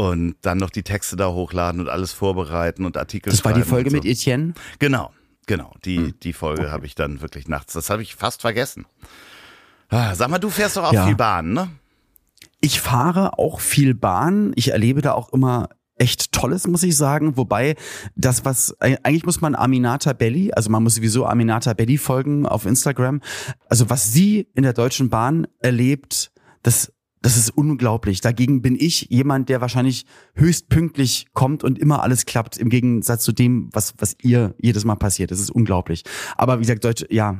Und 0.00 0.36
dann 0.42 0.56
noch 0.58 0.70
die 0.70 0.82
Texte 0.82 1.16
da 1.16 1.28
hochladen 1.28 1.80
und 1.80 1.88
alles 1.88 2.12
vorbereiten 2.12 2.86
und 2.86 2.96
Artikel 2.96 3.30
das 3.30 3.44
war 3.44 3.52
die 3.52 3.62
Folge 3.62 3.90
so. 3.90 3.96
mit 3.96 4.06
Etienne. 4.06 4.54
Genau, 4.78 5.12
genau. 5.46 5.74
Die, 5.84 5.96
Hm. 5.98 6.14
die 6.22 6.32
Folge 6.32 6.70
habe 6.70 6.86
ich 6.86 6.94
dann 6.94 7.20
wirklich 7.20 7.48
nachts. 7.48 7.74
Das 7.74 7.90
habe 7.90 8.00
ich 8.02 8.14
fast 8.16 8.40
vergessen. 8.40 8.86
Ah, 9.90 10.14
Sag 10.14 10.30
mal, 10.30 10.38
du 10.38 10.48
fährst 10.48 10.76
doch 10.78 10.84
auch 10.84 10.92
Ja. 10.92 11.04
viel 11.06 11.16
Bahn, 11.16 11.52
ne? 11.52 11.68
Ich 12.62 12.80
fahre 12.80 13.38
auch 13.38 13.60
viel 13.60 13.94
Bahn. 13.94 14.52
Ich 14.54 14.68
erlebe 14.70 15.02
da 15.02 15.12
auch 15.12 15.32
immer 15.32 15.68
echt 15.96 16.32
Tolles, 16.32 16.66
muss 16.66 16.82
ich 16.82 16.96
sagen. 16.96 17.36
Wobei 17.36 17.74
das, 18.16 18.44
was 18.46 18.74
eigentlich 18.80 19.26
muss 19.26 19.42
man 19.42 19.54
Aminata 19.54 20.14
Belli, 20.14 20.50
also 20.52 20.70
man 20.70 20.82
muss 20.82 20.94
sowieso 20.94 21.26
Aminata 21.26 21.74
Belli 21.74 21.98
folgen 21.98 22.46
auf 22.46 22.64
Instagram. 22.64 23.20
Also 23.68 23.90
was 23.90 24.12
sie 24.12 24.48
in 24.54 24.62
der 24.62 24.72
Deutschen 24.72 25.10
Bahn 25.10 25.46
erlebt, 25.58 26.32
das 26.62 26.92
das 27.22 27.36
ist 27.36 27.50
unglaublich. 27.50 28.20
Dagegen 28.20 28.62
bin 28.62 28.76
ich 28.78 29.08
jemand, 29.10 29.48
der 29.48 29.60
wahrscheinlich 29.60 30.06
höchst 30.34 30.68
pünktlich 30.68 31.26
kommt 31.34 31.62
und 31.64 31.78
immer 31.78 32.02
alles 32.02 32.24
klappt, 32.24 32.56
im 32.56 32.70
Gegensatz 32.70 33.24
zu 33.24 33.32
dem, 33.32 33.68
was, 33.72 33.94
was 33.98 34.16
ihr 34.22 34.54
jedes 34.58 34.84
Mal 34.84 34.96
passiert. 34.96 35.30
Das 35.30 35.40
ist 35.40 35.50
unglaublich. 35.50 36.04
Aber 36.36 36.58
wie 36.58 36.62
gesagt, 36.62 36.84
Deutsche, 36.84 37.06
ja, 37.10 37.38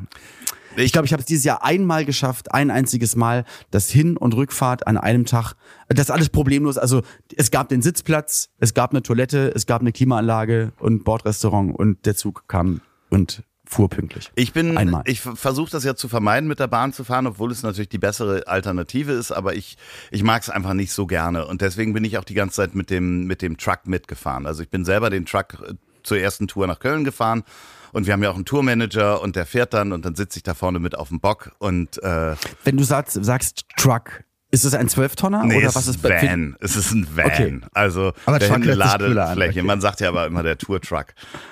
ich 0.77 0.93
glaube, 0.93 1.07
ich 1.07 1.12
habe 1.12 1.21
es 1.21 1.27
dieses 1.27 1.45
Jahr 1.45 1.64
einmal 1.64 2.05
geschafft, 2.05 2.53
ein 2.53 2.71
einziges 2.71 3.16
Mal, 3.16 3.45
das 3.71 3.90
Hin- 3.90 4.16
und 4.16 4.35
Rückfahrt 4.35 4.87
an 4.87 4.97
einem 4.97 5.25
Tag. 5.25 5.55
Das 5.88 6.11
alles 6.11 6.29
problemlos. 6.29 6.79
Also 6.79 7.03
es 7.37 7.51
gab 7.51 7.69
den 7.69 7.83
Sitzplatz, 7.83 8.51
es 8.59 8.75
gab 8.75 8.90
eine 8.90 9.03
Toilette, 9.03 9.53
es 9.55 9.66
gab 9.66 9.81
eine 9.81 9.93
Klimaanlage 9.93 10.73
und 10.79 11.05
Bordrestaurant 11.05 11.75
und 11.77 12.07
der 12.07 12.14
Zug 12.14 12.45
kam 12.47 12.83
und 13.09 13.43
fuhr 13.70 13.88
pünktlich. 13.88 14.30
Ich 14.35 14.52
bin, 14.52 14.76
Einmal. 14.76 15.02
ich 15.06 15.20
versuche 15.20 15.70
das 15.70 15.85
ja 15.85 15.94
zu 15.94 16.09
vermeiden, 16.09 16.48
mit 16.48 16.59
der 16.59 16.66
Bahn 16.66 16.92
zu 16.92 17.04
fahren, 17.04 17.26
obwohl 17.26 17.52
es 17.52 17.62
natürlich 17.62 17.88
die 17.88 17.98
bessere 17.98 18.46
Alternative 18.46 19.12
ist, 19.12 19.30
aber 19.30 19.54
ich, 19.54 19.78
ich 20.11 20.22
mag 20.22 20.42
es 20.42 20.50
einfach 20.50 20.74
nicht 20.74 20.92
so 20.92 21.06
gerne 21.06 21.46
und 21.46 21.61
deswegen 21.61 21.92
bin 21.92 22.04
ich 22.04 22.18
auch 22.18 22.24
die 22.24 22.35
ganze 22.35 22.56
Zeit 22.56 22.74
mit 22.74 22.90
dem, 22.90 23.26
mit 23.26 23.42
dem 23.42 23.56
Truck 23.56 23.87
mitgefahren. 23.87 24.46
Also 24.46 24.62
ich 24.62 24.70
bin 24.70 24.85
selber 24.85 25.09
den 25.09 25.24
Truck 25.24 25.54
äh, 25.66 25.74
zur 26.02 26.18
ersten 26.18 26.48
Tour 26.48 26.66
nach 26.66 26.80
Köln 26.80 27.04
gefahren 27.04 27.44
und 27.92 28.06
wir 28.06 28.12
haben 28.12 28.22
ja 28.22 28.30
auch 28.30 28.35
einen 28.35 28.44
Tourmanager 28.44 29.22
und 29.22 29.37
der 29.37 29.46
fährt 29.46 29.72
dann 29.72 29.92
und 29.92 30.04
dann 30.04 30.16
sitze 30.16 30.38
ich 30.38 30.42
da 30.42 30.54
vorne 30.54 30.80
mit 30.80 30.96
auf 30.96 31.09
dem 31.09 31.20
Bock 31.20 31.52
und 31.59 32.02
äh, 32.02 32.35
Wenn 32.64 32.76
du 32.76 32.83
sagst, 32.85 33.24
sagst 33.24 33.66
Truck, 33.76 34.24
ist 34.50 34.64
es 34.64 34.74
ein 34.74 34.88
Zwölftonner 34.88 35.44
nee, 35.44 35.56
oder 35.58 35.74
was 35.74 35.86
ist 35.86 36.02
bei- 36.02 36.22
Van. 36.22 36.56
Es 36.60 36.74
ist 36.76 36.90
ein 36.92 37.06
Van. 37.14 37.26
Okay. 37.26 37.60
Also 37.72 38.12
Aber 38.26 38.38
der 38.38 38.58
Ladefläche. 38.74 39.50
okay. 39.60 39.62
Man 39.62 39.80
sagt 39.80 40.00
ja 40.00 40.08
aber 40.08 40.26
immer 40.26 40.42
der 40.42 40.58
Tour-Truck. 40.58 41.06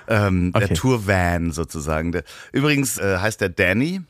Ähm, 0.08 0.52
Der 0.52 0.64
Okay. 0.64 0.74
Tour-Van 0.74 1.52
sozusagen. 1.52 2.12
Der, 2.12 2.24
übrigens 2.52 2.98
äh, 2.98 3.18
heißt 3.18 3.40
der 3.40 3.50
Danny, 3.50 4.00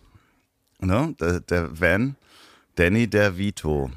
ne? 0.81 1.15
der, 1.21 1.41
der 1.41 1.81
Van. 1.81 2.17
Danny 2.77 3.09
der 3.09 3.37
Vito. 3.37 3.91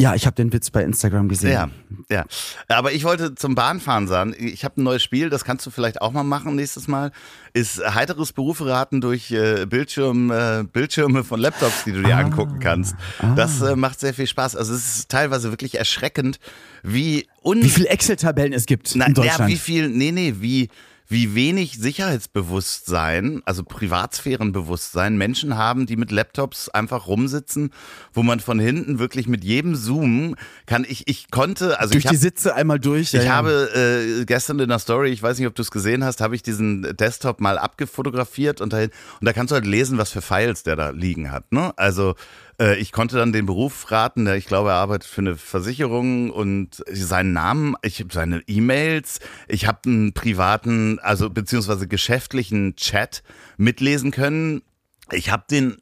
Ja, 0.00 0.14
ich 0.14 0.24
habe 0.24 0.34
den 0.34 0.50
Witz 0.50 0.70
bei 0.70 0.82
Instagram 0.82 1.28
gesehen. 1.28 1.52
Ja, 1.52 1.68
ja. 2.10 2.24
Aber 2.68 2.92
ich 2.92 3.04
wollte 3.04 3.34
zum 3.34 3.54
Bahnfahren 3.54 4.08
sagen. 4.08 4.34
Ich 4.38 4.64
habe 4.64 4.80
ein 4.80 4.84
neues 4.84 5.02
Spiel, 5.02 5.28
das 5.28 5.44
kannst 5.44 5.66
du 5.66 5.70
vielleicht 5.70 6.00
auch 6.00 6.10
mal 6.10 6.22
machen 6.22 6.56
nächstes 6.56 6.88
Mal. 6.88 7.12
Ist 7.52 7.82
heiteres 7.94 8.32
Beruferaten 8.32 9.02
durch 9.02 9.30
äh, 9.30 9.66
Bildschirm, 9.66 10.30
äh, 10.30 10.64
Bildschirme 10.64 11.22
von 11.22 11.38
Laptops, 11.38 11.84
die 11.84 11.92
du 11.92 12.02
dir 12.02 12.16
angucken 12.16 12.60
kannst. 12.60 12.94
Das 13.36 13.60
äh, 13.60 13.76
macht 13.76 14.00
sehr 14.00 14.14
viel 14.14 14.26
Spaß. 14.26 14.56
Also 14.56 14.72
es 14.72 14.96
ist 14.96 15.10
teilweise 15.10 15.50
wirklich 15.50 15.76
erschreckend, 15.76 16.40
wie 16.82 17.26
un 17.42 17.62
Wie 17.62 17.68
viele 17.68 17.88
Excel-Tabellen 17.88 18.54
es 18.54 18.64
gibt 18.64 18.92
Na, 18.94 19.04
in 19.04 19.14
ja, 19.14 19.22
Deutschland. 19.22 19.52
wie 19.52 19.56
viel, 19.56 19.90
nee, 19.90 20.12
nee, 20.12 20.36
wie, 20.38 20.70
wie 21.10 21.34
wenig 21.34 21.76
Sicherheitsbewusstsein, 21.78 23.42
also 23.44 23.64
Privatsphärenbewusstsein 23.64 25.18
Menschen 25.18 25.56
haben, 25.56 25.86
die 25.86 25.96
mit 25.96 26.12
Laptops 26.12 26.68
einfach 26.68 27.08
rumsitzen, 27.08 27.72
wo 28.12 28.22
man 28.22 28.38
von 28.38 28.60
hinten 28.60 29.00
wirklich 29.00 29.26
mit 29.26 29.42
jedem 29.42 29.74
Zoom 29.74 30.36
kann 30.66 30.86
ich, 30.88 31.08
ich 31.08 31.30
konnte, 31.32 31.80
also 31.80 31.92
Durch 31.92 32.04
ich 32.04 32.10
die 32.10 32.16
hab, 32.16 32.22
Sitze 32.22 32.54
einmal 32.54 32.78
durch. 32.78 33.12
ja, 33.12 33.20
ich 33.20 33.26
ja. 33.26 33.32
habe 33.32 33.70
äh, 33.74 34.24
gestern 34.24 34.60
in 34.60 34.68
der 34.68 34.78
Story, 34.78 35.10
ich 35.10 35.20
weiß 35.20 35.38
nicht, 35.38 35.48
ob 35.48 35.54
du 35.56 35.62
es 35.62 35.72
gesehen 35.72 36.04
hast, 36.04 36.20
habe 36.20 36.36
ich 36.36 36.44
diesen 36.44 36.96
Desktop 36.96 37.40
mal 37.40 37.58
abgefotografiert 37.58 38.60
und, 38.60 38.72
dahin, 38.72 38.90
und 39.20 39.24
da 39.26 39.32
kannst 39.32 39.50
du 39.50 39.56
halt 39.56 39.66
lesen, 39.66 39.98
was 39.98 40.12
für 40.12 40.22
Files 40.22 40.62
der 40.62 40.76
da 40.76 40.90
liegen 40.90 41.32
hat. 41.32 41.50
Ne? 41.52 41.72
Also 41.76 42.14
äh, 42.60 42.76
ich 42.76 42.92
konnte 42.92 43.16
dann 43.16 43.32
den 43.32 43.46
Beruf 43.46 43.90
raten, 43.90 44.26
der 44.26 44.36
ich 44.36 44.46
glaube, 44.46 44.70
er 44.70 44.76
arbeitet 44.76 45.08
für 45.08 45.22
eine 45.22 45.36
Versicherung 45.36 46.30
und 46.30 46.84
seinen 46.92 47.32
Namen, 47.32 47.74
ich 47.82 48.00
habe 48.00 48.12
seine 48.12 48.42
E-Mails, 48.46 49.18
ich 49.48 49.66
habe 49.66 49.80
einen 49.86 50.12
privaten, 50.12 50.98
also 51.00 51.30
beziehungsweise 51.30 51.88
geschäftlichen 51.88 52.76
Chat 52.76 53.22
mitlesen 53.56 54.10
können. 54.10 54.62
Ich 55.10 55.30
habe 55.30 55.44
den 55.50 55.78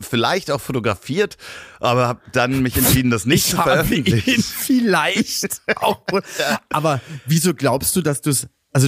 vielleicht 0.00 0.50
auch 0.52 0.60
fotografiert, 0.60 1.36
aber 1.80 2.06
habe 2.06 2.20
dann 2.32 2.62
mich 2.62 2.76
entschieden, 2.76 3.10
das 3.10 3.26
nicht 3.26 3.46
ich 3.46 3.50
zu 3.50 3.56
veröffentlichen. 3.56 4.42
vielleicht 4.42 5.60
auch. 5.74 6.00
Aber 6.68 7.00
wieso 7.26 7.52
glaubst 7.52 7.96
du, 7.96 8.00
dass 8.00 8.20
du 8.20 8.30
es, 8.30 8.46
also 8.72 8.86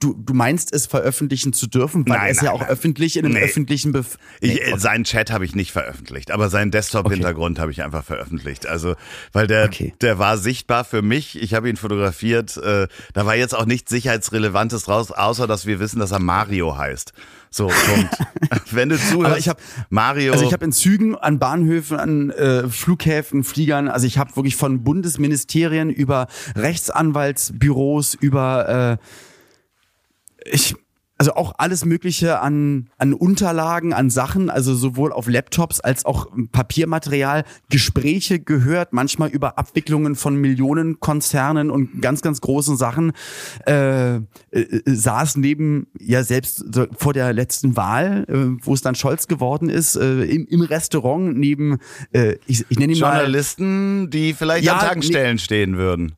du, 0.00 0.14
du 0.14 0.34
meinst 0.34 0.72
es 0.72 0.86
veröffentlichen 0.86 1.52
zu 1.52 1.66
dürfen, 1.68 2.08
weil 2.08 2.18
Nein, 2.18 2.30
es 2.32 2.38
ja 2.38 2.44
nein, 2.44 2.52
auch 2.54 2.60
nein. 2.60 2.70
öffentlich 2.70 3.16
in 3.16 3.24
einem 3.26 3.34
Nee. 3.34 3.42
öffentlichen 3.42 3.92
Bef 3.92 4.16
Ich, 4.40 4.54
Nee, 4.54 4.58
äh, 4.72 4.78
Seinen 4.78 5.04
Chat 5.04 5.30
habe 5.30 5.44
ich 5.44 5.54
nicht 5.54 5.70
veröffentlicht, 5.72 6.30
aber 6.30 6.48
seinen 6.48 6.70
Desktop-Hintergrund 6.70 7.58
habe 7.58 7.70
ich 7.70 7.82
einfach 7.82 8.02
veröffentlicht. 8.04 8.66
Also, 8.66 8.96
weil 9.32 9.46
der, 9.46 9.66
Okay. 9.66 9.94
der 10.00 10.18
war 10.18 10.38
sichtbar 10.38 10.84
für 10.84 11.02
mich. 11.02 11.40
Ich 11.40 11.54
habe 11.54 11.68
ihn 11.70 11.76
fotografiert. 11.76 12.56
Äh, 12.56 12.88
da 13.12 13.26
war 13.26 13.36
jetzt 13.36 13.54
auch 13.54 13.66
nichts 13.66 13.90
Sicherheitsrelevantes 13.90 14.84
draus, 14.84 15.10
außer 15.12 15.46
dass 15.46 15.66
wir 15.66 15.78
wissen, 15.80 16.00
dass 16.00 16.10
er 16.10 16.18
Mario 16.18 16.76
heißt. 16.76 17.12
So, 17.52 17.66
Punkt. 17.66 18.16
Wenn 18.70 18.88
du 18.90 18.96
zuhörst, 18.98 19.26
Aber 19.26 19.38
ich 19.38 19.48
hab- 19.48 19.60
Mario. 19.90 20.32
Also 20.32 20.44
ich 20.46 20.52
habe 20.52 20.64
in 20.64 20.72
Zügen, 20.72 21.16
an 21.16 21.38
Bahnhöfen, 21.38 21.98
an 21.98 22.30
äh, 22.30 22.68
Flughäfen, 22.68 23.42
Fliegern, 23.44 23.88
also 23.88 24.06
ich 24.06 24.18
habe 24.18 24.34
wirklich 24.36 24.54
von 24.56 24.82
Bundesministerien 24.84 25.90
über 25.90 26.28
Rechtsanwaltsbüros, 26.56 28.14
über 28.14 28.98
äh, 29.00 29.04
ich 30.44 30.74
also 31.20 31.34
auch 31.34 31.52
alles 31.58 31.84
Mögliche 31.84 32.40
an, 32.40 32.88
an 32.96 33.12
Unterlagen, 33.12 33.92
an 33.92 34.08
Sachen, 34.08 34.48
also 34.48 34.74
sowohl 34.74 35.12
auf 35.12 35.28
Laptops 35.28 35.78
als 35.78 36.06
auch 36.06 36.28
Papiermaterial, 36.50 37.44
Gespräche 37.68 38.40
gehört, 38.40 38.94
manchmal 38.94 39.28
über 39.28 39.58
Abwicklungen 39.58 40.16
von 40.16 40.36
Millionenkonzernen 40.36 41.70
und 41.70 42.00
ganz, 42.00 42.22
ganz 42.22 42.40
großen 42.40 42.78
Sachen, 42.78 43.12
äh, 43.66 44.14
äh, 44.14 44.20
saß 44.86 45.36
neben, 45.36 45.88
ja 45.98 46.24
selbst 46.24 46.64
so 46.74 46.86
vor 46.96 47.12
der 47.12 47.34
letzten 47.34 47.76
Wahl, 47.76 48.24
äh, 48.26 48.64
wo 48.64 48.72
es 48.72 48.80
dann 48.80 48.94
Scholz 48.94 49.28
geworden 49.28 49.68
ist, 49.68 49.96
äh, 49.96 50.22
im, 50.22 50.46
im 50.46 50.62
Restaurant 50.62 51.36
neben, 51.36 51.80
äh, 52.12 52.36
ich, 52.46 52.64
ich 52.70 52.78
nenne 52.78 52.94
ihn 52.94 52.98
mal, 52.98 53.18
Journalisten, 53.18 54.08
die 54.08 54.32
vielleicht 54.32 54.64
Ja, 54.64 54.78
an 54.78 54.88
Tankstellen 54.88 55.36
stehen 55.38 55.76
würden. 55.76 56.16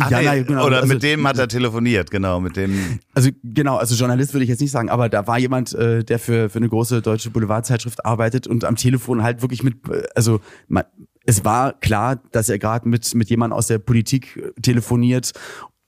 Ach, 0.00 0.10
ja, 0.10 0.34
nee, 0.34 0.42
genau, 0.44 0.66
Oder 0.66 0.76
also- 0.78 0.92
mit 0.92 1.02
dem 1.02 1.26
hat 1.26 1.38
er 1.38 1.48
telefoniert, 1.56 2.10
genau, 2.10 2.40
mit 2.40 2.56
dem. 2.56 2.98
Also 3.14 3.30
genau, 3.42 3.76
also 3.76 3.94
Journalist 3.94 4.34
würde 4.34 4.44
ich 4.44 4.50
jetzt 4.50 4.60
nicht 4.60 4.70
sagen, 4.70 4.88
aber 4.88 5.08
da 5.08 5.26
war 5.26 5.38
jemand, 5.38 5.74
äh, 5.74 6.04
der 6.04 6.18
für, 6.18 6.48
für 6.48 6.58
eine 6.58 6.68
große 6.68 7.02
deutsche 7.02 7.30
Boulevardzeitschrift 7.30 8.04
arbeitet 8.04 8.46
und 8.46 8.64
am 8.64 8.76
Telefon 8.76 9.22
halt 9.22 9.42
wirklich 9.42 9.62
mit, 9.62 9.88
äh, 9.88 10.02
also 10.14 10.40
man, 10.68 10.84
es 11.24 11.44
war 11.44 11.72
klar, 11.74 12.20
dass 12.32 12.48
er 12.48 12.58
gerade 12.58 12.88
mit, 12.88 13.14
mit 13.14 13.28
jemandem 13.30 13.56
aus 13.56 13.66
der 13.66 13.78
Politik 13.78 14.36
äh, 14.36 14.60
telefoniert, 14.60 15.32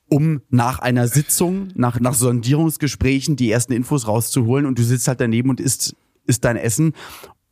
um 0.08 0.40
nach 0.48 0.78
einer 0.78 1.06
Sitzung, 1.06 1.68
nach, 1.74 2.00
nach 2.00 2.14
Sondierungsgesprächen 2.14 3.36
die 3.36 3.50
ersten 3.50 3.72
Infos 3.72 4.06
rauszuholen 4.06 4.66
und 4.66 4.78
du 4.78 4.82
sitzt 4.82 5.06
halt 5.06 5.20
daneben 5.20 5.50
und 5.50 5.60
isst, 5.60 5.94
isst 6.26 6.44
dein 6.44 6.56
Essen 6.56 6.94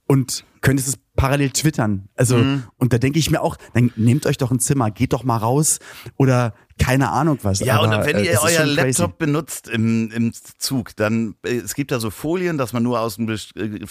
und 0.07 0.45
könntest 0.63 0.89
es 0.89 0.99
parallel 1.17 1.51
twittern. 1.51 2.09
Also, 2.15 2.37
Mhm. 2.37 2.63
und 2.79 2.93
da 2.93 2.99
denke 2.99 3.19
ich 3.19 3.31
mir 3.31 3.41
auch, 3.43 3.57
dann 3.75 3.91
nehmt 3.97 4.27
euch 4.27 4.37
doch 4.37 4.51
ein 4.51 4.61
Zimmer, 4.61 4.91
geht 4.91 5.13
doch 5.13 5.25
mal 5.25 5.39
raus 5.39 5.79
oder 6.17 6.55
keine 6.79 7.11
Ahnung 7.11 7.39
was. 7.43 7.61
Ja, 7.61 7.81
Aber, 7.81 7.99
und 7.99 8.07
wenn 8.07 8.17
äh, 8.17 8.33
ihr 8.33 8.41
euer. 8.43 8.67
Laptop 8.67 9.19
benutzt 9.19 9.69
im, 9.69 10.11
im 10.11 10.33
Zug, 10.59 10.95
dann, 10.97 11.35
äh, 11.45 11.57
es 11.57 11.75
gibt 11.75 11.91
da 11.91 12.01
so 12.01 12.11
Folien, 12.11 12.59
dass 12.59 12.73
man 12.73 12.83
nur 12.83 13.01
aus 13.01 13.17
dem 13.17 13.29
äh, 13.29 13.39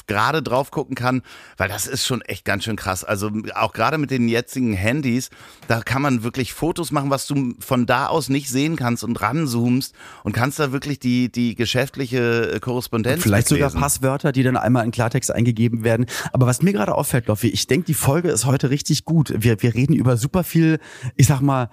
gerade 0.08 0.44
drauf 0.44 0.72
gucken 0.72 0.96
kann, 0.96 1.24
weil 1.58 1.68
das 1.68 1.88
ist 1.88 2.06
schon 2.06 2.22
echt 2.22 2.46
ganz 2.46 2.64
schön 2.64 2.76
krass. 2.76 3.04
Also 3.04 3.32
auch 3.56 3.74
gerade 3.74 3.98
mit 3.98 4.12
den 4.12 4.28
jetzigen 4.28 4.74
Handys, 4.74 5.30
da 5.68 5.82
kann 5.82 6.02
man 6.02 6.24
wirklich 6.24 6.54
Fotos 6.54 6.92
machen, 6.92 7.10
was 7.10 7.26
du 7.28 7.56
von 7.60 7.86
da 7.86 8.08
aus 8.08 8.30
nicht 8.30 8.50
sehen 8.50 8.76
kannst 8.76 9.04
und 9.04 9.20
ranzoomst 9.20 9.96
und 10.24 10.34
kannst 10.34 10.60
da 10.60 10.72
wirklich 10.72 11.00
die, 11.00 11.32
die 11.32 11.56
geschäftliche 11.56 12.60
Korrespondenz 12.62 13.24
Vielleicht 13.24 13.48
sogar 13.48 13.70
mitlesen. 13.70 13.82
Passwörter, 13.82 14.32
die 14.32 14.44
dann 14.44 14.58
einmal 14.58 14.86
in 14.86 14.92
Klartext 14.92 15.32
eingegeben 15.32 15.84
werden. 15.84 16.06
Aber 16.34 16.46
was 16.46 16.62
mir 16.62 16.74
gerade 16.74 16.94
auffällt, 16.94 17.28
Loffi, 17.28 17.48
ich 17.48 17.68
denke, 17.68 17.86
die 17.88 17.94
Folge 17.94 18.30
ist 18.30 18.46
heute 18.46 18.70
richtig 18.70 19.06
gut. 19.06 19.34
Wir, 19.36 19.62
wir 19.62 19.74
reden 19.74 19.94
über 19.94 20.18
super 20.18 20.44
viel, 20.44 20.80
ich 21.16 21.28
sag 21.28 21.42
mal, 21.42 21.70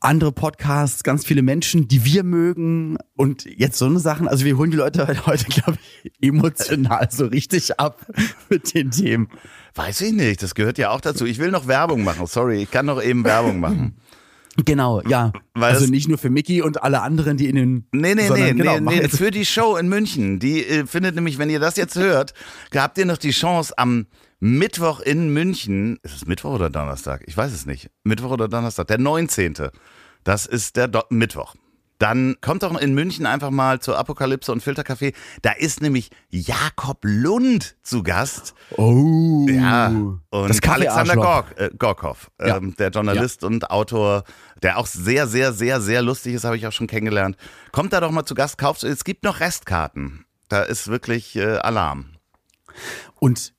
andere 0.00 0.32
Podcasts, 0.32 1.02
ganz 1.02 1.24
viele 1.24 1.42
Menschen, 1.42 1.88
die 1.88 2.04
wir 2.04 2.24
mögen 2.24 2.96
und 3.14 3.44
jetzt 3.44 3.78
so 3.78 3.86
eine 3.86 3.98
Sachen. 3.98 4.28
Also 4.28 4.44
wir 4.44 4.56
holen 4.56 4.70
die 4.70 4.76
Leute 4.76 5.06
halt 5.06 5.26
heute, 5.26 5.44
glaube 5.48 5.78
ich, 6.02 6.12
emotional 6.20 7.08
so 7.10 7.26
richtig 7.26 7.78
ab 7.78 8.06
mit 8.48 8.74
den 8.74 8.90
Themen. 8.90 9.28
Weiß 9.74 10.00
ich 10.02 10.12
nicht, 10.12 10.42
das 10.42 10.54
gehört 10.54 10.78
ja 10.78 10.90
auch 10.90 11.00
dazu. 11.00 11.26
Ich 11.26 11.38
will 11.38 11.50
noch 11.50 11.66
Werbung 11.66 12.04
machen, 12.04 12.26
sorry, 12.26 12.62
ich 12.62 12.70
kann 12.70 12.86
noch 12.86 13.02
eben 13.02 13.24
Werbung 13.24 13.60
machen. 13.60 13.96
Genau, 14.64 15.00
ja. 15.02 15.32
Weil 15.54 15.74
also 15.74 15.86
nicht 15.86 16.08
nur 16.08 16.18
für 16.18 16.30
Mickey 16.30 16.62
und 16.62 16.82
alle 16.82 17.02
anderen, 17.02 17.36
die 17.36 17.48
in 17.48 17.56
den. 17.56 17.86
Nee, 17.92 18.14
nee, 18.14 18.28
sondern 18.28 18.56
nee, 18.56 18.62
genau, 18.62 18.78
nee, 18.78 19.00
nee, 19.00 19.08
für 19.08 19.30
die 19.30 19.44
Show 19.44 19.76
in 19.76 19.88
München. 19.88 20.38
Die 20.38 20.64
äh, 20.64 20.86
findet 20.86 21.16
nämlich, 21.16 21.38
wenn 21.38 21.50
ihr 21.50 21.58
das 21.58 21.76
jetzt 21.76 21.96
hört, 21.96 22.34
habt 22.74 22.98
ihr 22.98 23.06
noch 23.06 23.18
die 23.18 23.32
Chance 23.32 23.76
am 23.76 24.06
Mittwoch 24.40 25.00
in 25.00 25.30
München. 25.32 25.98
Ist 26.02 26.14
es 26.16 26.26
Mittwoch 26.26 26.54
oder 26.54 26.70
Donnerstag? 26.70 27.22
Ich 27.26 27.36
weiß 27.36 27.52
es 27.52 27.66
nicht. 27.66 27.90
Mittwoch 28.02 28.30
oder 28.30 28.48
Donnerstag? 28.48 28.88
Der 28.88 28.98
19. 28.98 29.54
Das 30.24 30.46
ist 30.46 30.76
der 30.76 30.88
Do 30.88 31.02
Mittwoch. 31.10 31.54
Dann 31.98 32.34
kommt 32.40 32.64
doch 32.64 32.76
in 32.78 32.92
München 32.92 33.24
einfach 33.24 33.50
mal 33.50 33.78
zur 33.80 33.96
Apokalypse 33.96 34.50
und 34.50 34.62
Filtercafé. 34.62 35.14
Da 35.42 35.52
ist 35.52 35.80
nämlich 35.80 36.10
Jakob 36.28 36.98
Lund 37.02 37.76
zu 37.82 38.02
Gast. 38.02 38.54
Oh. 38.76 39.46
Ja, 39.48 39.86
und 40.30 40.66
Alexander. 40.68 41.14
Gork, 41.14 41.58
äh, 41.58 41.70
Gorkov, 41.78 42.30
Ja. 42.40 42.56
ähm, 42.56 42.74
der 42.76 42.90
Journalist 42.90 43.44
und 43.44 43.70
Autor, 43.70 44.24
der 44.62 44.78
auch 44.78 44.86
sehr, 44.88 45.28
sehr, 45.28 45.52
sehr, 45.52 45.80
sehr 45.80 46.02
lustig 46.02 46.34
ist, 46.34 46.44
habe 46.44 46.56
ich 46.56 46.66
auch 46.66 46.72
schon 46.72 46.88
kennengelernt. 46.88 47.36
Kommt 47.70 47.92
da 47.92 48.00
doch 48.00 48.10
mal 48.10 48.24
zu 48.24 48.34
Gast, 48.34 48.58
kauft 48.58 48.82
es 48.82 49.04
gibt 49.04 49.22
noch 49.22 49.38
Restkarten. 49.38 50.24
Da 50.48 50.62
ist 50.62 50.88
wirklich 50.88 51.36
äh, 51.36 51.58
Alarm. 51.58 52.06
Und 53.20 53.54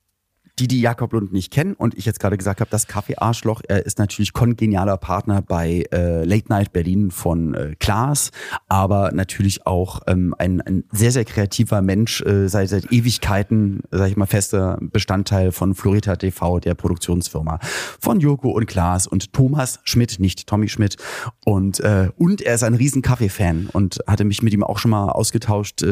die, 0.59 0.67
die 0.67 0.79
Jakob 0.79 1.11
Lund 1.11 1.33
nicht 1.33 1.51
kennen 1.51 1.73
und 1.73 1.97
ich 1.97 2.05
jetzt 2.05 2.19
gerade 2.19 2.37
gesagt 2.37 2.61
habe, 2.61 2.71
das 2.71 2.87
Kaffee 2.87 3.17
Arschloch, 3.17 3.61
er 3.67 3.85
ist 3.85 3.99
natürlich 3.99 4.31
kongenialer 4.31 4.97
Partner 4.97 5.41
bei 5.41 5.85
äh, 5.91 6.23
Late 6.23 6.47
Night 6.49 6.71
Berlin 6.71 7.11
von 7.11 7.53
äh, 7.53 7.75
Klaas, 7.77 8.31
aber 8.69 9.11
natürlich 9.11 9.67
auch 9.67 10.01
ähm, 10.07 10.33
ein, 10.37 10.61
ein 10.61 10.85
sehr, 10.91 11.11
sehr 11.11 11.25
kreativer 11.25 11.81
Mensch, 11.81 12.21
äh, 12.21 12.47
seit, 12.47 12.69
seit 12.69 12.91
Ewigkeiten, 12.91 13.81
sag 13.91 14.09
ich 14.09 14.15
mal, 14.15 14.27
fester 14.27 14.77
Bestandteil 14.81 15.51
von 15.51 15.75
Florita 15.75 16.15
TV, 16.15 16.59
der 16.59 16.73
Produktionsfirma 16.73 17.59
von 17.99 18.21
Joko 18.21 18.51
und 18.51 18.65
Klaas 18.65 19.07
und 19.07 19.33
Thomas 19.33 19.79
Schmidt, 19.83 20.19
nicht 20.19 20.47
Tommy 20.47 20.69
Schmidt. 20.69 20.95
Und, 21.43 21.81
äh, 21.81 22.09
und 22.17 22.41
er 22.41 22.55
ist 22.55 22.63
ein 22.63 22.75
riesen 22.75 23.01
Kaffee-Fan 23.01 23.69
und 23.73 23.99
hatte 24.07 24.23
mich 24.23 24.41
mit 24.41 24.53
ihm 24.53 24.63
auch 24.63 24.77
schon 24.77 24.91
mal 24.91 25.09
ausgetauscht 25.09 25.83
äh, 25.83 25.87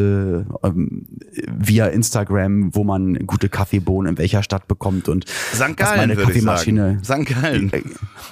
ähm, 0.63 1.05
via 1.47 1.87
Instagram, 1.87 2.73
wo 2.73 2.85
man 2.85 3.27
gute 3.27 3.49
Kaffeebohnen 3.49 4.13
in 4.13 4.17
welcher 4.17 4.41
Stadt 4.41 4.52
bekommt 4.61 5.09
und 5.09 5.25
St. 5.53 5.75
Gallen, 5.75 5.97
meine 5.97 6.15
Kaffeemaschine. 6.15 6.99
St. 7.03 7.25
Gallen. 7.25 7.71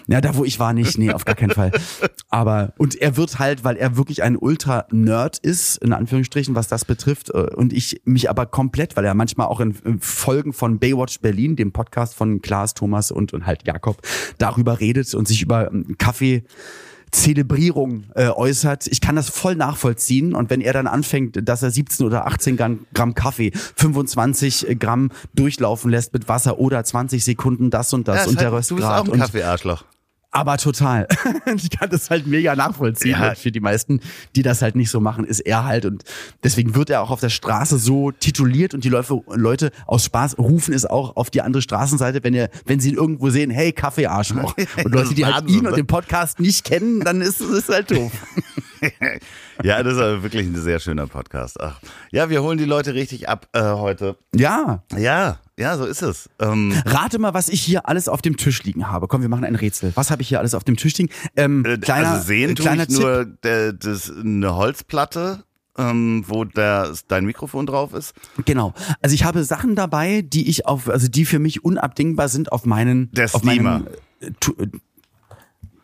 Ja, 0.08 0.22
da 0.22 0.36
wo 0.36 0.46
ich 0.46 0.60
war 0.60 0.74
nicht, 0.74 0.98
nee, 0.98 1.12
auf 1.12 1.26
gar 1.26 1.36
keinen 1.36 1.52
Fall. 1.52 1.72
Aber 2.30 2.74
und 2.78 2.96
er 2.96 3.18
wird 3.18 3.40
halt, 3.40 3.64
weil 3.64 3.78
er 3.78 3.98
wirklich 3.98 4.24
ein 4.24 4.38
Ultra-Nerd 4.38 5.38
ist, 5.40 5.78
in 5.78 5.94
Anführungsstrichen, 5.94 6.56
was 6.56 6.68
das 6.68 6.86
betrifft, 6.86 7.30
äh, 7.30 7.48
und 7.56 7.74
ich 7.74 8.02
mich 8.06 8.30
aber 8.30 8.46
komplett, 8.46 8.96
weil 8.96 9.06
er 9.06 9.14
manchmal 9.14 9.48
auch 9.48 9.60
in, 9.60 9.76
in 9.86 10.00
Folgen 10.00 10.54
von 10.54 10.80
Baywatch 10.80 11.20
Berlin, 11.20 11.56
dem 11.56 11.72
Podcast 11.72 12.16
von 12.16 12.42
Klaas, 12.42 12.74
Thomas 12.74 13.12
und, 13.12 13.34
und 13.34 13.46
halt 13.46 13.68
Jakob, 13.68 14.02
darüber 14.38 14.80
redet 14.80 15.14
und 15.14 15.28
sich 15.28 15.42
über 15.42 15.72
ähm, 15.72 15.96
Kaffee 15.98 16.44
Zelebrierung 17.12 18.06
äh, 18.16 18.30
äußert. 18.30 18.88
Ich 18.88 19.02
kann 19.02 19.16
das 19.16 19.30
voll 19.30 19.56
nachvollziehen. 19.56 20.34
Und 20.34 20.50
wenn 20.50 20.62
er 20.62 20.74
dann 20.74 20.88
anfängt, 20.88 21.48
dass 21.48 21.62
er 21.64 21.72
17 21.72 22.06
oder 22.06 22.26
18 22.28 22.58
Gramm, 22.58 23.16
Kaffee, 23.16 23.52
25 23.76 24.78
Gramm 24.80 25.12
durchlaufen 25.36 25.92
lässt 25.92 26.14
mit 26.14 26.28
Wasser 26.28 26.60
oder 26.60 26.84
20 26.84 27.24
Sekunden 27.24 27.70
das 27.70 27.94
und 27.94 28.08
das 28.08 28.26
Ja, 28.26 28.30
und 28.30 28.40
der 28.40 28.52
halt, 28.52 28.70
du 28.70 28.76
bist 28.76 28.88
Röstgrad 28.88 29.10
auch 29.10 29.14
ein 29.14 29.20
Kaffeearschloch. 29.20 29.84
Aber 30.32 30.58
total. 30.58 31.08
ich 31.56 31.70
kann 31.70 31.90
das 31.90 32.10
halt 32.10 32.26
mega 32.26 32.56
nachvollziehen. 32.56 33.12
Ja. 33.12 33.36
Für 33.36 33.52
die 33.52 33.60
meisten, 33.60 34.00
die 34.36 34.44
das 34.44 34.62
halt 34.62 34.76
nicht 34.76 34.90
so 34.90 35.00
machen, 35.00 35.26
ist 35.26 35.42
er 35.42 35.66
halt. 35.66 35.86
Und 35.86 36.04
deswegen 36.44 36.74
wird 36.74 36.90
er 36.90 37.02
auch 37.02 37.12
auf 37.12 37.20
der 37.20 37.30
Straße 37.30 37.78
so 37.78 38.12
tituliert 38.12 38.74
und 38.74 38.84
die 38.84 38.90
Leute, 38.90 39.22
Leute 39.28 39.72
aus 39.86 40.06
Spaß 40.06 40.38
rufen 40.38 40.74
es 40.74 40.86
auch 40.86 41.18
auf 41.18 41.30
die 41.30 41.42
andere 41.42 41.62
Straßenseite, 41.62 42.24
wenn, 42.24 42.34
ihr, 42.34 42.50
wenn 42.66 42.80
sie 42.80 42.92
ihn 42.92 42.96
irgendwo 42.96 43.30
sehen, 43.30 43.52
hey, 43.52 43.74
Kaffeearschloch. 43.74 44.56
Und 44.84 44.94
Leute, 44.94 45.14
die 45.14 45.26
halt 45.26 45.50
ihn 45.50 45.66
und 45.66 45.72
ne? 45.72 45.76
den 45.76 45.88
Podcast 45.88 46.40
nicht 46.40 46.64
kennen, 46.64 47.02
dann 47.02 47.22
ist 47.22 47.42
es 47.42 47.68
halt 47.68 47.92
doof. 47.92 48.12
Ja, 49.64 49.84
das 49.84 49.94
ist 49.94 50.00
aber 50.00 50.24
wirklich 50.24 50.48
ein 50.48 50.56
sehr 50.56 50.80
schöner 50.80 51.06
Podcast. 51.06 51.60
Ach. 51.62 51.80
Ja, 52.12 52.32
wir 52.32 52.42
holen 52.42 52.58
die 52.58 52.66
Leute 52.66 52.96
richtig 52.96 53.30
ab 53.30 53.48
äh, 53.54 53.62
heute. 53.62 54.18
Ja. 54.34 54.84
Ja, 54.98 55.38
ja, 55.62 55.78
so 55.78 55.86
ist 55.86 56.02
es. 56.02 56.30
Ähm, 56.40 56.74
Rate 56.86 57.20
mal, 57.20 57.34
was 57.34 57.48
ich 57.50 57.62
hier 57.62 57.88
alles 57.88 58.10
auf 58.10 58.22
dem 58.22 58.36
Tisch 58.38 58.64
liegen 58.64 58.88
habe. 58.90 59.08
Komm, 59.08 59.22
wir 59.22 59.30
machen 59.30 59.46
ein 59.46 59.56
Rätsel. 59.56 59.92
Was 59.96 60.12
habe 60.12 60.22
ich 60.22 60.28
hier 60.28 60.40
alles 60.40 60.54
auf 60.56 60.64
dem 60.64 60.76
Tisch 60.78 60.98
liegen? 60.98 61.12
Ähm, 61.36 61.64
äh, 61.66 61.78
kleiner, 61.78 62.12
also 62.12 62.26
sehen 62.28 62.52
äh, 62.52 62.54
tue 62.56 62.66
kleiner 62.66 62.84
ich 62.84 62.90
Tipp. 62.90 63.00
nur 63.00 63.26
der, 63.26 63.74
das, 63.74 64.12
eine 64.12 64.56
Holzplatte, 64.56 65.44
ähm, 65.78 66.24
wo 66.28 66.44
der, 66.44 66.94
dein 67.08 67.26
Mikrofon 67.26 67.66
drauf 67.66 67.94
ist. 67.94 68.14
Genau. 68.46 68.74
Also 69.02 69.14
ich 69.14 69.24
habe 69.24 69.44
Sachen 69.44 69.76
dabei, 69.76 70.22
die 70.22 70.50
ich 70.50 70.66
auf, 70.66 70.90
also 70.90 71.08
die 71.08 71.26
für 71.26 71.40
mich 71.40 71.64
unabdingbar 71.64 72.28
sind 72.28 72.52
auf 72.52 72.66
meinen, 72.66 73.12
Der 73.14 73.26
auf 73.34 73.44
meinem, 73.44 73.88
Steamer. 74.42 74.62
äh, 74.64 74.68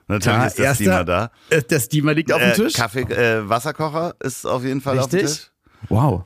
Natürlich 0.09 0.37
Ja, 0.37 0.45
ist 0.45 0.57
der 0.57 0.65
erster- 0.65 0.83
Steamer 0.85 1.03
da. 1.03 1.31
äh, 1.49 1.61
der 1.63 1.79
Steamer 1.81 2.13
liegt 2.13 2.31
auf 2.31 2.39
dem 2.39 2.51
Äh, 2.51 2.53
Tisch. 2.53 2.73
Kaffee, 2.73 3.01
äh, 3.01 3.47
Wasserkocher 3.49 4.15
ist 4.21 4.45
auf 4.45 4.63
jeden 4.63 4.79
Fall 4.79 4.97
auf 4.99 5.09
dem 5.09 5.19
Richtig. 5.19 5.37
Tisch. 5.37 5.51
Wow. 5.89 6.23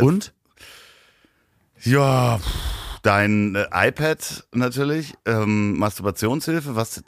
Und? 0.00 0.32
Ja, 1.82 2.40
dein 3.02 3.54
äh, 3.54 3.66
iPad 3.88 4.46
natürlich, 4.52 5.14
ähm, 5.26 5.78
Masturbationshilfe, 5.78 6.76
was 6.76 7.02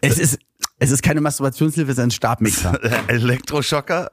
Es 0.00 0.18
ist, 0.18 0.38
es 0.78 0.90
ist 0.90 1.02
keine 1.02 1.20
Masturbationshilfe, 1.20 1.90
es 1.92 1.98
ist 1.98 2.02
ein 2.04 2.10
Stabmixer. 2.10 2.78
Elektroschocker, 3.08 4.10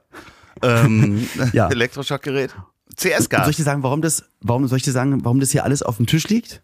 ähm, 0.62 1.28
Ja. 1.52 1.68
Elektroschockgerät, 1.68 2.54
Und 2.54 3.00
soll 3.00 3.10
ich 3.12 3.16
CS-Gas. 3.18 3.56
dir 3.56 3.62
sagen, 3.64 3.82
warum 3.82 4.02
das, 4.02 4.24
warum 4.40 4.66
soll 4.68 4.78
ich 4.78 4.84
dir 4.84 4.92
sagen, 4.92 5.24
warum 5.24 5.40
das 5.40 5.50
hier 5.50 5.64
alles 5.64 5.82
auf 5.82 5.96
dem 5.98 6.06
Tisch 6.06 6.28
liegt? 6.28 6.62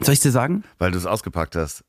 Soll 0.00 0.14
ich 0.14 0.20
dir 0.20 0.30
sagen? 0.32 0.64
Weil 0.78 0.90
du 0.90 0.98
es 0.98 1.06
ausgepackt 1.06 1.56
hast. 1.56 1.82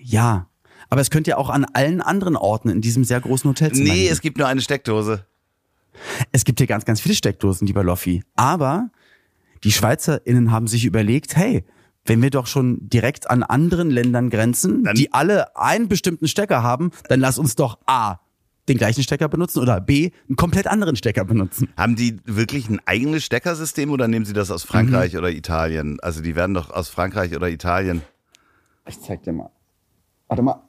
Ja. 0.00 0.48
Aber 0.88 1.00
es 1.00 1.10
könnte 1.10 1.30
ja 1.30 1.36
auch 1.36 1.50
an 1.50 1.64
allen 1.64 2.00
anderen 2.00 2.36
Orten 2.36 2.68
in 2.68 2.80
diesem 2.80 3.04
sehr 3.04 3.20
großen 3.20 3.48
Hotelzimmer 3.50 3.88
Nee, 3.92 4.00
liegen. 4.02 4.12
es 4.12 4.20
gibt 4.20 4.38
nur 4.38 4.46
eine 4.46 4.60
Steckdose. 4.60 5.24
Es 6.32 6.44
gibt 6.44 6.58
hier 6.60 6.66
ganz, 6.66 6.84
ganz 6.84 7.00
viele 7.00 7.14
Steckdosen, 7.14 7.66
lieber 7.66 7.84
Loffi. 7.84 8.22
Aber 8.36 8.90
die 9.64 9.72
SchweizerInnen 9.72 10.50
haben 10.50 10.66
sich 10.66 10.84
überlegt, 10.84 11.36
hey, 11.36 11.64
wenn 12.04 12.22
wir 12.22 12.30
doch 12.30 12.46
schon 12.46 12.88
direkt 12.88 13.28
an 13.30 13.42
anderen 13.42 13.90
Ländern 13.90 14.30
grenzen, 14.30 14.84
Dann- 14.84 14.94
die 14.94 15.12
alle 15.12 15.56
einen 15.56 15.88
bestimmten 15.88 16.28
Stecker 16.28 16.62
haben, 16.62 16.90
dann 17.08 17.18
lass 17.20 17.38
uns 17.38 17.56
doch 17.56 17.78
A, 17.86 18.18
den 18.68 18.78
gleichen 18.78 19.02
Stecker 19.02 19.28
benutzen 19.28 19.60
oder 19.60 19.80
B, 19.80 20.10
einen 20.28 20.36
komplett 20.36 20.66
anderen 20.68 20.94
Stecker 20.96 21.24
benutzen. 21.24 21.68
Haben 21.76 21.96
die 21.96 22.18
wirklich 22.24 22.68
ein 22.68 22.80
eigenes 22.84 23.24
Steckersystem 23.24 23.90
oder 23.90 24.06
nehmen 24.08 24.24
sie 24.24 24.32
das 24.34 24.50
aus 24.50 24.62
Frankreich 24.64 25.12
Mhm. 25.14 25.18
oder 25.18 25.30
Italien? 25.30 25.98
Also 26.00 26.20
die 26.22 26.36
werden 26.36 26.54
doch 26.54 26.70
aus 26.70 26.88
Frankreich 26.88 27.34
oder 27.34 27.48
Italien. 27.48 28.02
Ich 28.88 29.00
zeig 29.00 29.22
dir 29.24 29.32
mal. 29.32 29.50
Warte 30.28 30.42
mal. 30.42 30.62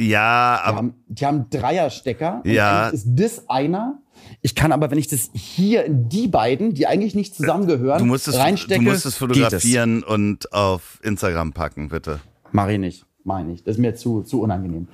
Ja, 0.00 0.56
Die 0.62 0.68
aber 0.68 0.76
haben, 0.78 0.94
die 1.08 1.26
haben 1.26 1.50
Dreierstecker. 1.50 2.40
Und 2.44 2.50
Ja. 2.50 2.88
ist 2.88 3.06
das 3.06 3.48
einer. 3.50 3.98
Ich 4.42 4.54
kann 4.54 4.72
aber, 4.72 4.90
wenn 4.90 4.98
ich 4.98 5.08
das 5.08 5.30
hier 5.34 5.84
in 5.84 6.08
die 6.08 6.26
beiden, 6.28 6.72
die 6.72 6.86
eigentlich 6.86 7.14
nicht 7.14 7.34
zusammengehören, 7.34 7.98
du 7.98 8.06
musst 8.06 8.26
es, 8.28 8.36
reinstecke, 8.38 8.82
du 8.82 8.90
musst 8.90 9.04
es 9.04 9.16
fotografieren 9.16 10.02
und 10.02 10.52
auf 10.54 10.98
Instagram 11.02 11.52
packen, 11.52 11.88
bitte. 11.88 12.20
Mach 12.52 12.68
ich 12.68 12.78
nicht. 12.78 13.04
Mach 13.24 13.40
ich 13.40 13.46
nicht. 13.46 13.66
Das 13.66 13.76
ist 13.76 13.80
mir 13.80 13.94
zu, 13.94 14.22
zu 14.22 14.40
unangenehm. 14.40 14.88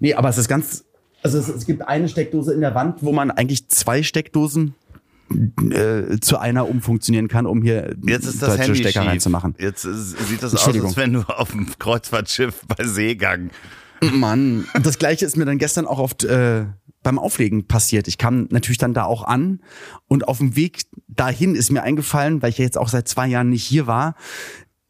Nee, 0.00 0.14
aber 0.14 0.28
es 0.28 0.36
ist 0.38 0.48
ganz. 0.48 0.84
Also 1.22 1.38
es, 1.38 1.48
es 1.48 1.64
gibt 1.64 1.86
eine 1.88 2.08
Steckdose 2.08 2.52
in 2.52 2.60
der 2.60 2.74
Wand, 2.74 2.98
wo 3.02 3.12
man 3.12 3.30
eigentlich 3.30 3.68
zwei 3.68 4.02
Steckdosen 4.02 4.74
äh, 5.70 6.18
zu 6.20 6.36
einer 6.38 6.68
umfunktionieren 6.68 7.28
kann, 7.28 7.46
um 7.46 7.62
hier 7.62 7.96
Jetzt 8.04 8.26
ist 8.26 8.42
das 8.42 8.50
deutsche 8.50 8.62
Handy 8.64 8.78
Stecker 8.80 9.00
schief. 9.00 9.10
reinzumachen. 9.10 9.54
Jetzt 9.58 9.84
ist, 9.84 10.18
sieht 10.28 10.42
das 10.42 10.54
aus, 10.54 10.68
als 10.68 10.96
wenn 10.98 11.14
du 11.14 11.20
auf 11.22 11.52
dem 11.52 11.66
Kreuzfahrtschiff 11.78 12.62
bei 12.76 12.84
Seegang. 12.84 13.50
Mann. 14.12 14.66
Das 14.82 14.98
gleiche 14.98 15.24
ist 15.26 15.36
mir 15.36 15.44
dann 15.44 15.58
gestern 15.58 15.86
auch 15.86 15.98
auf, 15.98 16.12
äh, 16.24 16.66
beim 17.02 17.18
Auflegen 17.18 17.66
passiert. 17.66 18.08
Ich 18.08 18.18
kam 18.18 18.48
natürlich 18.50 18.78
dann 18.78 18.94
da 18.94 19.04
auch 19.04 19.24
an 19.24 19.60
und 20.08 20.26
auf 20.28 20.38
dem 20.38 20.56
Weg 20.56 20.82
dahin 21.08 21.54
ist 21.54 21.70
mir 21.70 21.82
eingefallen, 21.82 22.42
weil 22.42 22.50
ich 22.50 22.58
ja 22.58 22.64
jetzt 22.64 22.78
auch 22.78 22.88
seit 22.88 23.08
zwei 23.08 23.26
Jahren 23.26 23.50
nicht 23.50 23.64
hier 23.64 23.86
war, 23.86 24.16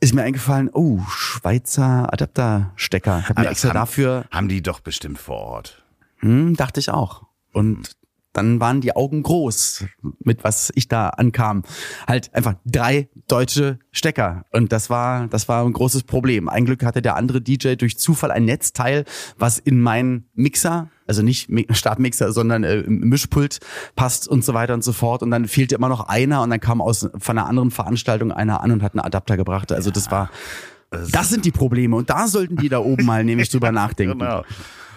ist 0.00 0.14
mir 0.14 0.22
eingefallen, 0.22 0.70
oh, 0.72 1.00
Schweizer 1.08 2.12
Adapterstecker. 2.12 3.28
Habe 3.28 3.42
mir 3.42 3.48
extra 3.48 3.70
haben, 3.70 3.74
dafür. 3.74 4.24
Haben 4.30 4.48
die 4.48 4.62
doch 4.62 4.80
bestimmt 4.80 5.18
vor 5.18 5.38
Ort. 5.38 5.84
Hm, 6.18 6.56
dachte 6.56 6.80
ich 6.80 6.90
auch. 6.90 7.22
Und 7.52 7.96
dann 8.34 8.60
waren 8.60 8.80
die 8.80 8.94
Augen 8.94 9.22
groß, 9.22 9.84
mit 10.18 10.44
was 10.44 10.72
ich 10.74 10.88
da 10.88 11.08
ankam. 11.10 11.62
Halt 12.06 12.34
einfach 12.34 12.54
drei 12.66 13.08
deutsche 13.28 13.78
Stecker. 13.92 14.44
Und 14.50 14.72
das 14.72 14.90
war, 14.90 15.28
das 15.28 15.48
war 15.48 15.64
ein 15.64 15.72
großes 15.72 16.02
Problem. 16.02 16.48
Ein 16.48 16.64
Glück 16.64 16.84
hatte 16.84 17.00
der 17.00 17.16
andere 17.16 17.40
DJ 17.40 17.76
durch 17.76 17.96
Zufall 17.96 18.32
ein 18.32 18.44
Netzteil, 18.44 19.04
was 19.38 19.58
in 19.58 19.80
meinen 19.80 20.26
Mixer, 20.34 20.90
also 21.06 21.22
nicht 21.22 21.48
Startmixer, 21.70 22.32
sondern 22.32 22.64
äh, 22.64 22.82
Mischpult 22.86 23.60
passt 23.94 24.26
und 24.26 24.44
so 24.44 24.52
weiter 24.52 24.74
und 24.74 24.82
so 24.82 24.92
fort. 24.92 25.22
Und 25.22 25.30
dann 25.30 25.46
fehlte 25.46 25.76
immer 25.76 25.88
noch 25.88 26.08
einer 26.08 26.42
und 26.42 26.50
dann 26.50 26.60
kam 26.60 26.80
aus 26.80 27.08
von 27.16 27.38
einer 27.38 27.46
anderen 27.46 27.70
Veranstaltung 27.70 28.32
einer 28.32 28.62
an 28.62 28.72
und 28.72 28.82
hat 28.82 28.94
einen 28.94 29.04
Adapter 29.04 29.36
gebracht. 29.36 29.70
Also 29.70 29.92
das 29.92 30.10
war, 30.10 30.28
das 30.90 31.28
sind 31.28 31.44
die 31.44 31.52
Probleme. 31.52 31.94
Und 31.94 32.10
da 32.10 32.26
sollten 32.26 32.56
die 32.56 32.68
da 32.68 32.80
oben 32.80 33.04
mal 33.04 33.22
nämlich 33.22 33.48
drüber 33.48 33.70
nachdenken. 33.72 34.18
Genau. 34.18 34.42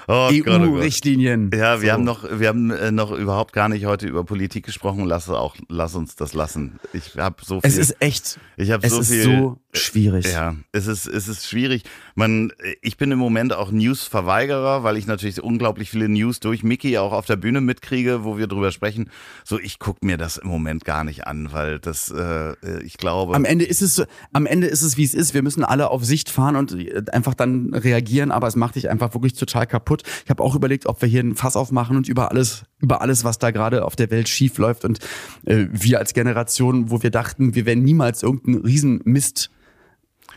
Oh, 0.10 0.30
EU-Richtlinien. 0.32 1.51
Ja, 1.53 1.82
wir 1.82 1.89
so. 1.89 1.93
haben 1.93 2.03
noch, 2.05 2.39
wir 2.39 2.47
haben 2.47 2.72
äh, 2.72 2.91
noch 2.91 3.12
überhaupt 3.12 3.51
gar 3.51 3.68
nicht 3.68 3.86
heute 3.86 4.08
über 4.08 4.24
Politik 4.24 4.66
gesprochen. 4.66 5.03
Lass 5.05 5.28
auch, 5.30 5.58
lass 5.68 5.95
uns 5.95 6.16
das 6.16 6.34
lassen. 6.34 6.80
Ich 6.93 7.18
habe 7.18 7.36
so 7.43 7.60
viel. 7.60 7.70
Es 7.70 7.78
ist 7.78 8.01
echt. 8.01 8.39
Ich 8.55 8.72
habe 8.72 8.88
so 8.88 9.01
ist 9.01 9.12
viel. 9.12 9.24
So 9.24 9.60
schwierig. 9.74 10.32
Ja, 10.32 10.55
es 10.72 10.88
ist, 10.88 11.08
es 11.08 11.28
ist 11.28 11.45
schwierig. 11.45 11.84
Man, 12.16 12.53
ich 12.82 12.95
bin 12.95 13.12
im 13.12 13.20
Moment 13.20 13.51
auch 13.51 13.70
News-Verweigerer, 13.70 14.84
weil 14.84 14.95
ich 14.95 15.08
natürlich 15.08 15.43
unglaublich 15.43 15.89
viele 15.89 16.08
News 16.08 16.39
durch 16.39 16.64
Mickey 16.64 16.97
auch 16.97 17.12
auf 17.12 17.26
der 17.26 17.36
Bühne 17.36 17.60
mitkriege, 17.60 18.24
wo 18.24 18.38
wir 18.38 18.47
drüber 18.47 18.72
sprechen. 18.72 19.10
So, 19.43 19.60
ich 19.60 19.78
guck 19.78 20.05
mir 20.05 20.18
das 20.18 20.38
im 20.38 20.47
Moment 20.47 20.86
gar 20.86 21.03
nicht 21.03 21.28
an, 21.28 21.51
weil 21.51 21.80
das, 21.80 22.12
äh, 22.12 22.55
ich 22.82 22.97
glaube. 22.97 23.36
Am 23.36 23.43
Ende 23.43 23.66
ist 23.66 23.82
es, 23.82 24.01
am 24.32 24.45
Ende 24.45 24.68
ist 24.68 24.84
es, 24.84 24.95
wie 24.95 25.03
es 25.03 25.14
ist. 25.14 25.34
Wir 25.34 25.43
müssen 25.43 25.66
alle 25.66 25.89
auf 25.89 26.05
Sicht 26.05 26.30
fahren 26.30 26.55
und 26.55 26.72
äh, 26.74 27.03
einfach 27.12 27.34
dann 27.34 27.74
reagieren, 27.74 28.32
aber 28.32 28.47
es 28.47 28.55
macht 28.55 28.76
dich 28.76 28.89
einfach 28.89 29.14
wirklich 29.14 29.34
total 29.34 29.68
kaputt 29.68 29.97
kaputt. 29.98 30.24
Ich 30.24 30.30
habe 30.30 30.43
auch 30.43 30.56
überlegt, 30.56 30.86
ob 30.86 31.02
wir 31.02 31.10
hier 31.10 31.24
ein 31.24 31.36
Fass 31.36 31.56
aufmachen 31.56 31.98
und 31.98 32.08
über 32.08 32.32
alles, 32.32 32.66
über 32.80 33.02
alles, 33.02 33.24
was 33.24 33.39
da 33.39 33.52
gerade 33.52 33.86
auf 33.86 33.95
der 33.95 34.12
Welt 34.12 34.30
schief 34.30 34.58
läuft. 34.58 34.86
Und 34.86 35.00
äh, 35.45 35.66
wir 35.72 36.00
als 36.00 36.14
Generation, 36.14 36.89
wo 36.91 37.02
wir 37.04 37.12
dachten, 37.12 37.56
wir 37.56 37.66
werden 37.66 37.84
niemals 37.84 38.24
irgendeinen 38.24 38.64
Riesenmist 38.64 39.52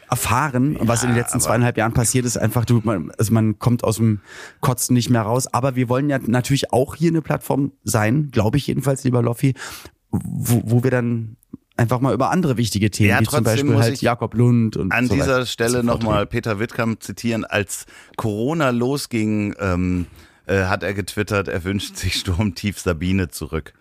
erfahren. 0.09 0.75
Ja, 0.75 0.89
was 0.89 1.03
in 1.03 1.11
den 1.11 1.17
letzten 1.17 1.41
zweieinhalb 1.41 1.77
Jahren 1.77 1.93
passiert 1.93 2.25
ist, 2.25 2.37
einfach, 2.37 2.65
du, 2.65 2.81
man, 2.83 3.13
also 3.17 3.33
man 3.33 3.59
kommt 3.59 3.85
aus 3.85 3.97
dem 3.97 4.21
Kotzen 4.61 4.95
nicht 4.95 5.11
mehr 5.11 5.23
raus. 5.23 5.47
Aber 5.53 5.77
wir 5.77 5.89
wollen 5.89 6.11
ja 6.11 6.19
natürlich 6.19 6.73
auch 6.73 6.95
hier 6.97 7.11
eine 7.11 7.23
Plattform 7.23 7.73
sein, 7.85 8.31
glaube 8.31 8.59
ich 8.59 8.67
jedenfalls, 8.67 9.05
lieber 9.05 9.23
Loffi, 9.23 9.55
wo, 10.11 10.63
wo 10.65 10.83
wir 10.83 10.91
dann 10.91 11.37
einfach 11.81 12.01
mal 12.01 12.13
über 12.13 12.31
andere 12.31 12.57
wichtige 12.57 12.91
Themen, 12.91 13.11
ja, 13.11 13.21
wie 13.21 13.25
zum 13.25 13.43
Beispiel 13.43 13.77
halt 13.77 14.03
Jakob 14.03 14.35
Lund 14.35 14.77
und 14.77 14.93
An 14.93 15.07
so 15.07 15.15
dieser 15.15 15.47
Stelle 15.47 15.83
nochmal 15.83 16.27
Peter 16.27 16.59
Wittkamp 16.59 17.03
zitieren, 17.03 17.45
als 17.45 17.87
Corona 18.17 18.71
losging, 18.71 19.55
ähm, 19.59 20.07
äh, 20.47 20.65
hat 20.65 20.83
er 20.83 20.93
getwittert, 20.95 21.49
er 21.49 21.65
wünscht 21.65 21.97
sich 21.97 22.15
Sturmtief 22.15 22.79
Sabine 22.79 23.29
zurück. 23.29 23.73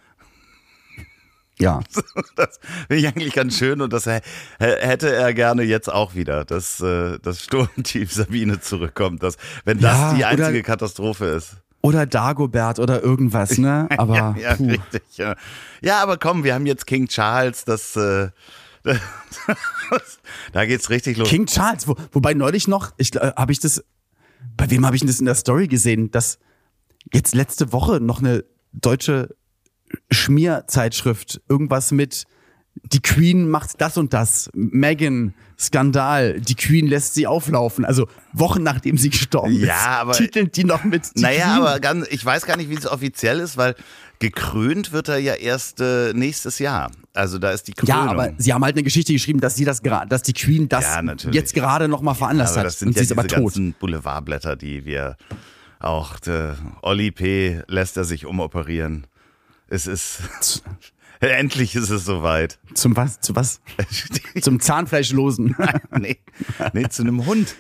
Ja. 1.60 1.82
Das 2.36 2.60
finde 2.88 2.96
ich 2.96 3.08
eigentlich 3.08 3.34
ganz 3.34 3.58
schön 3.58 3.82
und 3.82 3.92
das 3.92 4.06
hätte 4.06 5.14
er 5.14 5.34
gerne 5.34 5.64
jetzt 5.64 5.92
auch 5.92 6.16
wieder, 6.16 6.46
dass 6.46 6.80
äh, 6.80 7.20
das 7.22 7.44
Sturmtief 7.44 8.14
Sabine 8.14 8.62
zurückkommt, 8.62 9.24
dass, 9.24 9.36
wenn 9.66 9.80
das 9.80 9.98
ja, 9.98 10.14
die 10.14 10.26
einzige 10.26 10.64
Katastrophe 10.64 11.26
ist. 11.26 11.58
Oder 11.82 12.06
Dagobert 12.06 12.80
oder 12.80 13.02
irgendwas, 13.02 13.58
ne? 13.58 13.88
Aber 13.98 14.16
ja, 14.16 14.36
ja 14.38 14.52
richtig. 14.54 15.04
Ja. 15.16 15.36
ja, 15.82 16.02
aber 16.02 16.18
komm, 16.18 16.44
wir 16.44 16.54
haben 16.54 16.66
jetzt 16.66 16.86
King 16.86 17.08
Charles, 17.08 17.64
das, 17.64 17.96
äh, 17.96 18.30
das 18.84 19.00
da 20.52 20.66
geht's 20.66 20.90
richtig 20.90 21.18
los. 21.18 21.30
King 21.30 21.46
Charles, 21.46 21.88
wo, 21.88 21.96
wobei 22.12 22.34
neulich 22.34 22.68
noch, 22.68 22.92
ich 22.98 23.16
äh, 23.16 23.32
habe 23.36 23.52
ich 23.52 23.60
das, 23.60 23.84
bei 24.58 24.70
wem 24.70 24.86
habe 24.86 24.96
ich 24.96 25.06
das 25.06 25.20
in 25.20 25.26
der 25.26 25.36
Story 25.36 25.68
gesehen, 25.68 26.12
dass 26.12 26.40
jetzt 27.14 27.34
letzte 27.34 27.72
Woche 27.72 28.02
noch 28.02 28.20
eine 28.20 28.44
deutsche 28.74 29.36
Schmierzeitschrift 30.12 31.42
irgendwas 31.48 31.92
mit 31.92 32.26
die 32.84 33.02
Queen 33.02 33.50
macht 33.50 33.80
das 33.82 33.98
und 33.98 34.14
das. 34.14 34.50
Megan, 34.54 35.34
Skandal. 35.58 36.40
Die 36.40 36.56
Queen 36.56 36.88
lässt 36.88 37.14
sie 37.14 37.28
auflaufen. 37.28 37.86
Also 37.86 38.08
Wochen 38.34 38.64
nachdem 38.64 38.98
sie 38.98 39.10
gestorben 39.10 39.60
ja, 39.60 39.76
ist, 39.76 39.88
aber, 39.88 40.12
titeln 40.14 40.52
die 40.52 40.64
noch 40.64 40.84
mit. 40.84 41.16
Die 41.16 41.22
naja, 41.22 41.54
Queen. 41.54 41.64
aber 41.64 41.80
ganz, 41.80 42.08
ich 42.10 42.24
weiß 42.24 42.46
gar 42.46 42.58
nicht, 42.58 42.70
wie 42.70 42.76
es 42.76 42.88
offiziell 42.88 43.40
ist, 43.40 43.58
weil 43.58 43.76
gekrönt 44.20 44.92
wird 44.92 45.10
er 45.10 45.18
ja 45.18 45.34
erst 45.34 45.82
äh, 45.82 46.14
nächstes 46.14 46.60
Jahr. 46.60 46.92
Also 47.14 47.38
da 47.40 47.52
ist 47.52 47.68
die 47.68 47.74
Krönung. 47.74 48.06
Ja, 48.06 48.12
aber 48.12 48.34
sie 48.38 48.54
haben 48.54 48.64
halt 48.64 48.76
eine 48.76 48.84
Geschichte 48.84 49.14
geschrieben, 49.14 49.40
dass 49.40 49.56
sie 49.56 49.66
das 49.66 49.82
gerade, 49.82 50.08
dass 50.08 50.24
die 50.24 50.34
Queen 50.34 50.70
das 50.70 50.84
ja, 50.84 51.02
jetzt 51.32 51.54
gerade 51.54 51.88
noch 51.88 52.02
mal 52.02 52.14
veranlasst 52.14 52.56
ja, 52.56 52.62
aber 52.62 52.66
das 52.66 52.80
sind 52.80 52.90
hat. 52.90 52.96
Ja 52.96 53.00
sie 53.02 53.06
ist 53.06 53.12
aber 53.12 53.28
tot. 53.28 53.40
ganzen 53.40 53.74
Boulevardblätter, 53.74 54.56
die 54.56 54.86
wir 54.86 55.18
auch 55.80 56.20
der 56.20 56.58
Olli 56.82 57.12
P. 57.12 57.62
lässt 57.68 57.98
er 57.98 58.04
sich 58.04 58.26
umoperieren. 58.26 59.08
Es 59.68 59.88
ist 59.88 60.64
Endlich 61.20 61.76
ist 61.76 61.90
es 61.90 62.06
soweit. 62.06 62.60
Zum 62.74 62.96
was? 62.96 63.20
Zu 63.20 63.36
was? 63.36 63.62
Zum 64.42 64.60
Zahnfleischlosen. 64.60 65.56
nee, 66.00 66.18
nee, 66.74 66.88
zu 66.90 67.04
einem 67.04 67.26
Hund. 67.26 67.56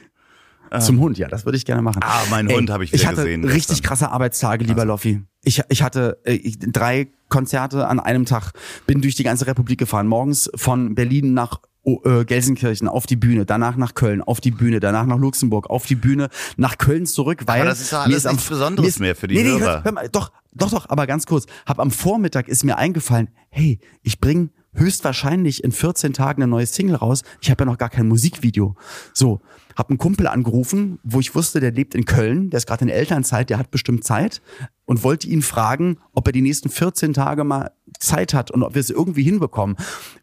Zum 0.79 0.99
Hund, 0.99 1.17
ja, 1.17 1.27
das 1.27 1.45
würde 1.45 1.57
ich 1.57 1.65
gerne 1.65 1.81
machen. 1.81 2.01
Ah, 2.03 2.21
mein 2.29 2.47
Ey, 2.47 2.55
Hund 2.55 2.69
habe 2.69 2.83
ich 2.83 2.91
wieder 2.91 3.01
ich 3.01 3.07
hatte 3.07 3.23
gesehen. 3.23 3.43
Richtig 3.43 3.81
krasse 3.81 4.11
Arbeitstage, 4.11 4.65
lieber 4.65 4.85
Loffi. 4.85 5.23
Ich, 5.43 5.61
ich 5.69 5.81
hatte 5.81 6.19
äh, 6.25 6.33
ich, 6.33 6.59
drei 6.59 7.07
Konzerte 7.27 7.87
an 7.87 7.99
einem 7.99 8.25
Tag, 8.25 8.51
bin 8.85 9.01
durch 9.01 9.15
die 9.15 9.23
ganze 9.23 9.47
Republik 9.47 9.79
gefahren. 9.79 10.07
Morgens 10.07 10.49
von 10.55 10.93
Berlin 10.93 11.33
nach 11.33 11.59
äh, 11.97 12.25
Gelsenkirchen 12.25 12.87
auf 12.87 13.05
die 13.05 13.15
Bühne, 13.15 13.45
danach 13.45 13.75
nach 13.75 13.93
Köln 13.93 14.21
auf 14.21 14.41
die 14.41 14.51
Bühne, 14.51 14.79
danach 14.79 15.05
nach 15.05 15.17
Luxemburg 15.17 15.69
auf 15.69 15.85
die 15.85 15.95
Bühne, 15.95 16.29
nach 16.57 16.77
Köln 16.77 17.05
zurück, 17.05 17.43
weil 17.45 17.61
aber 17.61 17.69
das 17.69 17.81
ist 17.81 17.91
ja 17.91 18.01
alles 18.01 18.25
nichts 18.25 18.47
Besonderes 18.47 18.89
ist, 18.89 18.99
mehr 18.99 19.15
für 19.15 19.27
die 19.27 19.35
nee, 19.35 19.43
nee, 19.43 19.59
Hörer. 19.59 19.83
Hör, 19.83 19.91
mal, 19.91 20.09
doch, 20.09 20.31
doch, 20.53 20.71
doch, 20.71 20.89
aber 20.89 21.07
ganz 21.07 21.25
kurz. 21.25 21.45
Hab 21.65 21.79
am 21.79 21.91
Vormittag 21.91 22.47
ist 22.47 22.63
mir 22.63 22.77
eingefallen, 22.77 23.29
hey, 23.49 23.79
ich 24.03 24.19
bring 24.19 24.51
höchstwahrscheinlich 24.73 25.63
in 25.63 25.71
14 25.71 26.13
Tagen 26.13 26.41
eine 26.41 26.49
neue 26.49 26.65
Single 26.65 26.95
raus. 26.95 27.23
Ich 27.41 27.49
habe 27.49 27.63
ja 27.63 27.65
noch 27.65 27.77
gar 27.77 27.89
kein 27.89 28.07
Musikvideo. 28.07 28.75
So, 29.13 29.41
hab 29.75 29.89
einen 29.89 29.97
Kumpel 29.97 30.27
angerufen, 30.27 30.99
wo 31.03 31.19
ich 31.19 31.35
wusste, 31.35 31.59
der 31.59 31.71
lebt 31.71 31.95
in 31.95 32.05
Köln, 32.05 32.49
der 32.49 32.57
ist 32.57 32.67
gerade 32.67 32.83
in 32.83 32.89
Elternzeit, 32.89 33.49
der 33.49 33.57
hat 33.57 33.71
bestimmt 33.71 34.03
Zeit 34.03 34.41
und 34.85 35.03
wollte 35.03 35.27
ihn 35.27 35.41
fragen, 35.41 35.97
ob 36.13 36.27
er 36.27 36.33
die 36.33 36.41
nächsten 36.41 36.69
14 36.69 37.13
Tage 37.13 37.43
mal 37.43 37.71
Zeit 37.97 38.33
hat 38.33 38.51
und 38.51 38.63
ob 38.63 38.75
wir 38.75 38.81
es 38.81 38.89
irgendwie 38.89 39.23
hinbekommen. 39.23 39.77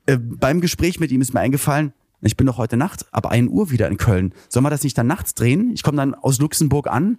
Äh, 0.06 0.18
beim 0.18 0.60
Gespräch 0.60 1.00
mit 1.00 1.10
ihm 1.10 1.20
ist 1.20 1.34
mir 1.34 1.40
eingefallen, 1.40 1.92
ich 2.22 2.36
bin 2.36 2.46
doch 2.46 2.58
heute 2.58 2.76
Nacht 2.76 3.06
ab 3.12 3.26
1 3.26 3.50
Uhr 3.50 3.70
wieder 3.70 3.88
in 3.88 3.98
Köln. 3.98 4.32
Sollen 4.48 4.64
wir 4.64 4.70
das 4.70 4.82
nicht 4.82 4.96
dann 4.96 5.06
nachts 5.06 5.34
drehen? 5.34 5.70
Ich 5.74 5.82
komme 5.82 5.98
dann 5.98 6.14
aus 6.14 6.38
Luxemburg 6.38 6.86
an 6.86 7.18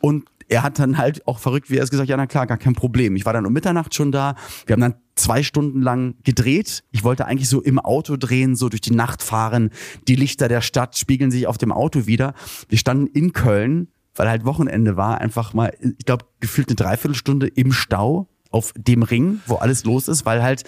und 0.00 0.24
er 0.48 0.62
hat 0.62 0.78
dann 0.78 0.98
halt 0.98 1.26
auch 1.26 1.38
verrückt, 1.38 1.70
wie 1.70 1.76
er 1.76 1.84
es 1.84 1.90
gesagt, 1.90 2.08
ja 2.08 2.16
na 2.16 2.26
klar, 2.26 2.46
gar 2.46 2.56
kein 2.56 2.74
Problem. 2.74 3.16
Ich 3.16 3.26
war 3.26 3.32
dann 3.32 3.46
um 3.46 3.52
Mitternacht 3.52 3.94
schon 3.94 4.12
da. 4.12 4.34
Wir 4.66 4.72
haben 4.74 4.80
dann 4.80 4.94
zwei 5.14 5.42
Stunden 5.42 5.82
lang 5.82 6.14
gedreht. 6.24 6.84
Ich 6.90 7.04
wollte 7.04 7.26
eigentlich 7.26 7.48
so 7.48 7.60
im 7.60 7.78
Auto 7.78 8.16
drehen, 8.16 8.56
so 8.56 8.68
durch 8.68 8.80
die 8.80 8.94
Nacht 8.94 9.22
fahren. 9.22 9.70
Die 10.06 10.16
Lichter 10.16 10.48
der 10.48 10.60
Stadt 10.60 10.96
spiegeln 10.96 11.30
sich 11.30 11.46
auf 11.46 11.58
dem 11.58 11.72
Auto 11.72 12.06
wieder. 12.06 12.34
Wir 12.68 12.78
standen 12.78 13.06
in 13.06 13.32
Köln, 13.32 13.88
weil 14.14 14.28
halt 14.28 14.44
Wochenende 14.44 14.96
war, 14.96 15.20
einfach 15.20 15.54
mal, 15.54 15.72
ich 15.80 16.04
glaube, 16.04 16.24
gefühlt 16.40 16.68
eine 16.68 16.76
Dreiviertelstunde 16.76 17.46
im 17.46 17.72
Stau 17.72 18.28
auf 18.50 18.72
dem 18.76 19.02
Ring, 19.02 19.40
wo 19.46 19.56
alles 19.56 19.84
los 19.84 20.08
ist, 20.08 20.24
weil 20.24 20.42
halt 20.42 20.64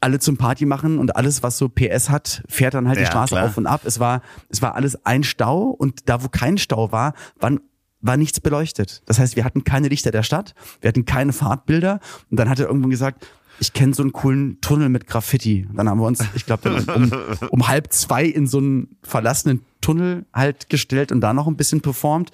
alle 0.00 0.18
zum 0.18 0.36
Party 0.36 0.64
machen 0.64 0.98
und 0.98 1.14
alles, 1.14 1.42
was 1.42 1.58
so 1.58 1.68
PS 1.68 2.08
hat, 2.08 2.42
fährt 2.48 2.74
dann 2.74 2.88
halt 2.88 2.98
ja, 2.98 3.04
die 3.04 3.10
Straße 3.10 3.34
klar. 3.34 3.46
auf 3.46 3.56
und 3.56 3.66
ab. 3.66 3.82
Es 3.84 4.00
war, 4.00 4.22
es 4.48 4.62
war 4.62 4.74
alles 4.74 5.04
ein 5.04 5.22
Stau 5.22 5.64
und 5.64 6.08
da, 6.08 6.24
wo 6.24 6.28
kein 6.28 6.58
Stau 6.58 6.90
war, 6.90 7.12
waren 7.38 7.60
war 8.00 8.16
nichts 8.16 8.40
beleuchtet. 8.40 9.02
Das 9.06 9.18
heißt, 9.18 9.36
wir 9.36 9.44
hatten 9.44 9.64
keine 9.64 9.88
Lichter 9.88 10.10
der 10.10 10.22
Stadt, 10.22 10.54
wir 10.80 10.88
hatten 10.88 11.04
keine 11.04 11.32
Fahrtbilder 11.32 12.00
und 12.30 12.38
dann 12.38 12.48
hat 12.48 12.58
er 12.58 12.66
irgendwann 12.66 12.90
gesagt, 12.90 13.26
ich 13.60 13.74
kenne 13.74 13.92
so 13.92 14.02
einen 14.02 14.12
coolen 14.12 14.60
Tunnel 14.62 14.88
mit 14.88 15.06
Graffiti. 15.06 15.68
Dann 15.74 15.88
haben 15.88 16.00
wir 16.00 16.06
uns, 16.06 16.24
ich 16.34 16.46
glaube, 16.46 16.82
um, 16.94 17.12
um 17.50 17.68
halb 17.68 17.92
zwei 17.92 18.24
in 18.24 18.46
so 18.46 18.58
einen 18.58 18.96
verlassenen 19.02 19.64
Tunnel 19.80 20.24
halt 20.32 20.70
gestellt 20.70 21.12
und 21.12 21.20
da 21.20 21.34
noch 21.34 21.46
ein 21.46 21.56
bisschen 21.56 21.82
performt. 21.82 22.30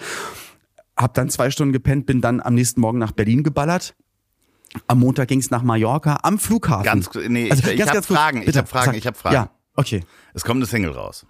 Hab 0.97 1.15
dann 1.15 1.29
zwei 1.29 1.51
Stunden 1.51 1.73
gepennt, 1.73 2.07
bin 2.07 2.21
dann 2.21 2.41
am 2.41 2.55
nächsten 2.55 2.81
Morgen 2.81 2.99
nach 2.99 3.13
Berlin 3.13 3.43
geballert. 3.43 3.95
Am 4.87 5.01
Montag 5.01 5.29
ging 5.29 5.41
es 5.41 5.51
nach 5.51 5.63
Mallorca 5.63 6.21
am 6.23 6.39
Flughafen. 6.39 6.85
Ganz, 6.85 7.11
nee, 7.29 7.51
also, 7.51 7.69
ich, 7.71 7.81
ich 7.81 7.89
habe 7.89 8.03
Fragen, 8.03 8.43
ich 8.47 8.57
habe 8.57 8.67
Fragen, 8.67 8.95
ich 8.95 9.07
habe 9.07 9.17
Fragen. 9.17 9.35
Ja, 9.35 9.51
okay. 9.75 10.05
Es 10.33 10.45
kommt 10.45 10.59
eine 10.59 10.67
Single 10.67 10.93
raus. 10.93 11.27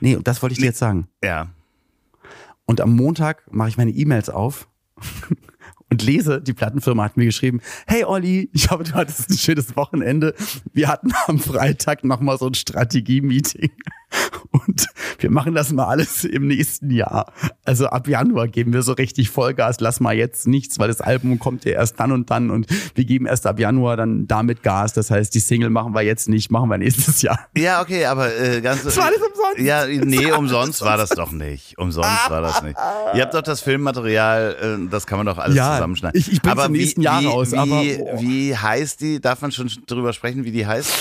Nee, 0.00 0.18
das 0.22 0.42
wollte 0.42 0.52
ich 0.52 0.58
dir 0.58 0.66
jetzt 0.66 0.78
sagen. 0.78 1.08
Ja. 1.22 1.48
Und 2.66 2.80
am 2.80 2.94
Montag 2.94 3.50
mache 3.52 3.68
ich 3.68 3.76
meine 3.76 3.92
E-Mails 3.92 4.28
auf 4.28 4.68
und 5.90 6.02
lese, 6.02 6.42
die 6.42 6.52
Plattenfirma 6.52 7.04
hat 7.04 7.16
mir 7.16 7.26
geschrieben, 7.26 7.60
hey 7.86 8.04
Olli, 8.04 8.50
ich 8.52 8.70
hoffe, 8.70 8.84
du 8.84 8.92
hattest 8.94 9.30
ein 9.30 9.38
schönes 9.38 9.76
Wochenende. 9.76 10.34
Wir 10.72 10.88
hatten 10.88 11.12
am 11.26 11.38
Freitag 11.38 12.04
nochmal 12.04 12.38
so 12.38 12.46
ein 12.46 12.54
Strategie-Meeting 12.54 13.70
und 14.50 14.85
wir 15.18 15.30
machen 15.30 15.54
das 15.54 15.72
mal 15.72 15.84
alles 15.86 16.24
im 16.24 16.46
nächsten 16.46 16.90
Jahr. 16.90 17.32
Also 17.64 17.86
ab 17.86 18.08
Januar 18.08 18.48
geben 18.48 18.72
wir 18.72 18.82
so 18.82 18.92
richtig 18.92 19.30
Vollgas, 19.30 19.80
lass 19.80 20.00
mal 20.00 20.14
jetzt 20.14 20.46
nichts, 20.46 20.78
weil 20.78 20.88
das 20.88 21.00
Album 21.00 21.38
kommt 21.38 21.64
ja 21.64 21.72
erst 21.72 21.98
dann 22.00 22.12
und 22.12 22.30
dann 22.30 22.50
und 22.50 22.66
wir 22.94 23.04
geben 23.04 23.26
erst 23.26 23.46
ab 23.46 23.58
Januar 23.58 23.96
dann 23.96 24.26
damit 24.26 24.62
Gas. 24.62 24.92
Das 24.92 25.10
heißt, 25.10 25.34
die 25.34 25.40
Single 25.40 25.70
machen 25.70 25.94
wir 25.94 26.02
jetzt 26.02 26.28
nicht, 26.28 26.50
machen 26.50 26.68
wir 26.68 26.78
nächstes 26.78 27.22
Jahr. 27.22 27.38
Ja, 27.56 27.80
okay, 27.82 28.04
aber 28.06 28.34
äh, 28.38 28.60
ganz. 28.60 28.82
Das 28.84 28.96
war 28.96 29.06
alles 29.06 29.18
umsonst. 29.18 29.58
Ja, 29.58 29.86
nee, 29.86 30.30
umsonst 30.32 30.82
war 30.82 30.96
das 30.96 31.10
doch 31.10 31.32
nicht. 31.32 31.78
Umsonst 31.78 32.28
war 32.30 32.40
das 32.42 32.62
nicht. 32.62 32.76
Ihr 33.14 33.22
habt 33.22 33.34
doch 33.34 33.42
das 33.42 33.60
Filmmaterial, 33.60 34.56
äh, 34.84 34.88
das 34.90 35.06
kann 35.06 35.18
man 35.18 35.26
doch 35.26 35.38
alles 35.38 35.56
Ja, 35.56 35.74
zusammenschneiden. 35.74 36.18
ich- 36.18 36.32
ich 36.32 36.42
bring's 36.42 36.52
aber 36.58 36.66
im 36.66 36.74
wie, 36.74 36.78
nächsten 36.78 37.00
Jahr 37.02 37.20
wie, 37.22 37.26
raus, 37.26 37.52
Wie, 37.52 37.56
aber, 37.56 37.82
boah. 37.82 38.20
wie 38.20 38.56
heißt 38.56 39.00
die? 39.00 39.20
Darf 39.20 39.40
man 39.42 39.52
schon 39.52 39.70
drüber 39.86 40.12
sprechen, 40.12 40.44
wie 40.44 40.50
die 40.52 40.66
heißt? 40.66 40.92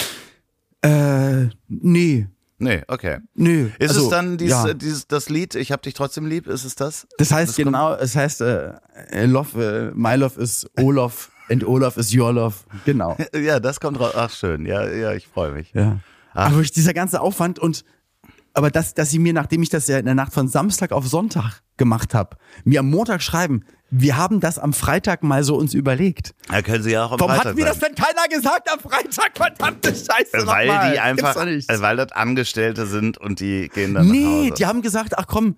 Äh, 0.82 1.47
nee. 1.68 2.28
Nee, 2.66 2.84
okay. 2.88 3.20
Nö. 3.36 3.70
Ist 3.80 3.91
also, 3.91 4.05
es 4.05 4.09
dann 4.09 4.38
dies, 4.38 4.49
ja. 4.49 4.68
äh, 4.68 4.76
dieses, 4.76 5.07
das 5.07 5.30
Lied, 5.30 5.55
ich 5.55 5.72
hab 5.72 5.82
dich 5.84 5.93
trotzdem 5.93 6.26
lieb, 6.26 6.47
ist 6.47 6.66
es 6.66 6.76
das? 6.76 7.07
Das 7.18 7.32
heißt 7.32 7.49
Das 7.49 7.55
kommt- 7.55 7.66
genau, 7.68 7.93
es 7.93 8.16
heißt 8.16 8.41
äh, 8.41 8.74
äh, 9.11 9.26
Love, 9.26 9.91
äh, 9.91 9.91
my 9.95 10.16
love 10.16 10.41
is 10.41 10.68
Olaf 10.78 11.32
and 11.49 11.63
Olaf 11.63 11.97
is 11.97 12.13
your 12.13 12.34
love. 12.34 12.55
Genau. 12.86 13.16
Ja, 13.36 13.59
das 13.59 13.80
kommt 13.80 13.99
raus. 13.99 14.13
Ach, 14.16 14.32
schön. 14.32 14.66
Ja, 14.66 14.88
ja, 14.89 15.13
ich 15.13 15.28
freue 15.28 15.51
mich. 15.51 15.72
Ja. 15.74 15.99
Ach. 16.34 16.51
Aber 16.51 16.61
dieser 16.63 16.93
ganze 16.93 17.22
Aufwand 17.22 17.59
und 17.59 17.86
aber 18.53 18.72
dass, 18.72 18.93
dass 18.93 19.09
sie 19.11 19.20
mir, 19.20 19.34
nachdem 19.34 19.61
ich 19.63 19.70
das 19.70 19.88
ja 19.88 19.97
in 19.99 20.05
der 20.05 20.16
Nacht 20.16 20.34
von 20.34 20.47
Samstag 20.47 20.91
auf 20.91 21.07
Sonntag 21.07 21.61
gemacht 21.78 22.14
habe, 22.14 22.38
mir 22.64 22.80
am 22.82 22.90
Montag 22.90 23.22
schreiben, 23.22 23.64
wir 23.92 24.18
haben 24.18 24.40
das 24.40 24.58
am 24.60 24.74
Freitag 24.74 25.24
mal 25.24 25.44
so 25.44 25.56
uns 25.56 25.74
überlegt. 25.74 26.34
Da 26.50 26.62
können 26.62 26.84
Sie 26.84 26.92
ja 26.92 27.06
auch 27.06 27.12
am 27.14 27.20
Warum 27.20 27.36
Freitag 27.36 27.50
hat 27.52 27.56
mir 27.56 27.66
das 27.66 27.80
denn 27.80 27.96
keiner 27.96 28.28
gesagt 28.30 28.70
am 28.72 28.80
Freitag? 28.80 29.32
Verdammte 29.36 29.90
Scheiße. 29.90 30.46
Weil 30.48 30.68
nochmal. 30.68 30.92
die 30.92 31.00
einfach, 31.00 31.36
äh, 31.46 31.62
weil 31.82 31.96
das 31.98 32.12
Angestellte 32.12 32.88
sind 32.88 33.18
und 33.18 33.40
die 33.40 33.70
gehen 33.74 33.94
dann 33.94 34.08
nach 34.08 34.12
Nee, 34.14 34.48
Hause. 34.50 34.54
die 34.58 34.66
haben 34.66 34.82
gesagt, 34.82 35.18
ach 35.18 35.28
komm, 35.28 35.56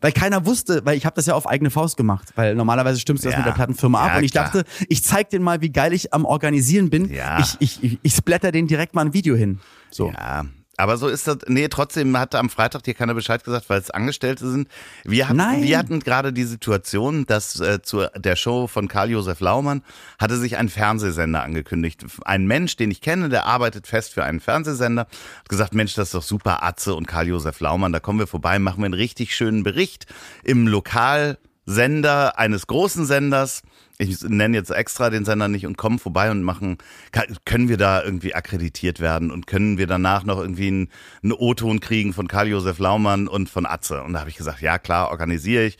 weil 0.00 0.12
keiner 0.12 0.46
wusste, 0.46 0.84
weil 0.86 0.96
ich 0.96 1.04
habe 1.04 1.14
das 1.16 1.26
ja 1.26 1.34
auf 1.34 1.46
eigene 1.46 1.70
Faust 1.70 1.96
gemacht, 1.96 2.28
weil 2.36 2.54
normalerweise 2.54 2.98
stimmst 3.00 3.24
du 3.24 3.28
das 3.28 3.34
Ja. 3.34 3.38
mit 3.40 3.46
der 3.46 3.52
Plattenfirma 3.52 4.00
ab 4.02 4.10
Ja, 4.12 4.18
und 4.18 4.24
ich 4.24 4.32
klar. 4.32 4.44
dachte, 4.46 4.64
ich 4.88 5.04
zeig 5.04 5.28
denen 5.30 5.44
mal, 5.44 5.60
wie 5.60 5.70
geil 5.70 5.92
ich 5.92 6.12
am 6.14 6.24
Organisieren 6.24 6.88
bin. 6.90 7.12
Ja. 7.12 7.38
Ich, 7.40 7.56
ich, 7.60 7.84
ich, 7.84 7.98
ich 8.02 8.14
splatter 8.14 8.50
denen 8.50 8.66
direkt 8.66 8.94
mal 8.94 9.04
ein 9.04 9.12
Video 9.12 9.36
hin. 9.36 9.60
So. 9.90 10.10
Ja, 10.10 10.46
aber 10.78 10.96
so 10.96 11.08
ist 11.08 11.26
das. 11.26 11.38
Nee, 11.48 11.66
trotzdem 11.68 12.16
hatte 12.16 12.38
am 12.38 12.50
Freitag 12.50 12.84
dir 12.84 12.94
keiner 12.94 13.12
Bescheid 13.12 13.42
gesagt, 13.42 13.68
weil 13.68 13.80
es 13.80 13.90
Angestellte 13.90 14.48
sind. 14.48 14.68
Wir 15.04 15.28
hatten, 15.28 15.36
Nein. 15.36 15.62
wir 15.64 15.76
hatten 15.76 15.98
gerade 15.98 16.32
die 16.32 16.44
Situation, 16.44 17.26
dass 17.26 17.58
äh, 17.58 17.82
zu 17.82 18.06
der 18.16 18.36
Show 18.36 18.68
von 18.68 18.86
Karl-Josef 18.86 19.40
Laumann 19.40 19.82
hatte 20.20 20.36
sich 20.36 20.56
ein 20.56 20.68
Fernsehsender 20.68 21.42
angekündigt. 21.42 22.06
Ein 22.24 22.46
Mensch, 22.46 22.76
den 22.76 22.92
ich 22.92 23.00
kenne, 23.00 23.28
der 23.28 23.46
arbeitet 23.46 23.88
fest 23.88 24.14
für 24.14 24.22
einen 24.22 24.38
Fernsehsender, 24.38 25.08
hat 25.40 25.48
gesagt, 25.48 25.74
Mensch, 25.74 25.94
das 25.94 26.08
ist 26.08 26.14
doch 26.14 26.22
super, 26.22 26.62
Atze 26.62 26.94
und 26.94 27.08
Karl-Josef 27.08 27.58
Laumann, 27.58 27.92
da 27.92 27.98
kommen 27.98 28.20
wir 28.20 28.28
vorbei, 28.28 28.60
machen 28.60 28.78
wir 28.78 28.86
einen 28.86 28.94
richtig 28.94 29.34
schönen 29.34 29.64
Bericht 29.64 30.06
im 30.44 30.68
Lokalsender 30.68 32.38
eines 32.38 32.68
großen 32.68 33.04
Senders. 33.04 33.62
Ich 34.00 34.22
nenne 34.22 34.56
jetzt 34.56 34.70
extra 34.70 35.10
den 35.10 35.24
Sender 35.24 35.48
nicht 35.48 35.66
und 35.66 35.76
kommen 35.76 35.98
vorbei 35.98 36.30
und 36.30 36.44
machen, 36.44 36.78
können 37.44 37.68
wir 37.68 37.76
da 37.76 38.02
irgendwie 38.02 38.32
akkreditiert 38.32 39.00
werden 39.00 39.32
und 39.32 39.48
können 39.48 39.76
wir 39.76 39.88
danach 39.88 40.22
noch 40.22 40.38
irgendwie 40.38 40.68
einen, 40.68 40.88
einen 41.24 41.32
O-Ton 41.32 41.80
kriegen 41.80 42.12
von 42.12 42.28
Karl-Josef 42.28 42.78
Laumann 42.78 43.26
und 43.26 43.50
von 43.50 43.66
Atze. 43.66 44.04
Und 44.04 44.12
da 44.12 44.20
habe 44.20 44.30
ich 44.30 44.36
gesagt, 44.36 44.62
ja 44.62 44.78
klar, 44.78 45.10
organisiere 45.10 45.64
ich. 45.64 45.78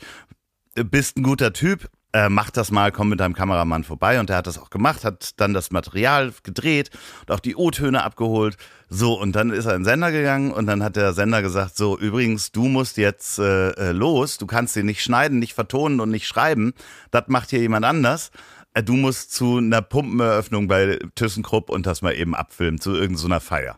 Bist 0.75 1.15
ein 1.15 1.23
guter 1.23 1.53
Typ, 1.53 1.89
äh, 2.11 2.29
mach 2.29 2.49
das 2.49 2.71
mal, 2.71 2.91
komm 2.91 3.09
mit 3.09 3.19
deinem 3.19 3.33
Kameramann 3.35 3.83
vorbei. 3.83 4.19
Und 4.19 4.29
der 4.29 4.37
hat 4.37 4.47
das 4.47 4.57
auch 4.57 4.69
gemacht, 4.69 5.03
hat 5.03 5.39
dann 5.39 5.53
das 5.53 5.71
Material 5.71 6.33
gedreht 6.43 6.89
und 7.21 7.33
auch 7.33 7.39
die 7.39 7.55
O-Töne 7.55 8.03
abgeholt. 8.03 8.57
So, 8.89 9.19
und 9.19 9.35
dann 9.35 9.51
ist 9.51 9.65
er 9.65 9.75
in 9.75 9.81
den 9.81 9.85
Sender 9.85 10.11
gegangen 10.11 10.51
und 10.51 10.65
dann 10.65 10.83
hat 10.83 10.95
der 10.95 11.13
Sender 11.13 11.41
gesagt, 11.41 11.77
so, 11.77 11.97
übrigens, 11.97 12.51
du 12.51 12.67
musst 12.67 12.97
jetzt 12.97 13.37
äh, 13.37 13.69
äh, 13.71 13.91
los, 13.91 14.37
du 14.37 14.47
kannst 14.47 14.75
den 14.75 14.87
nicht 14.87 15.03
schneiden, 15.03 15.37
nicht 15.39 15.53
vertonen 15.53 15.99
und 15.99 16.09
nicht 16.09 16.27
schreiben. 16.27 16.73
Das 17.11 17.25
macht 17.27 17.51
hier 17.51 17.59
jemand 17.59 17.85
anders. 17.85 18.31
Äh, 18.73 18.83
Du 18.83 18.93
musst 18.93 19.33
zu 19.33 19.57
einer 19.57 19.81
Pumpeneröffnung 19.81 20.67
bei 20.67 20.99
ThyssenKrupp 21.15 21.69
und 21.69 21.85
das 21.85 22.01
mal 22.01 22.15
eben 22.15 22.33
abfilmen, 22.33 22.79
zu 22.79 22.95
irgendeiner 22.95 23.39
Feier. 23.39 23.77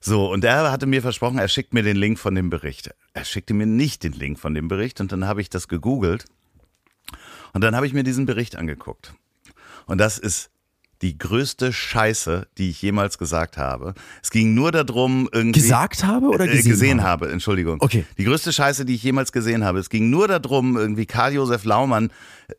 So, 0.00 0.30
und 0.30 0.44
er 0.44 0.70
hatte 0.70 0.86
mir 0.86 1.02
versprochen, 1.02 1.38
er 1.38 1.48
schickt 1.48 1.72
mir 1.72 1.82
den 1.82 1.96
Link 1.96 2.18
von 2.18 2.34
dem 2.34 2.50
Bericht. 2.50 2.90
Er 3.14 3.24
schickte 3.24 3.54
mir 3.54 3.66
nicht 3.66 4.04
den 4.04 4.12
Link 4.12 4.38
von 4.38 4.54
dem 4.54 4.68
Bericht 4.68 5.00
und 5.00 5.10
dann 5.10 5.26
habe 5.26 5.40
ich 5.40 5.50
das 5.50 5.68
gegoogelt 5.68 6.26
und 7.56 7.62
dann 7.62 7.74
habe 7.74 7.86
ich 7.86 7.92
mir 7.94 8.02
diesen 8.04 8.26
Bericht 8.26 8.56
angeguckt. 8.56 9.14
Und 9.86 9.96
das 9.98 10.18
ist 10.18 10.50
die 11.02 11.16
größte 11.18 11.72
Scheiße, 11.72 12.48
die 12.58 12.70
ich 12.70 12.80
jemals 12.82 13.16
gesagt 13.18 13.56
habe. 13.56 13.94
Es 14.22 14.30
ging 14.30 14.54
nur 14.54 14.72
darum, 14.72 15.28
irgendwie. 15.32 15.60
Gesagt 15.60 16.04
habe 16.04 16.26
oder 16.28 16.44
Äh, 16.44 16.48
gesehen, 16.48 16.70
gesehen 16.70 16.98
habe? 17.02 17.26
habe, 17.26 17.32
Entschuldigung. 17.32 17.78
Okay. 17.80 18.04
Die 18.18 18.24
größte 18.24 18.52
Scheiße, 18.52 18.84
die 18.84 18.94
ich 18.94 19.02
jemals 19.02 19.32
gesehen 19.32 19.64
habe. 19.64 19.78
Es 19.78 19.88
ging 19.90 20.10
nur 20.10 20.28
darum, 20.28 20.76
irgendwie 20.76 21.06
Karl-Josef 21.06 21.64
Laumann 21.64 22.10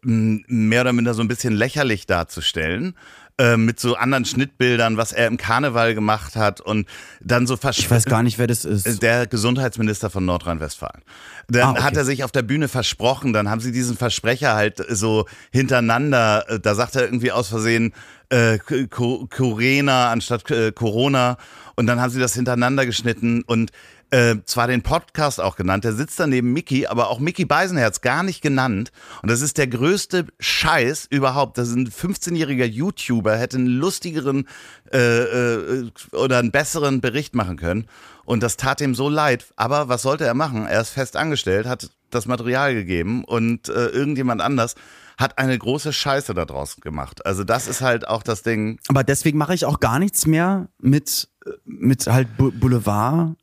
m, 0.03 0.43
mehr 0.47 0.81
oder 0.81 0.93
minder 0.93 1.13
so 1.13 1.21
ein 1.21 1.27
bisschen 1.27 1.53
lächerlich 1.53 2.05
darzustellen. 2.07 2.95
Äh, 3.39 3.55
Mit 3.57 3.79
so 3.79 3.95
anderen 3.95 4.25
Schnittbildern, 4.25 4.97
was 4.97 5.11
er 5.13 5.27
im 5.27 5.37
Karneval 5.37 5.93
gemacht 5.93 6.35
hat 6.35 6.59
und 6.61 6.87
dann 7.21 7.45
so 7.45 7.57
Ich 7.71 7.89
weiß 7.91 8.05
gar 8.05 8.23
nicht, 8.23 8.39
wer 8.39 8.47
das 8.47 8.65
ist. 8.65 9.01
der 9.03 9.27
Gesundheitsminister 9.27 10.09
von 10.09 10.25
Nordrhein-Westfalen. 10.25 11.01
Dann 11.47 11.61
Ah, 11.61 11.71
okay. 11.71 11.81
hat 11.83 11.97
er 11.97 12.03
sich 12.05 12.23
auf 12.23 12.31
der 12.31 12.41
Bühne 12.41 12.67
versprochen, 12.67 13.33
dann 13.33 13.49
haben 13.49 13.61
sie 13.61 13.71
diesen 13.71 13.95
Versprecher 13.95 14.55
halt 14.55 14.83
so 14.89 15.25
hintereinander, 15.51 16.45
äh, 16.49 16.59
da 16.59 16.75
sagt 16.75 16.95
er 16.95 17.03
irgendwie 17.03 17.31
aus 17.31 17.49
Versehen 17.49 17.93
äh, 18.29 18.57
Co- 18.89 19.27
Corona 19.27 20.11
anstatt 20.11 20.49
äh, 20.51 20.71
Corona 20.71 21.37
und 21.75 21.87
dann 21.87 22.01
haben 22.01 22.09
sie 22.09 22.19
das 22.19 22.33
hintereinander 22.33 22.85
geschnitten 22.85 23.43
und 23.43 23.71
äh, 24.11 24.35
zwar 24.45 24.67
den 24.67 24.83
Podcast 24.83 25.41
auch 25.41 25.55
genannt, 25.55 25.83
der 25.83 25.93
sitzt 25.93 26.19
da 26.19 26.27
neben 26.27 26.53
Mickey, 26.53 26.87
aber 26.87 27.09
auch 27.09 27.19
Mickey 27.19 27.45
Beisenherz 27.45 28.01
gar 28.01 28.23
nicht 28.23 28.41
genannt. 28.41 28.91
Und 29.21 29.29
das 29.29 29.41
ist 29.41 29.57
der 29.57 29.67
größte 29.67 30.27
Scheiß 30.39 31.07
überhaupt. 31.09 31.57
Das 31.57 31.69
ist 31.69 31.75
ein 31.75 31.89
15-jähriger 31.89 32.65
YouTuber, 32.65 33.35
hätte 33.37 33.57
einen 33.57 33.67
lustigeren 33.67 34.47
äh, 34.93 34.97
äh, 34.97 35.91
oder 36.11 36.39
einen 36.39 36.51
besseren 36.51 37.01
Bericht 37.01 37.35
machen 37.35 37.57
können. 37.57 37.87
Und 38.25 38.43
das 38.43 38.57
tat 38.57 38.81
ihm 38.81 38.95
so 38.95 39.09
leid. 39.09 39.45
Aber 39.55 39.89
was 39.89 40.01
sollte 40.01 40.25
er 40.25 40.33
machen? 40.33 40.65
Er 40.65 40.81
ist 40.81 40.89
fest 40.89 41.15
angestellt, 41.15 41.65
hat 41.65 41.89
das 42.09 42.25
Material 42.25 42.73
gegeben 42.73 43.23
und 43.23 43.69
äh, 43.69 43.87
irgendjemand 43.87 44.41
anders 44.41 44.75
hat 45.17 45.39
eine 45.39 45.57
große 45.57 45.91
Scheiße 45.91 46.33
da 46.33 46.45
draus 46.45 46.77
gemacht. 46.77 47.25
Also 47.25 47.43
das 47.43 47.67
ist 47.67 47.81
halt 47.81 48.07
auch 48.07 48.23
das 48.23 48.43
Ding. 48.43 48.79
Aber 48.87 49.03
deswegen 49.03 49.37
mache 49.37 49.53
ich 49.53 49.65
auch 49.65 49.79
gar 49.79 49.99
nichts 49.99 50.27
mehr 50.27 50.69
mit, 50.79 51.27
äh, 51.45 51.51
mit 51.65 52.07
halt 52.07 52.29
Boulevard, 52.37 53.35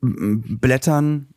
Blättern 0.00 1.28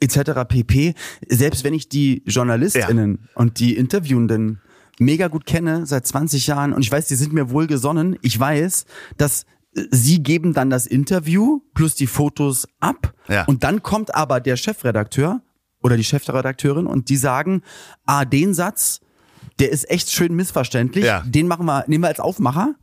etc. 0.00 0.44
pp. 0.48 0.94
Selbst 1.28 1.64
wenn 1.64 1.74
ich 1.74 1.88
die 1.88 2.22
JournalistInnen 2.26 3.28
und 3.34 3.58
die 3.58 3.76
Interviewenden 3.76 4.60
mega 4.98 5.28
gut 5.28 5.46
kenne 5.46 5.86
seit 5.86 6.06
20 6.06 6.46
Jahren 6.46 6.72
und 6.72 6.82
ich 6.82 6.90
weiß, 6.92 7.06
die 7.08 7.14
sind 7.16 7.32
mir 7.32 7.50
wohlgesonnen. 7.50 8.16
Ich 8.22 8.38
weiß, 8.38 8.86
dass 9.16 9.44
äh, 9.74 9.82
sie 9.90 10.22
geben 10.22 10.54
dann 10.54 10.70
das 10.70 10.86
Interview 10.86 11.60
plus 11.74 11.94
die 11.94 12.06
Fotos 12.06 12.66
ab 12.80 13.12
Ja. 13.28 13.44
und 13.44 13.62
dann 13.64 13.82
kommt 13.82 14.14
aber 14.14 14.40
der 14.40 14.56
Chefredakteur 14.56 15.42
oder 15.82 15.96
die 15.96 16.04
Chefredakteurin 16.04 16.86
und 16.86 17.08
die 17.10 17.16
sagen, 17.16 17.62
ah, 18.06 18.24
den 18.24 18.54
Satz, 18.54 19.00
der 19.58 19.70
ist 19.70 19.88
echt 19.90 20.10
schön 20.10 20.34
missverständlich. 20.34 21.04
Ja. 21.04 21.22
Den 21.26 21.46
machen 21.46 21.66
wir, 21.66 21.84
nehmen 21.86 22.04
wir 22.04 22.08
als 22.08 22.20
Aufmacher. 22.20 22.74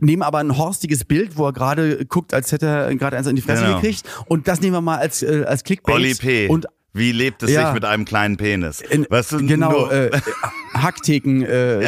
Nehmen 0.00 0.22
aber 0.22 0.38
ein 0.38 0.56
horstiges 0.56 1.04
Bild, 1.04 1.36
wo 1.36 1.46
er 1.46 1.52
gerade 1.52 2.04
guckt, 2.06 2.34
als 2.34 2.50
hätte 2.52 2.66
er 2.66 2.94
gerade 2.96 3.16
eins 3.16 3.26
in 3.26 3.36
die 3.36 3.42
Fresse 3.42 3.64
Genau. 3.64 3.76
gekriegt. 3.80 4.02
Und 4.26 4.48
das 4.48 4.60
nehmen 4.60 4.72
wir 4.74 4.80
mal 4.80 4.98
als, 4.98 5.22
äh, 5.22 5.44
als 5.46 5.64
Clickbait. 5.64 5.94
Olli 5.94 6.14
P. 6.14 6.48
Und 6.48 6.66
Wie 6.92 7.12
lebt 7.12 7.44
es 7.44 7.52
Ja. 7.52 7.66
sich 7.66 7.74
mit 7.74 7.84
einem 7.84 8.04
kleinen 8.04 8.36
Penis? 8.36 8.82
weißt 8.82 9.30
du, 9.32 9.46
genau, 9.46 9.88
äh, 9.90 10.10
Hacktheken 10.74 11.42
äh. 11.44 11.82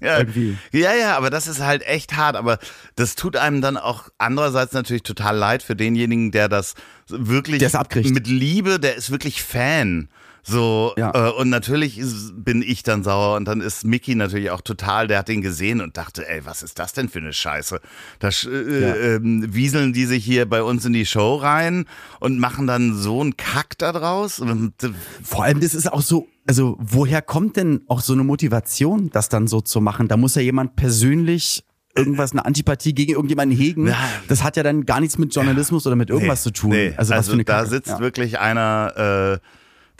Ja, 0.02 0.18
Irgendwie. 0.18 0.56
ja, 0.72 0.92
ja, 0.94 1.16
aber 1.16 1.30
das 1.30 1.46
ist 1.46 1.60
halt 1.60 1.86
echt 1.86 2.16
hart. 2.16 2.34
Aber 2.34 2.58
das 2.96 3.14
tut 3.14 3.36
einem 3.36 3.60
dann 3.60 3.76
auch 3.76 4.08
andererseits 4.18 4.72
natürlich 4.72 5.04
total 5.04 5.36
leid 5.36 5.62
für 5.62 5.76
denjenigen, 5.76 6.32
der 6.32 6.48
das 6.48 6.74
wirklich 7.08 7.58
Der 7.60 7.70
mit 8.14 8.26
Liebe, 8.26 8.80
der 8.80 8.96
ist 8.96 9.10
wirklich 9.12 9.42
Fan. 9.44 10.08
So, 10.44 10.92
Ja. 10.96 11.28
äh, 11.28 11.32
und 11.32 11.50
natürlich 11.50 11.98
ist, 11.98 12.32
bin 12.44 12.62
ich 12.62 12.82
dann 12.82 13.04
sauer 13.04 13.36
und 13.36 13.46
dann 13.46 13.60
ist 13.60 13.84
Mickey 13.84 14.14
natürlich 14.16 14.50
auch 14.50 14.60
total, 14.60 15.06
der 15.06 15.18
hat 15.18 15.28
den 15.28 15.40
gesehen 15.40 15.80
und 15.80 15.96
dachte, 15.96 16.28
ey, 16.28 16.44
was 16.44 16.62
ist 16.64 16.78
das 16.80 16.92
denn 16.92 17.08
für 17.08 17.20
eine 17.20 17.32
Scheiße? 17.32 17.80
Da 18.18 18.28
äh, 18.28 18.80
Ja. 18.82 18.96
ähm, 18.96 19.46
wieseln 19.54 19.92
die 19.92 20.04
sich 20.06 20.24
hier 20.24 20.48
bei 20.48 20.62
uns 20.62 20.84
in 20.84 20.92
die 20.92 21.06
Show 21.06 21.36
rein 21.36 21.84
und 22.18 22.38
machen 22.40 22.66
dann 22.66 22.94
so 22.96 23.20
einen 23.20 23.36
Kack 23.36 23.78
da 23.78 23.92
draus. 23.92 24.40
Und, 24.40 24.82
äh, 24.82 24.90
Vor 25.22 25.44
allem, 25.44 25.60
das 25.60 25.74
ist 25.74 25.92
auch 25.92 26.02
so, 26.02 26.26
also 26.46 26.76
woher 26.80 27.22
kommt 27.22 27.56
denn 27.56 27.82
auch 27.86 28.00
so 28.00 28.12
eine 28.12 28.24
Motivation, 28.24 29.10
das 29.10 29.28
dann 29.28 29.46
so 29.46 29.60
zu 29.60 29.80
machen? 29.80 30.08
Da 30.08 30.16
muss 30.16 30.34
ja 30.34 30.42
jemand 30.42 30.74
persönlich 30.74 31.64
irgendwas, 31.94 32.32
eine 32.32 32.44
Antipathie 32.46 32.94
gegen 32.94 33.12
irgendjemanden 33.12 33.56
hegen. 33.56 33.86
Ja. 33.86 33.96
Das 34.26 34.42
hat 34.42 34.56
ja 34.56 34.62
dann 34.62 34.86
gar 34.86 34.98
nichts 34.98 35.18
mit 35.18 35.32
Journalismus 35.34 35.86
oder 35.86 35.94
mit 35.94 36.10
irgendwas 36.10 36.40
Nee, 36.40 36.42
zu 36.44 36.50
tun. 36.52 36.70
nee. 36.70 36.94
Also, 36.96 37.14
was 37.14 37.26
für 37.28 37.34
eine 37.34 37.44
da 37.44 37.64
sitzt 37.66 37.88
ja. 37.88 38.00
wirklich 38.00 38.38
einer, 38.40 39.38
äh, 39.40 39.46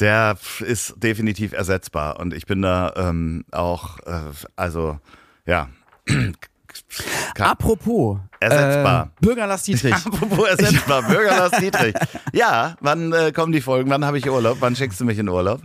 der 0.00 0.36
ist 0.60 0.94
definitiv 1.02 1.52
ersetzbar. 1.52 2.18
Und 2.20 2.34
ich 2.34 2.46
bin 2.46 2.62
da 2.62 2.92
ähm, 2.96 3.44
auch, 3.52 3.98
äh, 4.00 4.20
also 4.56 4.98
ja, 5.46 5.68
Apropos. 7.38 8.18
Ersetzbar. 8.40 9.06
Äh, 9.20 9.24
Bürger 9.26 9.46
Lars 9.46 9.62
Dietrich. 9.62 9.94
Apropos 10.06 10.48
ersetzbar, 10.48 11.02
Bürger 11.02 11.36
Lars 11.36 11.52
Dietrich. 11.60 11.94
Ja, 12.32 12.76
wann 12.80 13.12
äh, 13.12 13.32
kommen 13.32 13.52
die 13.52 13.60
Folgen? 13.60 13.90
Wann 13.90 14.04
habe 14.04 14.18
ich 14.18 14.28
Urlaub? 14.28 14.58
Wann 14.60 14.74
schickst 14.76 15.00
du 15.00 15.04
mich 15.04 15.18
in 15.18 15.28
Urlaub? 15.28 15.62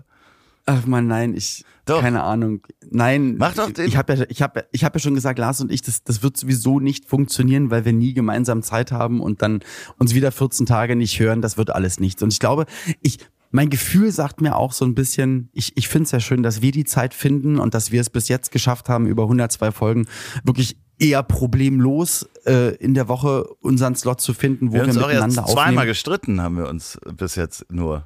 Ach 0.65 0.85
man, 0.85 1.07
nein, 1.07 1.33
ich 1.33 1.63
Doch. 1.85 2.01
keine 2.01 2.23
Ahnung. 2.23 2.61
Nein, 2.89 3.35
Mach 3.37 3.53
doch 3.53 3.71
den- 3.71 3.87
ich 3.87 3.95
habe 3.95 4.13
ja 4.13 4.25
ich 4.27 4.41
habe 4.41 4.65
ich 4.71 4.83
habe 4.83 4.97
ja 4.97 4.99
schon 4.99 5.15
gesagt, 5.15 5.39
Lars 5.39 5.61
und 5.61 5.71
ich, 5.71 5.81
das 5.81 6.03
das 6.03 6.21
wird 6.23 6.35
sowieso 6.35 6.79
nicht 6.81 7.05
funktionieren, 7.05 7.71
weil 7.71 7.85
wir 7.85 7.93
nie 7.93 8.13
gemeinsam 8.13 8.61
Zeit 8.63 8.91
haben 8.91 9.21
und 9.21 9.41
dann 9.41 9.61
uns 9.97 10.13
wieder 10.13 10.31
14 10.31 10.65
Tage 10.65 10.95
nicht 10.97 11.19
hören, 11.19 11.41
das 11.41 11.57
wird 11.57 11.69
alles 11.69 11.99
nichts. 12.01 12.21
Und 12.21 12.33
ich 12.33 12.39
glaube, 12.39 12.65
ich 13.01 13.19
mein 13.51 13.69
Gefühl 13.69 14.11
sagt 14.11 14.41
mir 14.41 14.55
auch 14.55 14.71
so 14.73 14.85
ein 14.85 14.95
bisschen, 14.95 15.49
ich, 15.53 15.75
ich 15.77 15.87
finde 15.87 16.03
es 16.05 16.11
ja 16.11 16.19
schön, 16.19 16.43
dass 16.43 16.61
wir 16.61 16.71
die 16.71 16.85
Zeit 16.85 17.13
finden 17.13 17.59
und 17.59 17.73
dass 17.73 17.91
wir 17.91 18.01
es 18.01 18.09
bis 18.09 18.27
jetzt 18.27 18.51
geschafft 18.51 18.89
haben, 18.89 19.07
über 19.07 19.23
102 19.23 19.71
Folgen 19.71 20.07
wirklich 20.43 20.77
eher 20.99 21.23
problemlos 21.23 22.27
äh, 22.45 22.75
in 22.77 22.93
der 22.93 23.07
Woche 23.07 23.45
unseren 23.61 23.95
Slot 23.95 24.19
zu 24.19 24.33
finden, 24.33 24.69
wo 24.69 24.73
Wir 24.75 24.85
wir, 24.85 24.91
auch 24.91 24.95
jetzt 24.95 24.97
miteinander 24.97 25.45
zweimal 25.45 25.65
aufnehmen. 25.67 25.85
gestritten, 25.87 26.41
haben 26.41 26.57
wir 26.57 26.67
uns 26.67 26.99
bis 27.15 27.35
jetzt 27.35 27.71
nur. 27.71 28.05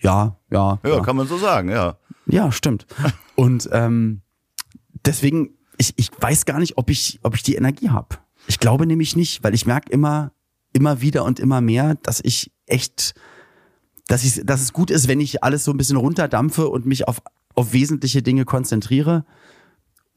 Ja, 0.00 0.36
ja, 0.50 0.78
Ja, 0.84 1.00
kann 1.00 1.16
man 1.16 1.26
so 1.26 1.36
sagen, 1.38 1.70
ja. 1.70 1.96
Ja, 2.26 2.52
stimmt. 2.52 2.86
Und 3.34 3.68
ähm, 3.72 4.22
deswegen, 5.04 5.50
ich, 5.76 5.94
ich 5.96 6.10
weiß 6.18 6.44
gar 6.44 6.58
nicht, 6.58 6.78
ob 6.78 6.90
ich, 6.90 7.20
ob 7.22 7.34
ich 7.34 7.42
die 7.42 7.56
Energie 7.56 7.90
habe. 7.90 8.16
Ich 8.46 8.58
glaube 8.58 8.86
nämlich 8.86 9.16
nicht, 9.16 9.44
weil 9.44 9.54
ich 9.54 9.66
merke 9.66 9.90
immer, 9.92 10.32
immer 10.72 11.00
wieder 11.00 11.24
und 11.24 11.38
immer 11.40 11.60
mehr, 11.60 11.96
dass 11.96 12.20
ich 12.22 12.52
echt, 12.66 13.14
dass 14.08 14.24
ich, 14.24 14.42
dass 14.44 14.60
es 14.60 14.72
gut 14.72 14.90
ist, 14.90 15.06
wenn 15.06 15.20
ich 15.20 15.44
alles 15.44 15.62
so 15.62 15.70
ein 15.70 15.76
bisschen 15.76 15.96
runterdampfe 15.96 16.68
und 16.68 16.86
mich 16.86 17.06
auf, 17.06 17.22
auf 17.54 17.72
wesentliche 17.72 18.22
Dinge 18.22 18.44
konzentriere. 18.44 19.24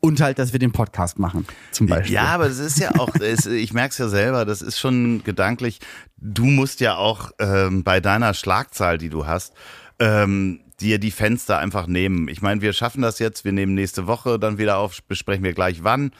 Und 0.03 0.19
halt, 0.19 0.39
dass 0.39 0.51
wir 0.51 0.57
den 0.57 0.71
Podcast 0.71 1.19
machen, 1.19 1.45
zum 1.69 1.85
Beispiel. 1.85 2.15
Ja, 2.15 2.29
aber 2.29 2.47
das 2.47 2.57
ist 2.57 2.79
ja 2.79 2.95
auch, 2.97 3.13
es, 3.21 3.45
ich 3.45 3.71
merke 3.71 3.91
es 3.91 3.99
ja 3.99 4.07
selber, 4.07 4.45
das 4.45 4.63
ist 4.63 4.79
schon 4.79 5.23
gedanklich. 5.23 5.79
Du 6.17 6.45
musst 6.45 6.79
ja 6.79 6.95
auch 6.95 7.29
ähm, 7.37 7.83
bei 7.83 7.99
deiner 7.99 8.33
Schlagzahl, 8.33 8.97
die 8.97 9.09
du 9.09 9.27
hast, 9.27 9.53
ähm, 9.99 10.61
dir 10.79 10.97
die 10.97 11.11
Fenster 11.11 11.59
einfach 11.59 11.85
nehmen. 11.85 12.29
Ich 12.29 12.41
meine, 12.41 12.61
wir 12.61 12.73
schaffen 12.73 13.03
das 13.03 13.19
jetzt, 13.19 13.45
wir 13.45 13.51
nehmen 13.51 13.75
nächste 13.75 14.07
Woche 14.07 14.39
dann 14.39 14.57
wieder 14.57 14.77
auf, 14.77 15.03
besprechen 15.03 15.43
wir 15.43 15.53
gleich 15.53 15.83
wann. 15.83 16.11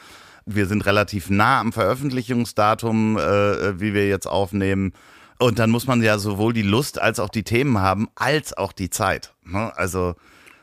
Wir 0.46 0.66
sind 0.66 0.86
relativ 0.86 1.28
nah 1.28 1.58
am 1.58 1.72
Veröffentlichungsdatum, 1.72 3.18
äh, 3.18 3.80
wie 3.80 3.94
wir 3.94 4.06
jetzt 4.06 4.26
aufnehmen. 4.28 4.92
Und 5.38 5.58
dann 5.58 5.70
muss 5.70 5.86
man 5.86 6.02
ja 6.02 6.18
sowohl 6.18 6.52
die 6.52 6.62
Lust 6.62 7.00
als 7.00 7.18
auch 7.20 7.28
die 7.28 7.42
Themen 7.42 7.78
haben, 7.78 8.08
als 8.14 8.56
auch 8.56 8.72
die 8.72 8.90
Zeit. 8.90 9.34
Ne? 9.44 9.72
Also 9.76 10.14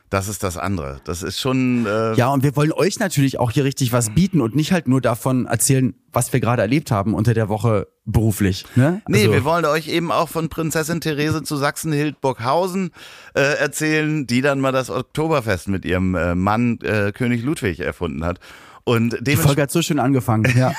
das 0.10 0.28
ist 0.28 0.42
das 0.42 0.58
andere. 0.58 1.02
Das 1.04 1.22
ist 1.22 1.40
schon. 1.40 1.86
Äh, 1.86 2.14
Ja, 2.16 2.30
und 2.30 2.42
wir 2.44 2.56
wollen 2.56 2.72
euch 2.72 2.98
natürlich 3.00 3.40
auch 3.40 3.52
hier 3.52 3.64
richtig 3.64 3.94
was 3.94 4.10
bieten 4.10 4.42
und 4.42 4.56
nicht 4.56 4.72
halt 4.72 4.88
nur 4.88 5.02
davon 5.02 5.46
erzählen, 5.46 5.94
was 6.12 6.34
wir 6.34 6.40
gerade 6.40 6.64
erlebt 6.64 6.90
haben 6.90 7.14
unter 7.14 7.36
der 7.36 7.48
Woche 7.48 7.88
beruflich. 8.06 8.66
Ne? 8.76 9.02
Nee, 9.08 9.20
Also- 9.20 9.34
wir 9.34 9.44
wollen 9.44 9.66
euch 9.66 9.88
eben 9.88 10.12
auch 10.12 10.28
von 10.28 10.50
Prinzessin 10.50 11.00
Therese 11.00 11.44
zu 11.44 11.58
Sachsen-Hildburghausen 11.58 12.92
äh, 13.36 13.42
erzählen, 13.60 14.26
die 14.26 14.42
dann 14.42 14.60
mal 14.60 14.72
das 14.72 14.90
Oktoberfest 14.90 15.68
mit 15.68 15.86
ihrem 15.86 16.16
äh, 16.16 16.34
Mann 16.36 16.80
äh, 16.82 17.12
König 17.12 17.44
Ludwig 17.44 17.80
erfunden 17.80 18.26
hat. 18.26 18.40
Und, 18.90 19.20
Die 19.22 19.36
Folge 19.36 19.62
hat 19.62 19.70
so 19.70 19.84
schön 19.84 20.00
angefangen. 20.00 20.52
Ja. 20.58 20.74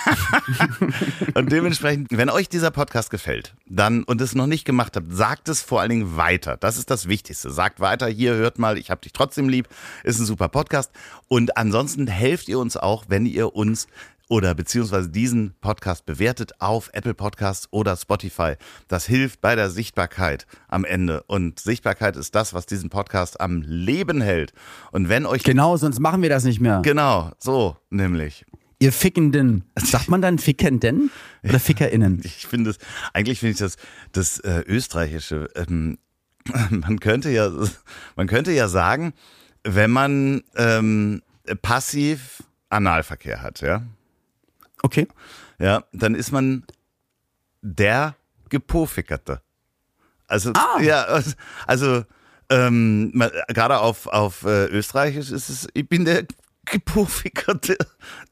und 1.35 1.53
dementsprechend, 1.53 2.09
wenn 2.11 2.29
euch 2.29 2.49
dieser 2.49 2.73
Podcast 2.73 3.09
gefällt, 3.09 3.55
dann 3.67 4.03
und 4.03 4.21
es 4.21 4.35
noch 4.35 4.49
nicht 4.49 4.65
gemacht 4.65 4.97
habt, 4.97 5.15
sagt 5.15 5.49
es 5.49 5.63
vor 5.63 5.81
allen 5.81 5.91
Dingen 5.91 6.17
weiter. 6.17 6.57
Das 6.57 6.77
ist 6.77 6.91
das 6.91 7.07
Wichtigste. 7.07 7.53
Sagt 7.53 7.79
weiter, 7.79 8.09
hier 8.09 8.35
hört 8.35 8.59
mal, 8.59 8.79
ich 8.79 8.91
hab 8.91 9.01
dich 9.01 9.13
trotzdem 9.13 9.49
lieb, 9.49 9.69
ist 10.03 10.19
ein 10.19 10.27
super 10.27 10.49
Podcast. 10.49 10.91
Und 11.29 11.57
ansonsten 11.57 12.09
helft 12.09 12.49
ihr 12.49 12.59
uns 12.59 12.77
auch, 12.77 13.05
wenn 13.07 13.27
ihr 13.27 13.55
uns 13.55 13.87
oder 14.31 14.55
beziehungsweise 14.55 15.11
diesen 15.11 15.55
Podcast 15.61 16.07
bewertet 16.07 16.53
auf 16.61 16.89
Apple 16.93 17.15
Podcasts 17.15 17.67
oder 17.73 17.97
Spotify. 17.97 18.55
Das 18.87 19.05
hilft 19.05 19.41
bei 19.41 19.57
der 19.57 19.71
Sichtbarkeit 19.71 20.47
am 20.69 20.85
Ende. 20.85 21.25
Und 21.25 21.59
Sichtbarkeit 21.59 22.17
ist 22.17 22.37
das, 22.37 22.55
was 22.55 22.65
diesen 22.65 22.91
Podcast 22.91 23.41
am 23.41 23.61
Leben 23.63 24.21
hält. 24.21 24.53
Und 24.93 25.09
wenn 25.09 25.27
euch 25.27 25.43
genau, 25.43 25.77
sonst 25.77 25.99
machen 25.99 26.23
wir 26.23 26.29
das 26.29 26.45
nicht 26.45 26.61
mehr. 26.61 26.81
genau 26.83 27.33
so 27.39 27.77
nämlich 27.91 28.47
Ihr 28.79 28.93
Fickenden. 28.93 29.65
Sagt 29.77 30.09
man 30.09 30.23
dann 30.23 30.39
Fickenden 30.39 31.11
oder 31.43 31.61
FickerInnen? 31.61 32.23
Ich 32.25 32.47
finde 32.47 32.71
es, 32.71 32.79
eigentlich 33.13 33.41
finde 33.41 33.53
ich 33.53 33.59
das, 33.59 33.77
das 34.13 34.39
äh, 34.39 34.63
Österreichische, 34.67 35.51
ähm, 35.57 35.99
man 36.71 37.01
könnte 37.01 37.31
ja, 37.31 37.51
man 38.17 38.29
könnte 38.29 38.53
ja 38.53 38.69
sagen, 38.69 39.13
wenn 39.65 39.91
man 39.91 40.43
ähm, 40.55 41.21
passiv 41.63 42.45
Analverkehr 42.71 43.43
hat, 43.43 43.61
ja, 43.61 43.83
Okay. 44.83 45.07
ja, 45.59 45.85
dann 45.93 46.15
ist 46.15 46.33
man 46.33 46.65
der 47.63 48.15
Gepofickerte. 48.49 49.43
Also, 50.27 50.53
ja, 50.81 51.05
also, 51.67 52.05
ähm, 52.51 53.11
man- 53.15 53.31
gerade 53.49 53.79
auf, 53.81 54.07
auf 54.07 54.45
äh, 54.45 54.67
Österreichisch 54.67 55.31
ist 55.31 55.49
es, 55.49 55.69
ich 55.75 55.89
bin 55.89 56.05
der 56.05 56.25
gepofickerte, 56.65 57.77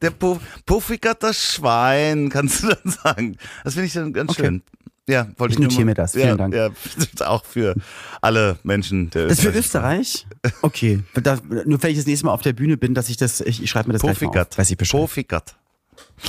der 0.01 0.11
po, 0.11 0.41
pofickerte 0.67 1.35
Schwein, 1.35 2.29
kannst 2.29 2.63
du 2.63 2.69
dann 2.69 2.93
sagen. 2.93 3.37
Das 3.65 3.75
finde 3.75 3.87
ich 3.87 3.93
dann 3.93 4.13
ganz 4.13 4.31
Okay. 4.31 4.43
schön. 4.45 4.63
Ja, 5.09 5.27
wollte 5.39 5.55
Ich 5.55 5.59
nur 5.59 5.69
notiere 5.69 5.87
mir 5.87 5.95
das. 5.95 6.13
Vielen 6.13 6.29
ja, 6.29 6.37
Dank. 6.37 6.55
Ja, 6.55 6.69
auch 7.27 7.45
für 7.45 7.75
alle 8.21 8.59
Menschen 8.63 9.09
der 9.11 9.29
Das 9.29 9.39
ist 9.39 9.45
für 9.45 9.59
Österreich. 9.59 10.27
Okay. 10.61 11.03
Da, 11.15 11.39
nur 11.65 11.83
wenn 11.83 11.91
ich 11.91 11.97
das 11.97 12.07
nächste 12.07 12.27
Mal 12.27 12.33
auf 12.33 12.43
der 12.43 12.53
Bühne 12.53 12.77
bin, 12.77 12.93
dass 12.95 13.09
ich 13.09 13.17
das, 13.17 13.41
ich, 13.41 13.63
ich 13.63 13.71
schreibe 13.71 13.89
mir 13.89 13.95
das 13.95 14.03
gleich 14.03 14.21
mal 14.21 14.39
auf. 14.39 14.59
Weiß 14.59 14.71
ich 14.71 14.77
Bescheid. 14.77 15.01
Pofickert. 15.01 15.57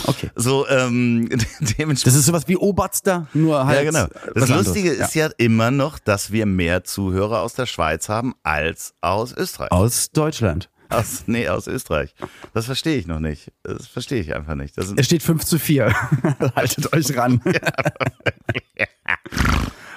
Okay. 0.06 0.30
So, 0.36 0.68
ähm, 0.68 1.30
dementsprechend. 1.60 2.08
Das 2.08 2.16
ist 2.16 2.26
sowas 2.26 2.48
wie 2.48 2.58
Oberster, 2.58 3.28
nur 3.34 3.66
halt. 3.66 3.78
Ja, 3.78 3.84
genau. 3.84 4.08
Das. 4.36 4.50
Lustige 4.50 4.92
ist 4.92 5.16
ja. 5.16 5.30
immer 5.38 5.72
noch, 5.72 6.00
dass 6.00 6.32
wir 6.32 6.46
mehr 6.46 6.84
Zuhörer 6.84 7.42
aus 7.42 7.54
der 7.54 7.66
Schweiz 7.66 8.10
haben 8.10 8.36
als 8.44 8.94
aus 9.02 9.34
Österreich. 9.34 9.72
Aus 9.72 10.12
Deutschland. 10.12 10.70
Aus, 10.90 11.24
nee, 11.28 11.48
aus 11.48 11.68
Österreich. 11.68 12.16
Das 12.54 12.66
verstehe 12.66 12.98
ich 12.98 13.06
noch 13.06 13.20
nicht. 13.20 13.52
Das 13.62 13.86
verstehe 13.86 14.22
ich 14.22 14.34
einfach 14.34 14.56
nicht. 14.56 14.76
Es 14.78 15.06
steht 15.06 15.22
5 15.22 15.46
zu 15.46 15.60
4. 15.60 15.94
Haltet 16.56 16.92
euch 16.94 17.16
ran. 17.16 17.42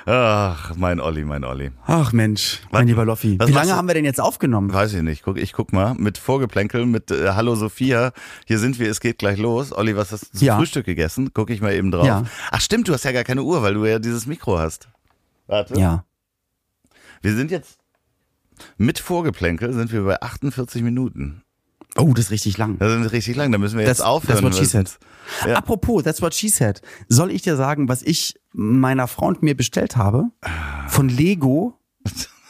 ach, 0.06 0.74
mein 0.76 1.00
Olli, 1.00 1.24
mein 1.24 1.44
Olli. 1.44 1.70
Ach 1.86 2.12
Mensch, 2.12 2.60
mein 2.70 2.86
lieber 2.86 3.04
Loffi. 3.04 3.38
was 3.38 3.48
Wie 3.48 3.52
lange 3.52 3.70
du- 3.70 3.76
haben 3.76 3.86
wir 3.88 3.94
denn 3.94 4.04
jetzt 4.04 4.20
aufgenommen? 4.20 4.72
Weiß 4.72 4.92
ich 4.94 5.02
nicht. 5.02 5.22
Guck, 5.22 5.38
ich 5.38 5.52
guck 5.52 5.72
mal. 5.72 5.94
Mit 5.94 6.18
Vorgeplänkel, 6.18 6.86
mit 6.86 7.10
äh, 7.10 7.30
Hallo 7.30 7.54
Sophia. 7.54 8.12
Hier 8.46 8.58
sind 8.58 8.78
wir, 8.78 8.90
es 8.90 9.00
geht 9.00 9.18
gleich 9.18 9.38
los. 9.38 9.72
Olli, 9.72 9.96
was 9.96 10.12
hast 10.12 10.32
du 10.34 10.38
zum 10.38 10.46
Ja. 10.46 10.56
Frühstück 10.56 10.86
gegessen? 10.86 11.30
Guck 11.34 11.50
ich 11.50 11.60
mal 11.60 11.72
eben 11.74 11.90
drauf. 11.90 12.06
Ja. 12.06 12.24
Ach 12.50 12.60
stimmt, 12.60 12.88
du 12.88 12.92
hast 12.92 13.04
ja 13.04 13.12
gar 13.12 13.24
keine 13.24 13.42
Uhr, 13.42 13.62
weil 13.62 13.74
du 13.74 13.84
ja 13.84 13.98
dieses 13.98 14.26
Mikro 14.26 14.58
hast. 14.58 14.88
Warte. 15.46 15.78
Ja. 15.78 16.04
Wir 17.20 17.34
sind 17.34 17.50
jetzt 17.50 17.78
mit 18.78 18.98
Vorgeplänkel 18.98 19.72
sind 19.72 19.92
wir 19.92 20.02
bei 20.04 20.20
48 20.20 20.82
Minuten. 20.82 21.42
Oh, 21.98 22.12
das 22.14 22.26
ist 22.26 22.30
richtig 22.30 22.56
lang. 22.58 22.78
Das 22.78 22.92
ist 23.04 23.12
richtig 23.12 23.36
lang, 23.36 23.52
da 23.52 23.58
müssen 23.58 23.78
wir 23.78 23.84
jetzt 23.86 24.00
Das- 24.00 24.06
aufhören. 24.06 24.36
that's 24.36 24.42
what 24.42 24.54
she 24.54 24.64
said. 24.64 24.98
Ja. 25.46 25.56
Apropos, 25.56 26.02
that's 26.02 26.22
what 26.22 26.34
she 26.34 26.48
said. 26.48 26.80
Soll 27.08 27.30
ich 27.30 27.42
dir 27.42 27.56
sagen, 27.56 27.88
was 27.88 28.02
ich 28.02 28.34
meiner 28.52 29.06
Frau 29.08 29.26
und 29.26 29.42
mir 29.42 29.56
bestellt 29.56 29.96
habe? 29.96 30.24
Von 30.88 31.08
Lego. 31.08 31.78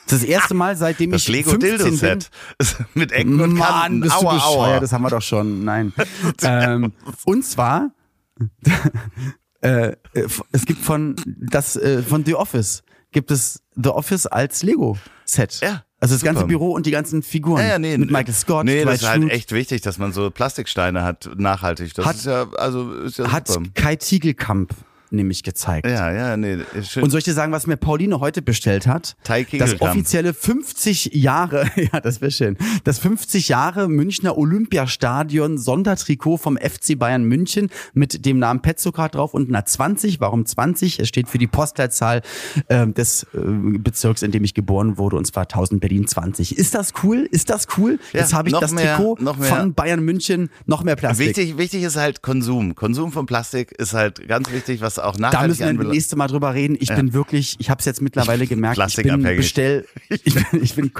Das 0.08 0.22
erste 0.24 0.54
Mal, 0.54 0.76
seitdem 0.76 1.10
Das 1.10 1.22
ich 1.22 1.28
Lego 1.28 1.50
15 1.50 1.70
Dildo 1.70 1.84
bin. 1.84 1.96
Set 1.96 2.30
mit 2.94 3.12
Ecken 3.12 3.40
und 3.40 3.52
Mann, 3.54 3.68
Kanten. 3.68 4.00
bist 4.00 4.14
du 4.14 4.26
aua, 4.26 4.34
bescheuert, 4.34 4.56
aua. 4.74 4.80
das 4.80 4.92
haben 4.92 5.02
wir 5.02 5.10
doch 5.10 5.22
schon. 5.22 5.64
Nein. 5.64 5.92
ähm, 6.42 6.92
und 7.24 7.44
zwar, 7.44 7.90
äh, 9.62 9.88
äh, 10.14 10.28
es 10.52 10.64
gibt 10.66 10.80
von 10.82 11.16
das 11.26 11.76
äh, 11.76 12.02
von 12.02 12.24
The 12.24 12.34
Office 12.34 12.82
gibt 13.12 13.30
es 13.30 13.62
The 13.74 13.90
Office 13.90 14.26
als 14.26 14.62
Lego 14.62 14.96
Set. 15.24 15.60
Ja, 15.62 15.84
Also 16.02 16.14
das 16.14 16.20
super. 16.20 16.32
ganze 16.32 16.46
Büro 16.48 16.72
und 16.72 16.84
die 16.84 16.90
ganzen 16.90 17.22
Figuren 17.22 17.62
Ja, 17.62 17.68
ja, 17.68 17.78
nee, 17.78 17.96
mit 17.96 18.10
Michael 18.10 18.34
Scott, 18.34 18.64
Nee, 18.64 18.84
das 18.84 19.02
ist 19.02 19.08
halt 19.08 19.30
echt 19.30 19.52
wichtig, 19.52 19.82
dass 19.82 19.98
man 19.98 20.12
so 20.12 20.30
Plastiksteine 20.32 21.04
hat, 21.04 21.30
nachhaltig. 21.36 21.94
Das 21.94 22.04
Hat- 22.04 22.16
ist 22.16 22.26
ja, 22.26 22.48
also, 22.58 22.92
ist 23.02 23.18
ja 23.18 23.30
hat 23.30 23.46
super. 23.46 23.70
Kai 23.74 23.94
Tiegelkamp 23.94 24.74
nämlich 25.12 25.42
gezeigt. 25.42 25.86
Ja, 25.86 26.12
ja, 26.12 26.36
nee, 26.36 26.58
schön. 26.82 27.02
Und 27.02 27.10
soll 27.10 27.18
ich 27.18 27.24
dir 27.24 27.32
sagen, 27.34 27.52
was 27.52 27.66
mir 27.66 27.76
Pauline 27.76 28.20
heute 28.20 28.42
bestellt 28.42 28.86
hat? 28.86 29.16
Das 29.60 29.70
offizielle 29.90 30.34
50 30.34 31.10
Jahre, 31.14 31.70
ja, 31.92 32.00
das 32.00 32.20
wäre 32.20 32.30
schön. 32.30 32.56
Das 32.84 32.98
50 32.98 33.48
Jahre 33.48 33.88
Münchner 33.88 34.36
Olympiastadion 34.38 35.58
Sondertrikot 35.58 36.38
vom 36.38 36.56
FC 36.56 36.98
Bayern 36.98 37.24
München 37.24 37.68
mit 37.94 38.24
dem 38.24 38.38
Namen 38.38 38.60
Petzokat 38.62 39.14
drauf 39.14 39.34
und 39.34 39.48
einer 39.48 39.64
20. 39.64 40.20
Warum 40.20 40.46
20? 40.46 40.98
Es 40.98 41.08
steht 41.08 41.28
für 41.28 41.38
die 41.38 41.46
Postleitzahl 41.46 42.22
äh, 42.68 42.86
des 42.86 43.24
äh, 43.34 43.38
Bezirks, 43.42 44.22
in 44.22 44.30
dem 44.32 44.44
ich 44.44 44.54
geboren 44.54 44.98
wurde, 44.98 45.16
und 45.16 45.26
zwar 45.26 45.44
1000 45.44 45.80
Berlin 45.80 46.06
20. 46.06 46.56
Ist 46.56 46.74
das 46.74 46.92
cool? 47.02 47.28
Ist 47.30 47.50
das 47.50 47.66
cool? 47.76 47.98
Ja, 48.12 48.20
Jetzt 48.20 48.34
habe 48.34 48.48
ich 48.48 48.54
das 48.56 48.72
mehr- 48.72 48.96
Trikot 48.96 49.16
von 49.42 49.74
Bayern 49.74 50.00
München, 50.02 50.50
noch 50.66 50.82
mehr 50.84 50.96
Plastik. 50.96 51.28
Wichtig, 51.28 51.58
wichtig 51.58 51.82
ist 51.82 51.96
halt 51.96 52.22
Konsum. 52.22 52.74
Konsum 52.74 53.12
von 53.12 53.26
Plastik 53.26 53.72
ist 53.72 53.94
halt 53.94 54.26
ganz 54.28 54.50
wichtig, 54.52 54.80
was 54.80 54.98
auch 55.02 55.16
Da 55.16 55.30
nachhaltig 55.30 55.60
müssen 55.60 55.78
wir 55.78 55.84
das 55.84 55.92
nächste 55.92 56.16
Mal 56.16 56.28
drüber 56.28 56.54
reden. 56.54 56.76
Ich 56.80 56.88
bin 56.88 57.12
wirklich, 57.12 57.56
ich 57.58 57.70
habe 57.70 57.78
es 57.78 57.84
jetzt 57.84 58.00
mittlerweile 58.00 58.46
gemerkt, 58.46 58.78
ich 58.86 58.96
bin 58.96 59.22
bestell, 59.22 59.86
ich 60.08 60.34
bin, 60.34 60.62
ich 60.62 60.74
bin, 60.74 60.92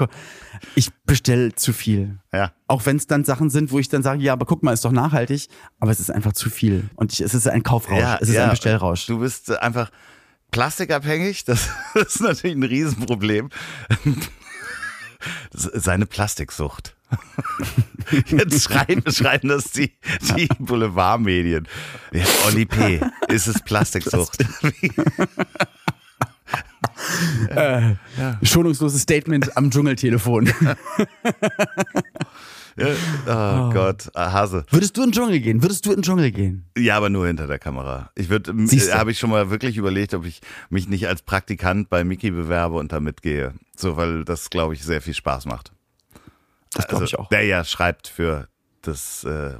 ich 0.75 0.89
bestell 1.05 1.53
zu 1.55 1.73
viel. 1.73 2.19
Ja. 2.31 2.51
Auch 2.67 2.85
wenn 2.85 2.97
es 2.97 3.07
dann 3.07 3.23
Sachen 3.23 3.49
sind, 3.49 3.71
wo 3.71 3.79
ich 3.79 3.89
dann 3.89 4.03
sage, 4.03 4.21
ja, 4.21 4.33
aber 4.33 4.45
guck 4.45 4.63
mal, 4.63 4.73
ist 4.73 4.85
doch 4.85 4.91
nachhaltig, 4.91 5.47
aber 5.79 5.91
es 5.91 5.99
ist 5.99 6.11
einfach 6.11 6.33
zu 6.33 6.49
viel 6.49 6.89
und 6.95 7.13
ich, 7.13 7.21
es 7.21 7.33
ist 7.33 7.47
ein 7.47 7.63
Kaufrausch, 7.63 8.17
es 8.21 8.29
ist 8.29 8.37
ein 8.37 8.49
Bestellrausch. 8.49 9.05
Du 9.05 9.19
bist 9.19 9.51
einfach 9.51 9.91
plastikabhängig. 10.53 11.43
Das 11.43 11.69
ist 11.95 12.21
natürlich 12.21 12.55
ein 12.55 12.63
Riesenproblem. 12.63 13.49
Seine 15.51 16.05
Plastiksucht. 16.05 16.95
Jetzt 18.27 18.63
schreiben, 18.63 19.03
schreiben 19.11 19.49
das 19.49 19.71
die, 19.71 19.91
die 20.35 20.47
Boulevardmedien. 20.59 21.67
Ja, 22.11 22.23
Oli 22.47 22.65
P. 22.65 22.99
Ist 23.27 23.47
es 23.47 23.61
Plastiksucht? 23.61 24.45
Schonungsloses 28.43 29.01
Statement 29.01 29.57
am 29.57 29.69
Dschungeltelefon. 29.69 30.49
oh, 32.77 33.69
Gott, 33.71 34.09
ah, 34.13 34.31
Hase. 34.31 34.65
Würdest 34.69 34.95
du 34.97 35.03
in 35.03 35.09
den 35.09 35.13
Dschungel 35.13 35.39
gehen? 35.39 35.61
Würdest 35.61 35.85
du 35.85 35.91
in 35.91 35.97
den 35.97 36.03
Dschungel 36.03 36.31
gehen? 36.31 36.65
Ja, 36.77 36.97
aber 36.97 37.09
nur 37.09 37.27
hinter 37.27 37.47
der 37.47 37.59
Kamera. 37.59 38.11
Ich 38.15 38.29
würde, 38.29 38.53
habe 38.93 39.11
ich 39.11 39.19
schon 39.19 39.29
mal 39.29 39.49
wirklich 39.49 39.77
überlegt, 39.77 40.13
ob 40.13 40.25
ich 40.25 40.41
mich 40.69 40.87
nicht 40.87 41.07
als 41.07 41.21
Praktikant 41.21 41.89
bei 41.89 42.03
Mickey 42.03 42.31
bewerbe 42.31 42.75
und 42.77 42.91
da 42.91 42.99
mitgehe. 42.99 43.53
So, 43.75 43.97
weil 43.97 44.23
das, 44.23 44.49
glaube 44.49 44.73
ich, 44.73 44.83
sehr 44.83 45.01
viel 45.01 45.13
Spaß 45.13 45.45
macht. 45.45 45.72
Das 46.73 46.87
glaube 46.87 47.05
ich 47.05 47.13
Also, 47.13 47.23
auch. 47.25 47.29
Der 47.29 47.43
ja 47.43 47.63
schreibt 47.63 48.07
für 48.07 48.47
das, 48.81 49.23
äh, 49.23 49.55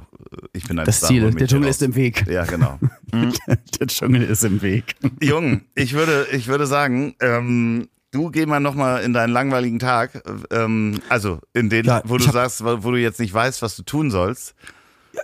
ich 0.52 0.64
bin 0.68 0.78
ein 0.78 0.84
Das 0.84 1.00
Ziel, 1.00 1.30
der 1.30 1.46
Dschungel 1.46 1.68
ist 1.70 1.82
im 1.82 1.94
Weg. 1.94 2.26
Ja, 2.28 2.44
genau. 2.44 2.78
Der 3.80 3.86
Dschungel 3.86 4.22
ist 4.22 4.44
im 4.44 4.60
Weg. 4.60 4.96
Jung, 5.22 5.62
ich 5.74 5.94
würde, 5.94 6.26
ich 6.32 6.46
würde 6.48 6.66
sagen, 6.66 7.14
ähm, 7.20 7.88
du 8.10 8.30
geh 8.30 8.44
mal 8.44 8.60
nochmal 8.60 9.02
in 9.02 9.12
deinen 9.14 9.32
langweiligen 9.32 9.78
Tag, 9.78 10.22
ähm, 10.50 11.00
also 11.08 11.38
in 11.54 11.70
den, 11.70 11.86
Ja, 11.86 12.02
wo 12.04 12.16
ich 12.16 12.26
du 12.26 12.32
sagst, 12.32 12.62
wo 12.64 12.90
du 12.90 12.96
jetzt 12.98 13.18
nicht 13.18 13.32
weißt, 13.32 13.62
was 13.62 13.76
du 13.76 13.82
tun 13.82 14.10
sollst. 14.10 14.54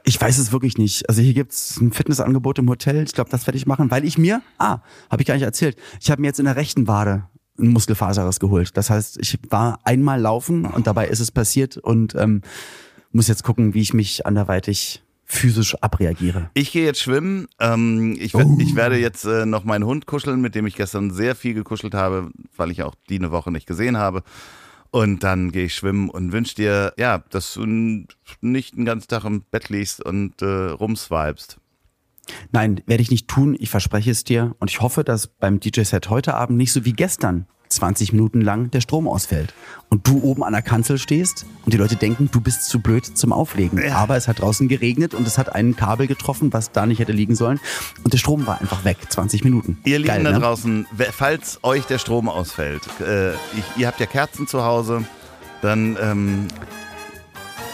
Ich 0.04 0.20
weiß 0.20 0.38
es 0.38 0.52
wirklich 0.52 0.78
nicht. 0.78 1.08
Also 1.08 1.20
hier 1.20 1.34
gibt's 1.34 1.78
ein 1.80 1.92
Fitnessangebot 1.92 2.58
im 2.60 2.68
Hotel. 2.70 3.02
Ich 3.04 3.12
glaube, 3.12 3.28
das 3.28 3.46
werde 3.46 3.58
ich 3.58 3.66
machen, 3.66 3.90
weil 3.90 4.04
ich 4.04 4.16
mir, 4.16 4.40
ah, 4.58 4.78
habe 5.10 5.20
ich 5.22 5.26
gar 5.26 5.34
nicht 5.34 5.42
erzählt, 5.42 5.76
ich 6.00 6.10
habe 6.10 6.20
mir 6.22 6.28
jetzt 6.28 6.38
in 6.38 6.46
der 6.46 6.56
rechten 6.56 6.86
Wade 6.86 7.24
einen 7.60 7.72
Muskelfaserriss 7.72 8.40
geholt. 8.40 8.76
Das 8.76 8.90
heißt, 8.90 9.18
ich 9.20 9.38
war 9.50 9.78
einmal 9.84 10.20
laufen 10.20 10.64
und 10.64 10.86
dabei 10.86 11.08
ist 11.08 11.20
es 11.20 11.30
passiert 11.30 11.76
und 11.76 12.14
ähm, 12.14 12.42
muss 13.12 13.28
jetzt 13.28 13.44
gucken, 13.44 13.74
wie 13.74 13.80
ich 13.80 13.94
mich 13.94 14.26
anderweitig 14.26 15.02
physisch 15.24 15.76
abreagiere. 15.76 16.50
Ich 16.54 16.72
gehe 16.72 16.84
jetzt 16.84 17.00
schwimmen. 17.00 17.46
Ähm, 17.60 18.16
ich, 18.20 18.34
werd, 18.34 18.48
ich 18.58 18.74
werde 18.74 18.98
jetzt 18.98 19.24
äh, 19.24 19.46
noch 19.46 19.64
meinen 19.64 19.84
Hund 19.84 20.06
kuscheln, 20.06 20.40
mit 20.40 20.54
dem 20.54 20.66
ich 20.66 20.74
gestern 20.74 21.12
sehr 21.12 21.36
viel 21.36 21.54
gekuschelt 21.54 21.94
habe, 21.94 22.30
weil 22.56 22.70
ich 22.70 22.82
auch 22.82 22.96
die 23.08 23.18
eine 23.18 23.30
Woche 23.30 23.52
nicht 23.52 23.66
gesehen 23.66 23.96
habe. 23.96 24.22
Und 24.90 25.22
dann 25.22 25.52
gehe 25.52 25.66
ich 25.66 25.74
schwimmen 25.74 26.10
und 26.10 26.32
wünsche 26.32 26.56
dir, 26.56 26.94
ja, 26.98 27.22
dass 27.30 27.54
du 27.54 27.64
nicht 28.40 28.76
den 28.76 28.84
ganzen 28.84 29.06
Tag 29.06 29.24
im 29.24 29.42
Bett 29.42 29.68
liegst 29.68 30.04
und 30.04 30.42
äh, 30.42 30.46
rumswipest. 30.46 31.58
Nein, 32.52 32.80
werde 32.86 33.02
ich 33.02 33.10
nicht 33.10 33.28
tun. 33.28 33.56
Ich 33.58 33.70
verspreche 33.70 34.10
es 34.10 34.24
dir. 34.24 34.54
Und 34.58 34.70
ich 34.70 34.80
hoffe, 34.80 35.04
dass 35.04 35.26
beim 35.26 35.60
DJ-Set 35.60 36.10
heute 36.10 36.34
Abend 36.34 36.58
nicht 36.58 36.72
so 36.72 36.84
wie 36.84 36.92
gestern 36.92 37.46
20 37.70 38.12
Minuten 38.12 38.40
lang 38.40 38.70
der 38.70 38.80
Strom 38.80 39.06
ausfällt. 39.06 39.54
Und 39.88 40.06
du 40.06 40.20
oben 40.22 40.42
an 40.42 40.52
der 40.52 40.62
Kanzel 40.62 40.98
stehst 40.98 41.46
und 41.64 41.72
die 41.72 41.76
Leute 41.76 41.96
denken, 41.96 42.28
du 42.30 42.40
bist 42.40 42.64
zu 42.64 42.80
blöd 42.80 43.06
zum 43.06 43.32
Auflegen. 43.32 43.80
Ja. 43.80 43.96
Aber 43.96 44.16
es 44.16 44.26
hat 44.28 44.40
draußen 44.40 44.68
geregnet 44.68 45.14
und 45.14 45.26
es 45.26 45.38
hat 45.38 45.54
ein 45.54 45.76
Kabel 45.76 46.06
getroffen, 46.06 46.52
was 46.52 46.72
da 46.72 46.86
nicht 46.86 46.98
hätte 46.98 47.12
liegen 47.12 47.36
sollen. 47.36 47.60
Und 48.02 48.12
der 48.12 48.18
Strom 48.18 48.46
war 48.46 48.60
einfach 48.60 48.84
weg. 48.84 48.98
20 49.08 49.44
Minuten. 49.44 49.78
Ihr 49.84 50.00
Lieben 50.00 50.24
da 50.24 50.32
ne? 50.32 50.40
draußen, 50.40 50.86
falls 51.12 51.60
euch 51.62 51.84
der 51.84 51.98
Strom 51.98 52.28
ausfällt, 52.28 52.82
äh, 53.00 53.32
ich, 53.34 53.64
ihr 53.76 53.86
habt 53.86 54.00
ja 54.00 54.06
Kerzen 54.06 54.48
zu 54.48 54.64
Hause, 54.64 55.04
dann 55.62 55.96
ähm, 56.00 56.48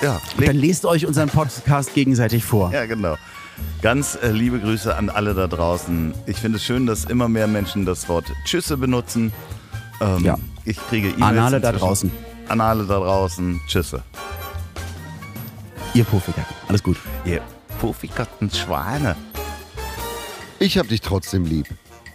ja, 0.02 0.20
Dann 0.38 0.56
lest 0.56 0.84
euch 0.84 1.06
unseren 1.06 1.28
Podcast 1.28 1.94
gegenseitig 1.94 2.44
vor. 2.44 2.70
Ja, 2.72 2.84
genau. 2.86 3.16
Ganz 3.82 4.16
äh, 4.20 4.30
liebe 4.30 4.58
Grüße 4.58 4.94
an 4.96 5.08
alle 5.10 5.34
da 5.34 5.46
draußen. 5.46 6.14
Ich 6.26 6.38
finde 6.38 6.56
es 6.56 6.64
schön, 6.64 6.86
dass 6.86 7.04
immer 7.04 7.28
mehr 7.28 7.46
Menschen 7.46 7.84
das 7.86 8.08
Wort 8.08 8.24
Tschüsse 8.44 8.76
benutzen. 8.76 9.32
Ähm, 10.00 10.24
Ja. 10.24 10.38
Ich 10.64 10.76
kriege 10.88 11.08
E-Mails. 11.10 11.22
Anale 11.22 11.60
da 11.60 11.72
draußen. 11.72 12.10
Anale 12.48 12.84
da 12.84 12.98
draußen. 12.98 13.60
Tschüsse. 13.68 14.02
Ihr 15.94 16.04
Profiker. 16.04 16.44
Alles 16.68 16.82
gut. 16.82 16.96
Ihr 17.24 17.40
Puffigerten 17.80 18.50
Schweine. 18.50 19.16
Ich 20.58 20.78
hab 20.78 20.88
dich 20.88 21.00
trotzdem 21.00 21.44
lieb. 21.44 21.66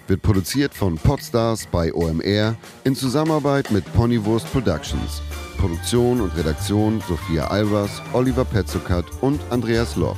Wird 0.07 0.21
produziert 0.23 0.73
von 0.73 0.97
Podstars 0.97 1.67
bei 1.71 1.93
OMR 1.93 2.55
in 2.83 2.95
Zusammenarbeit 2.95 3.71
mit 3.71 3.91
Ponywurst 3.93 4.51
Productions. 4.51 5.21
Produktion 5.57 6.21
und 6.21 6.35
Redaktion 6.35 7.01
Sophia 7.07 7.47
Albers, 7.47 8.01
Oliver 8.13 8.43
Petzokat 8.43 9.05
und 9.21 9.39
Andreas 9.51 9.95
Loff. 9.95 10.17